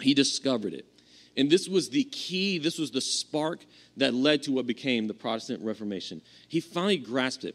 he 0.00 0.14
discovered 0.14 0.72
it. 0.72 0.86
And 1.36 1.50
this 1.50 1.68
was 1.68 1.90
the 1.90 2.04
key, 2.04 2.58
this 2.58 2.78
was 2.78 2.90
the 2.90 3.00
spark 3.00 3.64
that 3.98 4.14
led 4.14 4.42
to 4.44 4.52
what 4.52 4.66
became 4.66 5.06
the 5.06 5.14
Protestant 5.14 5.62
Reformation. 5.62 6.22
He 6.48 6.60
finally 6.60 6.96
grasped 6.96 7.44
it. 7.44 7.54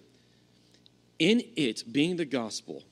In 1.18 1.41
it 1.56 1.91
being 1.91 2.18
the 2.18 2.26
gospel, 2.26 2.84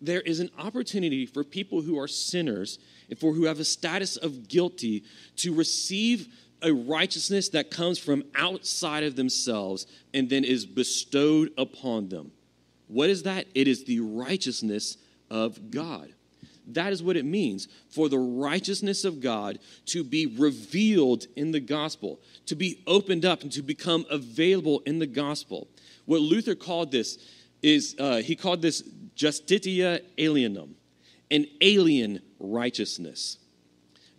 there 0.00 0.20
is 0.20 0.40
an 0.40 0.50
opportunity 0.58 1.26
for 1.26 1.44
people 1.44 1.82
who 1.82 1.98
are 1.98 2.08
sinners 2.08 2.78
and 3.08 3.18
for 3.18 3.32
who 3.32 3.44
have 3.44 3.60
a 3.60 3.64
status 3.64 4.16
of 4.16 4.48
guilty 4.48 5.04
to 5.36 5.54
receive 5.54 6.28
a 6.62 6.72
righteousness 6.72 7.50
that 7.50 7.70
comes 7.70 7.98
from 7.98 8.24
outside 8.34 9.04
of 9.04 9.16
themselves 9.16 9.86
and 10.12 10.28
then 10.28 10.44
is 10.44 10.66
bestowed 10.66 11.52
upon 11.58 12.08
them. 12.08 12.32
What 12.88 13.10
is 13.10 13.22
that? 13.24 13.46
It 13.54 13.68
is 13.68 13.84
the 13.84 14.00
righteousness 14.00 14.96
of 15.30 15.70
God. 15.70 16.12
That 16.68 16.92
is 16.92 17.02
what 17.02 17.16
it 17.16 17.26
means 17.26 17.68
for 17.90 18.08
the 18.08 18.18
righteousness 18.18 19.04
of 19.04 19.20
God 19.20 19.58
to 19.86 20.02
be 20.02 20.26
revealed 20.26 21.26
in 21.36 21.50
the 21.50 21.60
gospel, 21.60 22.20
to 22.46 22.54
be 22.54 22.82
opened 22.86 23.24
up 23.24 23.42
and 23.42 23.52
to 23.52 23.62
become 23.62 24.06
available 24.10 24.80
in 24.86 24.98
the 24.98 25.06
gospel. 25.06 25.68
What 26.06 26.22
Luther 26.22 26.54
called 26.54 26.90
this 26.90 27.18
is 27.64 27.96
uh, 27.98 28.16
he 28.16 28.36
called 28.36 28.60
this 28.60 28.82
justitia 29.16 30.00
alienum, 30.18 30.74
an 31.30 31.46
alien 31.62 32.20
righteousness. 32.38 33.38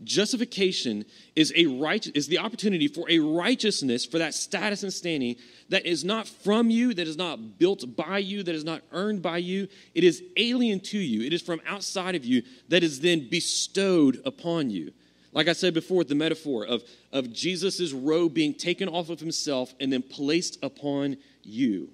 Justification 0.04 1.06
is 1.36 1.54
a 1.56 1.68
right 1.68 2.06
is 2.16 2.28
the 2.28 2.40
opportunity 2.40 2.88
for 2.88 3.10
a 3.10 3.20
righteousness 3.20 4.06
for 4.06 4.18
that 4.18 4.34
status 4.34 4.84
and 4.84 4.92
standing 4.92 5.36
that 5.70 5.86
is 5.86 6.04
not 6.04 6.28
from 6.28 6.70
you, 6.70 6.94
that 6.94 7.08
is 7.08 7.18
not 7.18 7.58
built 7.60 7.96
by 7.96 8.18
you, 8.18 8.44
that 8.44 8.56
is 8.56 8.66
not 8.66 8.82
earned 8.92 9.22
by 9.22 9.38
you. 9.38 9.68
It 9.94 10.04
is 10.04 10.24
alien 10.36 10.80
to 10.82 10.98
you. 10.98 11.26
It 11.26 11.32
is 11.32 11.42
from 11.42 11.62
outside 11.68 12.16
of 12.16 12.26
you 12.26 12.42
that 12.70 12.84
is 12.84 13.00
then 13.00 13.30
bestowed 13.30 14.22
upon 14.26 14.70
you. 14.70 14.92
Like 15.32 15.48
I 15.48 15.54
said 15.54 15.74
before, 15.74 16.04
the 16.04 16.16
metaphor 16.16 16.66
of, 16.66 16.84
of 17.12 17.32
Jesus' 17.32 17.92
robe 17.94 18.34
being 18.34 18.54
taken 18.54 18.90
off 18.90 19.10
of 19.10 19.20
himself 19.20 19.74
and 19.80 19.94
then 19.94 20.02
placed 20.02 20.58
upon 20.64 21.18
you. 21.44 21.90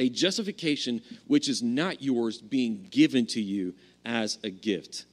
A 0.00 0.08
justification 0.08 1.02
which 1.26 1.46
is 1.48 1.62
not 1.62 2.02
yours 2.02 2.40
being 2.40 2.88
given 2.90 3.26
to 3.26 3.40
you 3.40 3.74
as 4.04 4.38
a 4.42 4.48
gift. 4.48 5.04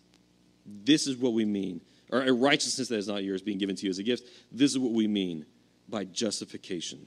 This 0.65 1.07
is 1.07 1.17
what 1.17 1.33
we 1.33 1.43
mean. 1.43 1.81
Or 2.09 2.21
a 2.21 2.31
righteousness 2.31 2.87
that 2.87 2.95
is 2.95 3.07
not 3.09 3.25
yours 3.25 3.41
being 3.41 3.57
given 3.57 3.75
to 3.75 3.83
you 3.83 3.89
as 3.89 3.99
a 3.99 4.03
gift. 4.03 4.29
This 4.49 4.71
is 4.71 4.79
what 4.79 4.93
we 4.93 5.05
mean 5.07 5.45
by 5.89 6.05
justification. 6.05 7.05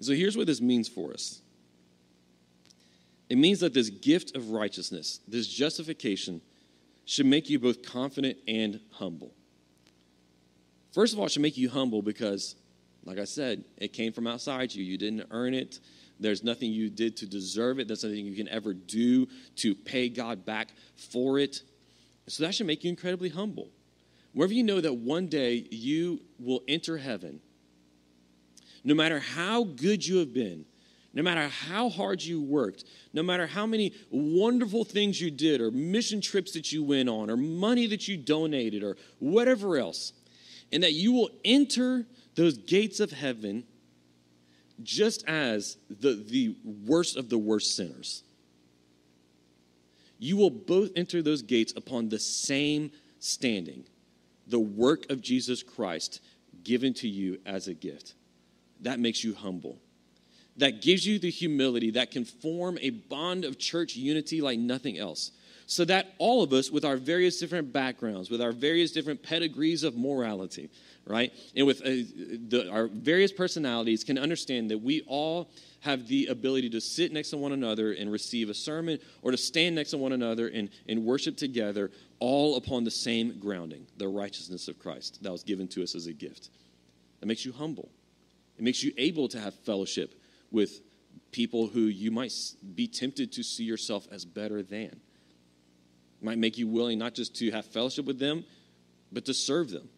So 0.00 0.14
here's 0.14 0.38
what 0.38 0.46
this 0.46 0.62
means 0.62 0.88
for 0.88 1.12
us 1.12 1.42
it 3.28 3.36
means 3.36 3.60
that 3.60 3.74
this 3.74 3.90
gift 3.90 4.36
of 4.36 4.50
righteousness, 4.50 5.20
this 5.28 5.46
justification, 5.46 6.40
should 7.04 7.26
make 7.26 7.50
you 7.50 7.58
both 7.58 7.82
confident 7.82 8.38
and 8.48 8.80
humble. 8.92 9.34
First 10.92 11.12
of 11.12 11.18
all, 11.18 11.26
it 11.26 11.32
should 11.32 11.42
make 11.42 11.58
you 11.58 11.68
humble 11.68 12.00
because, 12.00 12.56
like 13.06 13.18
I 13.18 13.24
said, 13.24 13.64
it 13.78 13.92
came 13.94 14.12
from 14.12 14.26
outside 14.26 14.74
you. 14.74 14.84
You 14.84 14.98
didn't 14.98 15.26
earn 15.30 15.54
it, 15.54 15.80
there's 16.18 16.42
nothing 16.42 16.72
you 16.72 16.88
did 16.88 17.16
to 17.18 17.26
deserve 17.26 17.78
it. 17.78 17.88
There's 17.88 18.04
nothing 18.04 18.24
you 18.26 18.36
can 18.36 18.48
ever 18.48 18.72
do 18.72 19.26
to 19.56 19.74
pay 19.74 20.08
God 20.08 20.46
back 20.46 20.72
for 20.96 21.38
it. 21.38 21.62
So 22.26 22.44
that 22.44 22.54
should 22.54 22.66
make 22.66 22.84
you 22.84 22.90
incredibly 22.90 23.28
humble. 23.28 23.68
Wherever 24.32 24.52
you 24.52 24.62
know 24.62 24.80
that 24.80 24.94
one 24.94 25.26
day 25.26 25.66
you 25.70 26.20
will 26.38 26.62
enter 26.68 26.98
heaven, 26.98 27.40
no 28.84 28.94
matter 28.94 29.20
how 29.20 29.64
good 29.64 30.06
you 30.06 30.18
have 30.18 30.32
been, 30.32 30.64
no 31.14 31.22
matter 31.22 31.48
how 31.48 31.88
hard 31.88 32.22
you 32.22 32.42
worked, 32.42 32.84
no 33.12 33.22
matter 33.22 33.46
how 33.46 33.66
many 33.66 33.92
wonderful 34.10 34.84
things 34.84 35.20
you 35.20 35.30
did, 35.30 35.60
or 35.60 35.70
mission 35.70 36.20
trips 36.20 36.52
that 36.52 36.72
you 36.72 36.82
went 36.84 37.08
on, 37.08 37.30
or 37.30 37.36
money 37.36 37.86
that 37.86 38.06
you 38.06 38.16
donated, 38.16 38.82
or 38.82 38.96
whatever 39.18 39.78
else, 39.78 40.12
and 40.72 40.82
that 40.82 40.92
you 40.92 41.12
will 41.12 41.30
enter 41.44 42.04
those 42.36 42.56
gates 42.56 43.00
of 43.00 43.10
heaven 43.10 43.64
just 44.82 45.24
as 45.26 45.76
the, 45.88 46.22
the 46.28 46.54
worst 46.86 47.16
of 47.16 47.28
the 47.28 47.38
worst 47.38 47.74
sinners, 47.76 48.22
you 50.18 50.36
will 50.36 50.50
both 50.50 50.90
enter 50.96 51.22
those 51.22 51.42
gates 51.42 51.72
upon 51.76 52.08
the 52.08 52.18
same 52.18 52.90
standing 53.18 53.84
the 54.46 54.58
work 54.58 55.10
of 55.10 55.20
Jesus 55.20 55.62
Christ 55.62 56.20
given 56.62 56.94
to 56.94 57.08
you 57.08 57.40
as 57.44 57.68
a 57.68 57.74
gift. 57.74 58.14
That 58.80 59.00
makes 59.00 59.24
you 59.24 59.34
humble. 59.34 59.78
That 60.56 60.82
gives 60.82 61.06
you 61.06 61.18
the 61.18 61.30
humility 61.30 61.90
that 61.92 62.10
can 62.10 62.24
form 62.24 62.78
a 62.80 62.90
bond 62.90 63.44
of 63.44 63.58
church 63.58 63.96
unity 63.96 64.40
like 64.40 64.58
nothing 64.58 64.98
else. 64.98 65.32
So 65.68 65.84
that 65.86 66.14
all 66.18 66.44
of 66.44 66.52
us, 66.52 66.70
with 66.70 66.84
our 66.84 66.96
various 66.96 67.40
different 67.40 67.72
backgrounds, 67.72 68.30
with 68.30 68.40
our 68.40 68.52
various 68.52 68.92
different 68.92 69.22
pedigrees 69.22 69.82
of 69.82 69.96
morality, 69.96 70.70
right, 71.04 71.32
and 71.56 71.66
with 71.66 71.80
uh, 71.80 71.90
the, 72.48 72.68
our 72.70 72.86
various 72.86 73.32
personalities, 73.32 74.04
can 74.04 74.16
understand 74.16 74.70
that 74.70 74.78
we 74.78 75.02
all 75.08 75.50
have 75.80 76.06
the 76.06 76.26
ability 76.26 76.70
to 76.70 76.80
sit 76.80 77.12
next 77.12 77.30
to 77.30 77.36
one 77.36 77.50
another 77.50 77.92
and 77.92 78.12
receive 78.12 78.48
a 78.48 78.54
sermon 78.54 79.00
or 79.22 79.32
to 79.32 79.36
stand 79.36 79.74
next 79.74 79.90
to 79.90 79.98
one 79.98 80.12
another 80.12 80.48
and, 80.48 80.70
and 80.88 81.04
worship 81.04 81.36
together, 81.36 81.90
all 82.20 82.56
upon 82.56 82.84
the 82.84 82.90
same 82.90 83.38
grounding, 83.40 83.86
the 83.96 84.08
righteousness 84.08 84.68
of 84.68 84.78
Christ 84.78 85.20
that 85.22 85.32
was 85.32 85.42
given 85.42 85.66
to 85.68 85.82
us 85.82 85.96
as 85.96 86.06
a 86.06 86.12
gift. 86.12 86.50
That 87.20 87.26
makes 87.26 87.44
you 87.44 87.52
humble. 87.52 87.90
It 88.56 88.62
makes 88.62 88.84
you 88.84 88.92
able 88.96 89.28
to 89.28 89.40
have 89.40 89.54
fellowship 89.54 90.14
with 90.52 90.80
people 91.32 91.66
who 91.66 91.80
you 91.80 92.12
might 92.12 92.32
be 92.74 92.86
tempted 92.86 93.32
to 93.32 93.42
see 93.42 93.64
yourself 93.64 94.06
as 94.12 94.24
better 94.24 94.62
than. 94.62 95.00
Might 96.20 96.38
make 96.38 96.58
you 96.58 96.66
willing 96.66 96.98
not 96.98 97.14
just 97.14 97.36
to 97.36 97.50
have 97.50 97.66
fellowship 97.66 98.06
with 98.06 98.18
them, 98.18 98.44
but 99.12 99.24
to 99.26 99.34
serve 99.34 99.70
them, 99.70 99.88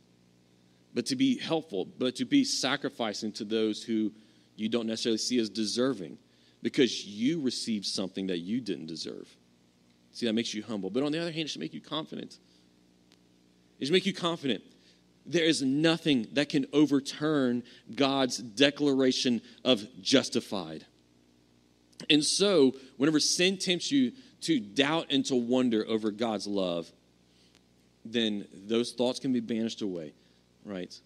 but 0.95 1.07
to 1.07 1.17
be 1.17 1.39
helpful, 1.39 1.87
but 1.99 2.17
to 2.17 2.25
be 2.25 2.45
sacrificing 2.45 3.33
to 3.33 3.45
those 3.45 3.83
who 3.83 4.13
you 4.57 4.69
don't 4.69 4.87
necessarily 4.87 5.19
see 5.19 5.39
as 5.39 5.49
deserving 5.49 6.19
because 6.63 7.07
you 7.07 7.41
received 7.41 7.87
something 7.87 8.27
that 8.27 8.39
you 8.39 8.61
didn't 8.61 8.87
deserve. 8.87 9.29
See, 10.13 10.27
that 10.27 10.33
makes 10.33 10.53
you 10.53 10.63
humble. 10.63 10.91
But 10.91 11.05
on 11.05 11.13
the 11.13 11.21
other 11.21 11.31
hand, 11.31 11.45
it 11.45 11.51
should 11.51 11.61
make 11.61 11.75
you 11.75 11.81
confident. 11.81 12.39
It 13.79 13.87
should 13.87 13.93
make 13.93 14.07
you 14.07 14.13
confident. 14.13 14.63
There 15.25 15.45
is 15.45 15.63
nothing 15.63 16.27
that 16.33 16.49
can 16.49 16.67
overturn 16.73 17.63
God's 17.95 18.39
declaration 18.39 19.43
of 19.65 19.87
justified. 20.01 20.87
And 22.09 22.25
so, 22.25 22.75
whenever 22.97 23.21
sin 23.21 23.59
tempts 23.59 23.93
you 23.93 24.13
to 24.43 24.61
doubt 24.61 25.07
and 25.11 25.25
to 25.27 25.35
wonder 25.35 25.85
over 25.89 26.11
God's 26.11 26.47
love, 26.47 26.91
then 28.05 28.47
those 28.53 28.93
thoughts 28.93 29.19
can 29.19 29.33
be 29.33 29.41
banished 29.41 29.83
away, 29.83 30.13
right? 30.65 30.99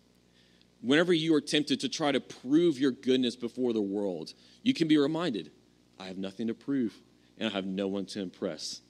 Whenever 0.81 1.13
you 1.13 1.35
are 1.35 1.41
tempted 1.41 1.81
to 1.81 1.89
try 1.89 2.13
to 2.13 2.21
prove 2.21 2.79
your 2.79 2.91
goodness 2.91 3.37
before 3.37 3.73
the 3.73 3.81
world, 3.81 4.35
you 4.63 4.75
can 4.75 4.89
be 4.89 4.99
reminded 4.99 5.51
I 5.99 6.07
have 6.07 6.19
nothing 6.19 6.49
to 6.49 6.55
prove 6.55 6.95
and 7.39 7.49
I 7.49 7.53
have 7.53 7.67
no 7.67 7.89
one 7.89 8.07
to 8.07 8.21
impress 8.21 8.81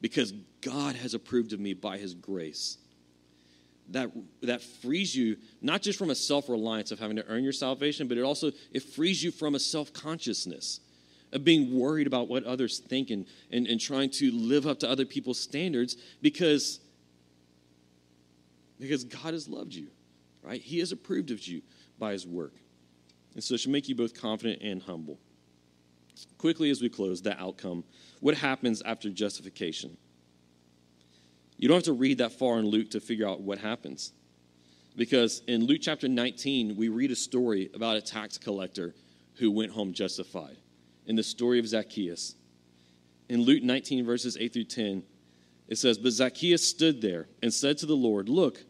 because 0.00 0.32
God 0.60 0.94
has 0.96 1.14
approved 1.14 1.52
of 1.52 1.60
me 1.60 1.72
by 1.74 1.98
his 1.98 2.14
grace. 2.14 2.78
That, 3.90 4.10
that 4.42 4.60
frees 4.60 5.16
you 5.16 5.38
not 5.62 5.80
just 5.80 5.98
from 5.98 6.10
a 6.10 6.14
self-reliance 6.14 6.90
of 6.90 6.98
having 6.98 7.16
to 7.16 7.26
earn 7.26 7.42
your 7.42 7.54
salvation, 7.54 8.06
but 8.06 8.18
it 8.18 8.22
also 8.22 8.52
it 8.70 8.82
frees 8.82 9.22
you 9.22 9.30
from 9.30 9.54
a 9.54 9.58
self-consciousness 9.58 10.80
of 11.32 11.44
being 11.44 11.78
worried 11.78 12.06
about 12.06 12.28
what 12.28 12.44
others 12.44 12.78
think 12.78 13.10
and, 13.10 13.26
and, 13.50 13.66
and 13.66 13.80
trying 13.80 14.10
to 14.10 14.30
live 14.32 14.66
up 14.66 14.78
to 14.80 14.90
other 14.90 15.04
people's 15.04 15.38
standards 15.38 15.96
because, 16.22 16.80
because 18.80 19.04
God 19.04 19.34
has 19.34 19.48
loved 19.48 19.74
you, 19.74 19.88
right? 20.42 20.60
He 20.60 20.78
has 20.78 20.92
approved 20.92 21.30
of 21.30 21.46
you 21.46 21.62
by 21.98 22.12
his 22.12 22.26
work. 22.26 22.54
And 23.34 23.44
so 23.44 23.54
it 23.54 23.60
should 23.60 23.72
make 23.72 23.88
you 23.88 23.94
both 23.94 24.18
confident 24.18 24.62
and 24.62 24.82
humble. 24.82 25.18
Quickly 26.38 26.70
as 26.70 26.80
we 26.80 26.88
close, 26.88 27.22
the 27.22 27.38
outcome. 27.40 27.84
What 28.20 28.36
happens 28.36 28.82
after 28.82 29.10
justification? 29.10 29.96
You 31.56 31.68
don't 31.68 31.76
have 31.76 31.84
to 31.84 31.92
read 31.92 32.18
that 32.18 32.32
far 32.32 32.58
in 32.58 32.66
Luke 32.66 32.90
to 32.92 33.00
figure 33.00 33.28
out 33.28 33.40
what 33.40 33.58
happens. 33.58 34.12
Because 34.96 35.42
in 35.46 35.64
Luke 35.64 35.80
chapter 35.82 36.08
19, 36.08 36.76
we 36.76 36.88
read 36.88 37.10
a 37.10 37.16
story 37.16 37.70
about 37.74 37.96
a 37.96 38.00
tax 38.00 38.38
collector 38.38 38.94
who 39.34 39.50
went 39.50 39.70
home 39.70 39.92
justified. 39.92 40.56
In 41.08 41.16
the 41.16 41.22
story 41.24 41.58
of 41.58 41.66
Zacchaeus. 41.66 42.36
In 43.28 43.42
Luke 43.42 43.64
19, 43.64 44.06
verses 44.06 44.36
8 44.38 44.52
through 44.52 44.64
10, 44.64 45.02
it 45.66 45.76
says, 45.76 45.98
But 45.98 46.12
Zacchaeus 46.12 46.66
stood 46.66 47.02
there 47.02 47.26
and 47.42 47.52
said 47.52 47.78
to 47.78 47.86
the 47.86 47.96
Lord, 47.96 48.28
Look, 48.28 48.62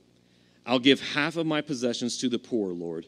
I'll 0.65 0.79
give 0.79 1.01
half 1.01 1.37
of 1.37 1.47
my 1.47 1.61
possessions 1.61 2.17
to 2.19 2.29
the 2.29 2.39
poor, 2.39 2.73
Lord. 2.73 3.07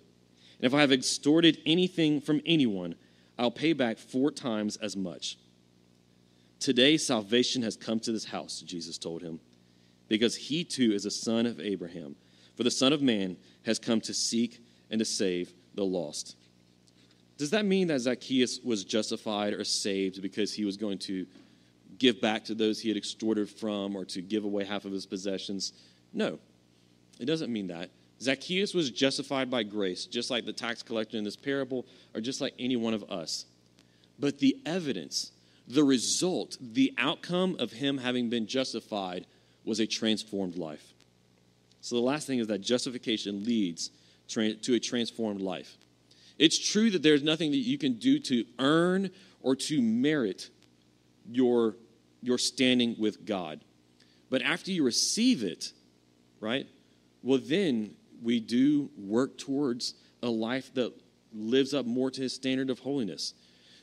And 0.58 0.66
if 0.66 0.74
I 0.74 0.80
have 0.80 0.92
extorted 0.92 1.58
anything 1.64 2.20
from 2.20 2.42
anyone, 2.44 2.94
I'll 3.38 3.50
pay 3.50 3.72
back 3.72 3.96
four 3.96 4.30
times 4.30 4.76
as 4.76 4.96
much. 4.96 5.38
Today, 6.58 6.98
salvation 6.98 7.62
has 7.62 7.76
come 7.76 8.00
to 8.00 8.12
this 8.12 8.26
house, 8.26 8.60
Jesus 8.60 8.98
told 8.98 9.22
him, 9.22 9.40
because 10.08 10.36
he 10.36 10.62
too 10.62 10.92
is 10.92 11.06
a 11.06 11.10
son 11.10 11.46
of 11.46 11.58
Abraham. 11.58 12.16
For 12.56 12.64
the 12.64 12.70
Son 12.70 12.92
of 12.92 13.00
Man 13.00 13.38
has 13.64 13.78
come 13.78 14.02
to 14.02 14.12
seek 14.12 14.60
and 14.90 14.98
to 14.98 15.04
save 15.06 15.54
the 15.74 15.84
lost. 15.84 16.36
Does 17.40 17.48
that 17.52 17.64
mean 17.64 17.86
that 17.86 18.00
Zacchaeus 18.00 18.60
was 18.62 18.84
justified 18.84 19.54
or 19.54 19.64
saved 19.64 20.20
because 20.20 20.52
he 20.52 20.66
was 20.66 20.76
going 20.76 20.98
to 20.98 21.26
give 21.96 22.20
back 22.20 22.44
to 22.44 22.54
those 22.54 22.78
he 22.78 22.88
had 22.88 22.98
extorted 22.98 23.48
from 23.48 23.96
or 23.96 24.04
to 24.04 24.20
give 24.20 24.44
away 24.44 24.62
half 24.62 24.84
of 24.84 24.92
his 24.92 25.06
possessions? 25.06 25.72
No, 26.12 26.38
it 27.18 27.24
doesn't 27.24 27.50
mean 27.50 27.68
that. 27.68 27.88
Zacchaeus 28.20 28.74
was 28.74 28.90
justified 28.90 29.50
by 29.50 29.62
grace, 29.62 30.04
just 30.04 30.30
like 30.30 30.44
the 30.44 30.52
tax 30.52 30.82
collector 30.82 31.16
in 31.16 31.24
this 31.24 31.34
parable, 31.34 31.86
or 32.14 32.20
just 32.20 32.42
like 32.42 32.52
any 32.58 32.76
one 32.76 32.92
of 32.92 33.10
us. 33.10 33.46
But 34.18 34.38
the 34.38 34.58
evidence, 34.66 35.32
the 35.66 35.82
result, 35.82 36.58
the 36.60 36.92
outcome 36.98 37.56
of 37.58 37.72
him 37.72 37.96
having 37.96 38.28
been 38.28 38.48
justified 38.48 39.24
was 39.64 39.80
a 39.80 39.86
transformed 39.86 40.56
life. 40.56 40.92
So 41.80 41.94
the 41.94 42.02
last 42.02 42.26
thing 42.26 42.38
is 42.38 42.48
that 42.48 42.58
justification 42.58 43.44
leads 43.44 43.88
to 44.28 44.74
a 44.74 44.78
transformed 44.78 45.40
life. 45.40 45.78
It's 46.40 46.58
true 46.58 46.90
that 46.92 47.02
there's 47.02 47.22
nothing 47.22 47.50
that 47.50 47.58
you 47.58 47.76
can 47.76 47.98
do 47.98 48.18
to 48.18 48.46
earn 48.58 49.10
or 49.42 49.54
to 49.56 49.82
merit 49.82 50.48
your, 51.30 51.76
your 52.22 52.38
standing 52.38 52.96
with 52.98 53.26
God. 53.26 53.60
But 54.30 54.40
after 54.40 54.70
you 54.70 54.82
receive 54.82 55.44
it, 55.44 55.74
right, 56.40 56.66
well, 57.22 57.40
then 57.44 57.90
we 58.22 58.40
do 58.40 58.88
work 58.96 59.36
towards 59.36 59.92
a 60.22 60.30
life 60.30 60.72
that 60.72 60.94
lives 61.34 61.74
up 61.74 61.84
more 61.84 62.10
to 62.10 62.22
his 62.22 62.32
standard 62.32 62.70
of 62.70 62.78
holiness. 62.78 63.34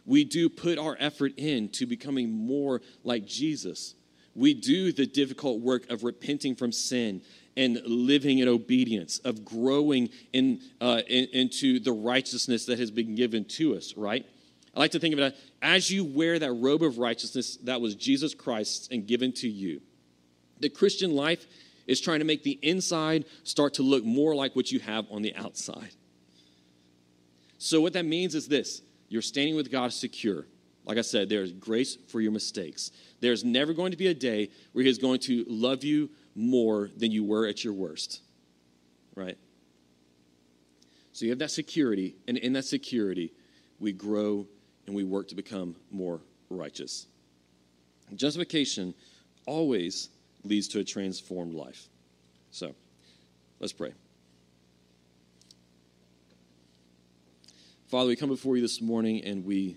We 0.08 0.24
do 0.24 0.50
put 0.50 0.80
our 0.80 0.98
effort 1.00 1.34
into 1.38 1.86
becoming 1.86 2.32
more 2.32 2.82
like 3.04 3.28
Jesus. 3.28 3.94
We 4.34 4.56
do 4.56 4.92
the 4.92 5.06
difficult 5.06 5.62
work 5.62 5.88
of 5.92 6.04
repenting 6.04 6.56
from 6.56 6.72
sin 6.72 7.22
and 7.58 7.82
living 7.86 8.38
in 8.40 8.48
obedience, 8.48 9.18
of 9.20 9.44
growing 9.44 10.10
in, 10.32 10.62
uh, 10.80 11.02
in, 11.08 11.26
into 11.34 11.80
the 11.80 11.92
righteousness 11.92 12.68
that 12.68 12.80
has 12.80 12.92
been 12.92 13.16
given 13.16 13.44
to 13.44 13.76
us, 13.76 13.96
right? 13.98 14.26
I 14.76 14.80
like 14.80 14.92
to 14.92 15.00
think 15.00 15.14
of 15.14 15.20
it 15.20 15.36
as 15.62 15.90
you 15.90 16.06
wear 16.06 16.38
that 16.38 16.54
robe 16.54 16.84
of 16.84 17.00
righteousness 17.00 17.58
that 17.64 17.82
was 17.82 17.96
Jesus 17.96 18.36
Christ's 18.36 18.88
and 18.92 19.08
given 19.08 19.34
to 19.34 19.50
you. 19.50 19.82
The 20.60 20.70
Christian 20.70 21.16
life 21.16 21.48
is 21.88 22.00
trying 22.00 22.20
to 22.20 22.26
make 22.26 22.44
the 22.44 22.60
inside 22.62 23.26
start 23.44 23.74
to 23.76 23.84
look 23.84 24.06
more 24.06 24.36
like 24.36 24.56
what 24.56 24.72
you 24.72 24.80
have 24.80 25.08
on 25.10 25.24
the 25.24 25.36
outside. 25.36 25.90
So, 27.58 27.82
what 27.82 27.94
that 27.94 28.06
means 28.06 28.36
is 28.36 28.48
this 28.48 28.84
you're 29.10 29.24
standing 29.24 29.56
with 29.56 29.72
God 29.72 29.92
secure. 29.94 30.46
Like 30.86 30.98
I 30.98 31.02
said, 31.02 31.28
there's 31.28 31.52
grace 31.52 31.98
for 32.08 32.22
your 32.22 32.32
mistakes. 32.32 32.92
There's 33.20 33.44
never 33.44 33.74
going 33.74 33.92
to 33.92 33.98
be 33.98 34.08
a 34.08 34.14
day 34.14 34.50
where 34.72 34.84
He 34.84 34.90
is 34.90 35.00
going 35.00 35.20
to 35.22 35.44
love 35.48 35.84
you 35.84 36.10
more 36.38 36.92
than 36.96 37.12
you 37.12 37.24
were 37.24 37.48
at 37.48 37.64
your 37.64 37.74
worst, 37.74 38.22
right? 39.16 39.38
So, 41.12 41.26
you 41.26 41.32
have 41.32 41.40
that 41.40 41.50
security, 41.52 42.16
and 42.28 42.38
in 42.38 42.54
that 42.54 42.66
security, 42.66 43.34
we 43.80 43.92
grow 43.92 44.46
and 44.86 44.96
we 44.96 45.04
work 45.04 45.28
to 45.30 45.36
become 45.36 45.76
more 45.92 46.22
righteous. 46.50 47.08
Justification 48.16 48.94
always 49.48 50.10
leads 50.44 50.68
to 50.70 50.80
a 50.80 50.84
transformed 50.84 51.56
life. 51.56 51.90
So, 52.52 52.76
let's 53.60 53.74
pray. 53.74 53.94
Father, 57.88 58.10
we 58.10 58.16
come 58.16 58.30
before 58.30 58.56
you 58.58 58.62
this 58.62 58.80
morning 58.80 59.24
and 59.24 59.44
we 59.44 59.76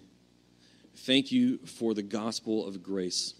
thank 0.94 1.32
you 1.32 1.58
for 1.58 1.94
the 1.94 2.02
gospel 2.02 2.66
of 2.66 2.82
grace. 2.82 3.34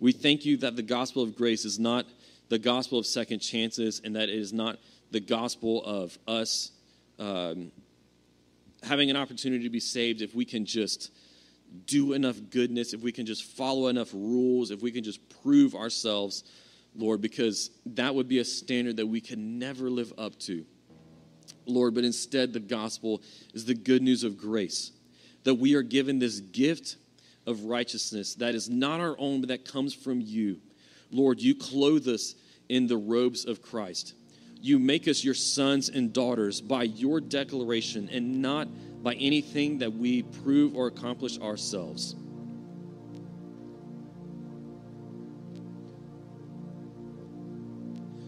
We 0.00 0.10
thank 0.10 0.44
you 0.44 0.56
that 0.58 0.74
the 0.74 0.82
gospel 0.82 1.22
of 1.22 1.36
grace 1.36 1.64
is 1.64 1.78
not 1.78 2.06
the 2.48 2.58
gospel 2.58 2.98
of 2.98 3.06
second 3.06 3.40
chances 3.40 4.00
and 4.04 4.16
that 4.16 4.28
it 4.28 4.38
is 4.38 4.52
not 4.52 4.78
the 5.10 5.20
gospel 5.20 5.82
of 5.84 6.18
us 6.26 6.72
um, 7.18 7.72
having 8.82 9.10
an 9.10 9.16
opportunity 9.16 9.64
to 9.64 9.70
be 9.70 9.80
saved 9.80 10.22
if 10.22 10.34
we 10.34 10.44
can 10.44 10.64
just 10.64 11.10
do 11.86 12.12
enough 12.12 12.36
goodness, 12.50 12.94
if 12.94 13.02
we 13.02 13.12
can 13.12 13.26
just 13.26 13.44
follow 13.44 13.88
enough 13.88 14.12
rules, 14.12 14.70
if 14.70 14.82
we 14.82 14.92
can 14.92 15.02
just 15.02 15.20
prove 15.42 15.74
ourselves, 15.74 16.44
Lord, 16.94 17.20
because 17.20 17.70
that 17.86 18.14
would 18.14 18.28
be 18.28 18.38
a 18.38 18.44
standard 18.44 18.96
that 18.98 19.06
we 19.06 19.20
can 19.20 19.58
never 19.58 19.90
live 19.90 20.12
up 20.16 20.38
to. 20.40 20.64
Lord, 21.66 21.94
but 21.94 22.04
instead 22.04 22.52
the 22.52 22.60
gospel 22.60 23.22
is 23.52 23.64
the 23.64 23.74
good 23.74 24.02
news 24.02 24.24
of 24.24 24.38
grace. 24.38 24.92
that 25.44 25.54
we 25.54 25.74
are 25.74 25.82
given 25.82 26.18
this 26.18 26.40
gift 26.40 26.96
of 27.46 27.64
righteousness 27.64 28.34
that 28.34 28.56
is 28.56 28.68
not 28.68 29.00
our 29.00 29.14
own, 29.18 29.40
but 29.40 29.48
that 29.48 29.64
comes 29.64 29.94
from 29.94 30.20
you. 30.20 30.58
Lord, 31.10 31.40
you 31.40 31.54
clothe 31.54 32.08
us 32.08 32.34
in 32.68 32.86
the 32.86 32.96
robes 32.96 33.44
of 33.44 33.62
Christ. 33.62 34.14
You 34.60 34.78
make 34.78 35.06
us 35.06 35.22
your 35.22 35.34
sons 35.34 35.88
and 35.88 36.12
daughters 36.12 36.60
by 36.60 36.84
your 36.84 37.20
declaration 37.20 38.08
and 38.10 38.42
not 38.42 38.68
by 39.02 39.14
anything 39.14 39.78
that 39.78 39.92
we 39.92 40.22
prove 40.22 40.74
or 40.74 40.88
accomplish 40.88 41.38
ourselves. 41.38 42.16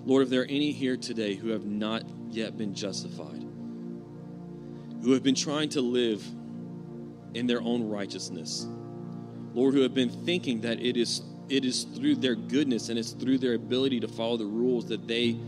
Lord, 0.05 0.23
if 0.23 0.31
there 0.31 0.43
are 0.43 0.47
any 0.47 0.73
here 0.73 0.97
today 0.97 1.35
who 1.35 1.49
have 1.49 1.67
not 1.67 2.03
yet 2.31 2.57
been 2.57 2.75
justified, 2.75 3.45
who 5.03 5.13
have 5.13 5.23
been 5.23 5.35
trying 5.35 5.69
to 5.71 5.81
live 5.81 6.25
in 7.35 7.47
their 7.47 7.61
own 7.61 7.87
righteousness, 7.89 8.67
Lord, 9.53 9.75
who 9.75 9.81
have 9.83 9.93
been 9.93 10.09
thinking 10.09 10.63
that 10.63 10.81
it 10.81 10.97
is 10.97 11.23
it 11.49 11.65
is 11.65 11.85
through 11.85 12.17
their 12.17 12.35
goodness 12.35 12.89
and 12.89 12.99
it's 12.99 13.13
through 13.13 13.39
their 13.39 13.55
ability 13.55 14.01
to 14.01 14.09
follow 14.09 14.37
the 14.37 14.47
rules 14.47 14.87
that 14.87 15.07
they 15.07 15.39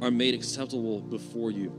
are 0.00 0.10
made 0.10 0.34
acceptable 0.34 1.00
before 1.00 1.50
you. 1.50 1.72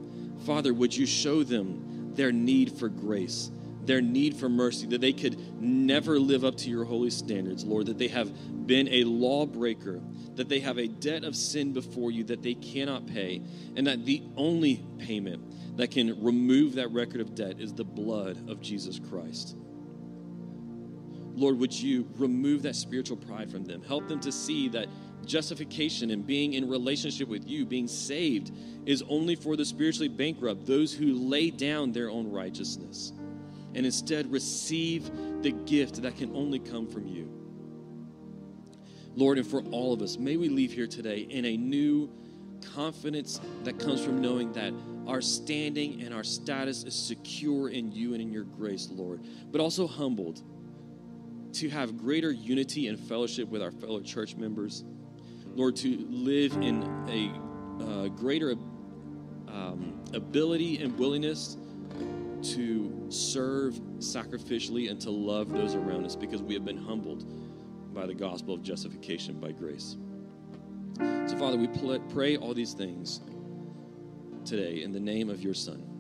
Father, 0.46 0.74
would 0.74 0.96
you 0.96 1.06
show 1.06 1.44
them 1.44 2.14
their 2.16 2.32
need 2.32 2.72
for 2.72 2.90
grace, 2.90 3.52
their 3.84 4.02
need 4.02 4.36
for 4.36 4.50
mercy, 4.50 4.88
that 4.88 5.02
they 5.02 5.14
could 5.14 5.62
never 5.62 6.20
live 6.20 6.44
up 6.44 6.56
to 6.58 6.70
your 6.70 6.86
holy 6.86 7.10
standards, 7.10 7.64
Lord, 7.64 7.88
that 7.88 7.98
they 7.98 8.08
have 8.08 8.32
been 8.68 8.88
a 8.90 9.04
lawbreaker, 9.04 10.02
that 10.36 10.50
they 10.50 10.60
have 10.60 10.78
a 10.78 10.88
debt 10.88 11.24
of 11.24 11.36
sin 11.36 11.74
before 11.74 12.12
you 12.12 12.24
that 12.26 12.42
they 12.42 12.56
cannot 12.56 13.06
pay, 13.08 13.42
and 13.76 13.86
that 13.88 14.06
the 14.06 14.24
only 14.38 14.86
payment 14.98 15.78
that 15.78 15.92
can 15.92 16.24
remove 16.24 16.76
that 16.76 16.92
record 16.92 17.22
of 17.22 17.36
debt 17.36 17.60
is 17.60 17.74
the 17.74 17.84
blood 17.84 18.50
of 18.50 18.62
Jesus 18.62 19.00
Christ. 19.00 19.56
Lord, 21.36 21.60
would 21.60 21.74
you 21.74 22.08
remove 22.18 22.62
that 22.64 22.76
spiritual 22.76 23.18
pride 23.18 23.52
from 23.52 23.66
them? 23.66 23.82
Help 23.84 24.08
them 24.08 24.20
to 24.22 24.32
see 24.32 24.70
that 24.70 24.88
justification 25.26 26.12
and 26.12 26.26
being 26.26 26.54
in 26.54 26.70
relationship 26.70 27.28
with 27.28 27.48
you, 27.48 27.66
being 27.66 27.88
saved, 27.88 28.52
is 28.86 29.04
only 29.10 29.36
for 29.36 29.56
the 29.56 29.66
spiritually 29.66 30.08
bankrupt, 30.08 30.66
those 30.66 30.94
who 30.94 31.14
lay 31.14 31.50
down 31.50 31.92
their 31.92 32.10
own 32.10 32.32
righteousness 32.32 33.12
and 33.74 33.86
instead 33.86 34.32
receive 34.32 35.12
the 35.42 35.52
gift 35.52 36.02
that 36.02 36.16
can 36.16 36.34
only 36.34 36.60
come 36.60 36.88
from 36.88 37.06
you. 37.06 37.30
Lord, 39.16 39.38
and 39.38 39.48
for 39.48 39.62
all 39.72 39.94
of 39.94 40.02
us, 40.02 40.18
may 40.18 40.38
we 40.38 40.50
leave 40.50 40.72
here 40.72 40.88
today 40.88 41.20
in 41.30 41.46
a 41.46 41.58
new 41.58 42.10
confidence 42.74 43.40
that 43.64 43.80
comes 43.80 44.04
from 44.04 44.22
knowing 44.22 44.52
that 44.54 44.74
our 45.08 45.22
standing 45.22 46.02
and 46.02 46.14
our 46.14 46.24
status 46.24 46.84
is 46.84 46.96
secure 46.96 47.70
in 47.70 47.92
you 47.92 48.14
and 48.14 48.22
in 48.22 48.32
your 48.32 48.44
grace, 48.44 48.90
Lord, 48.92 49.22
but 49.52 49.62
also 49.62 49.88
humbled 49.88 50.42
to 51.56 51.70
have 51.70 51.98
greater 51.98 52.32
unity 52.32 52.88
and 52.88 53.00
fellowship 53.00 53.48
with 53.48 53.62
our 53.62 53.72
fellow 53.72 54.02
church 54.02 54.36
members. 54.36 54.84
Lord, 55.56 55.76
to 55.78 56.06
live 56.10 56.54
in 56.54 56.84
a 57.08 57.32
uh, 57.84 58.08
greater 58.10 58.52
um, 59.48 60.04
ability 60.14 60.84
and 60.84 60.98
willingness 61.00 61.58
to 62.54 63.06
serve 63.10 63.76
sacrificially 64.00 64.90
and 64.92 65.00
to 65.02 65.10
love 65.10 65.50
those 65.50 65.76
around 65.76 66.06
us 66.06 66.16
because 66.16 66.44
we 66.44 66.54
have 66.54 66.66
been 66.66 66.78
humbled 66.78 67.26
by 67.94 68.06
the 68.06 68.14
gospel 68.14 68.54
of 68.54 68.62
justification 68.62 69.40
by 69.40 69.52
grace. 69.52 69.96
So, 70.98 71.38
Father, 71.38 71.58
we 71.58 71.68
pray 72.10 72.36
all 72.36 72.54
these 72.54 72.74
things 72.74 73.22
today 74.44 74.84
in 74.84 74.92
the 74.92 75.00
name 75.00 75.30
of 75.30 75.42
your 75.42 75.54
Son. 75.54 75.95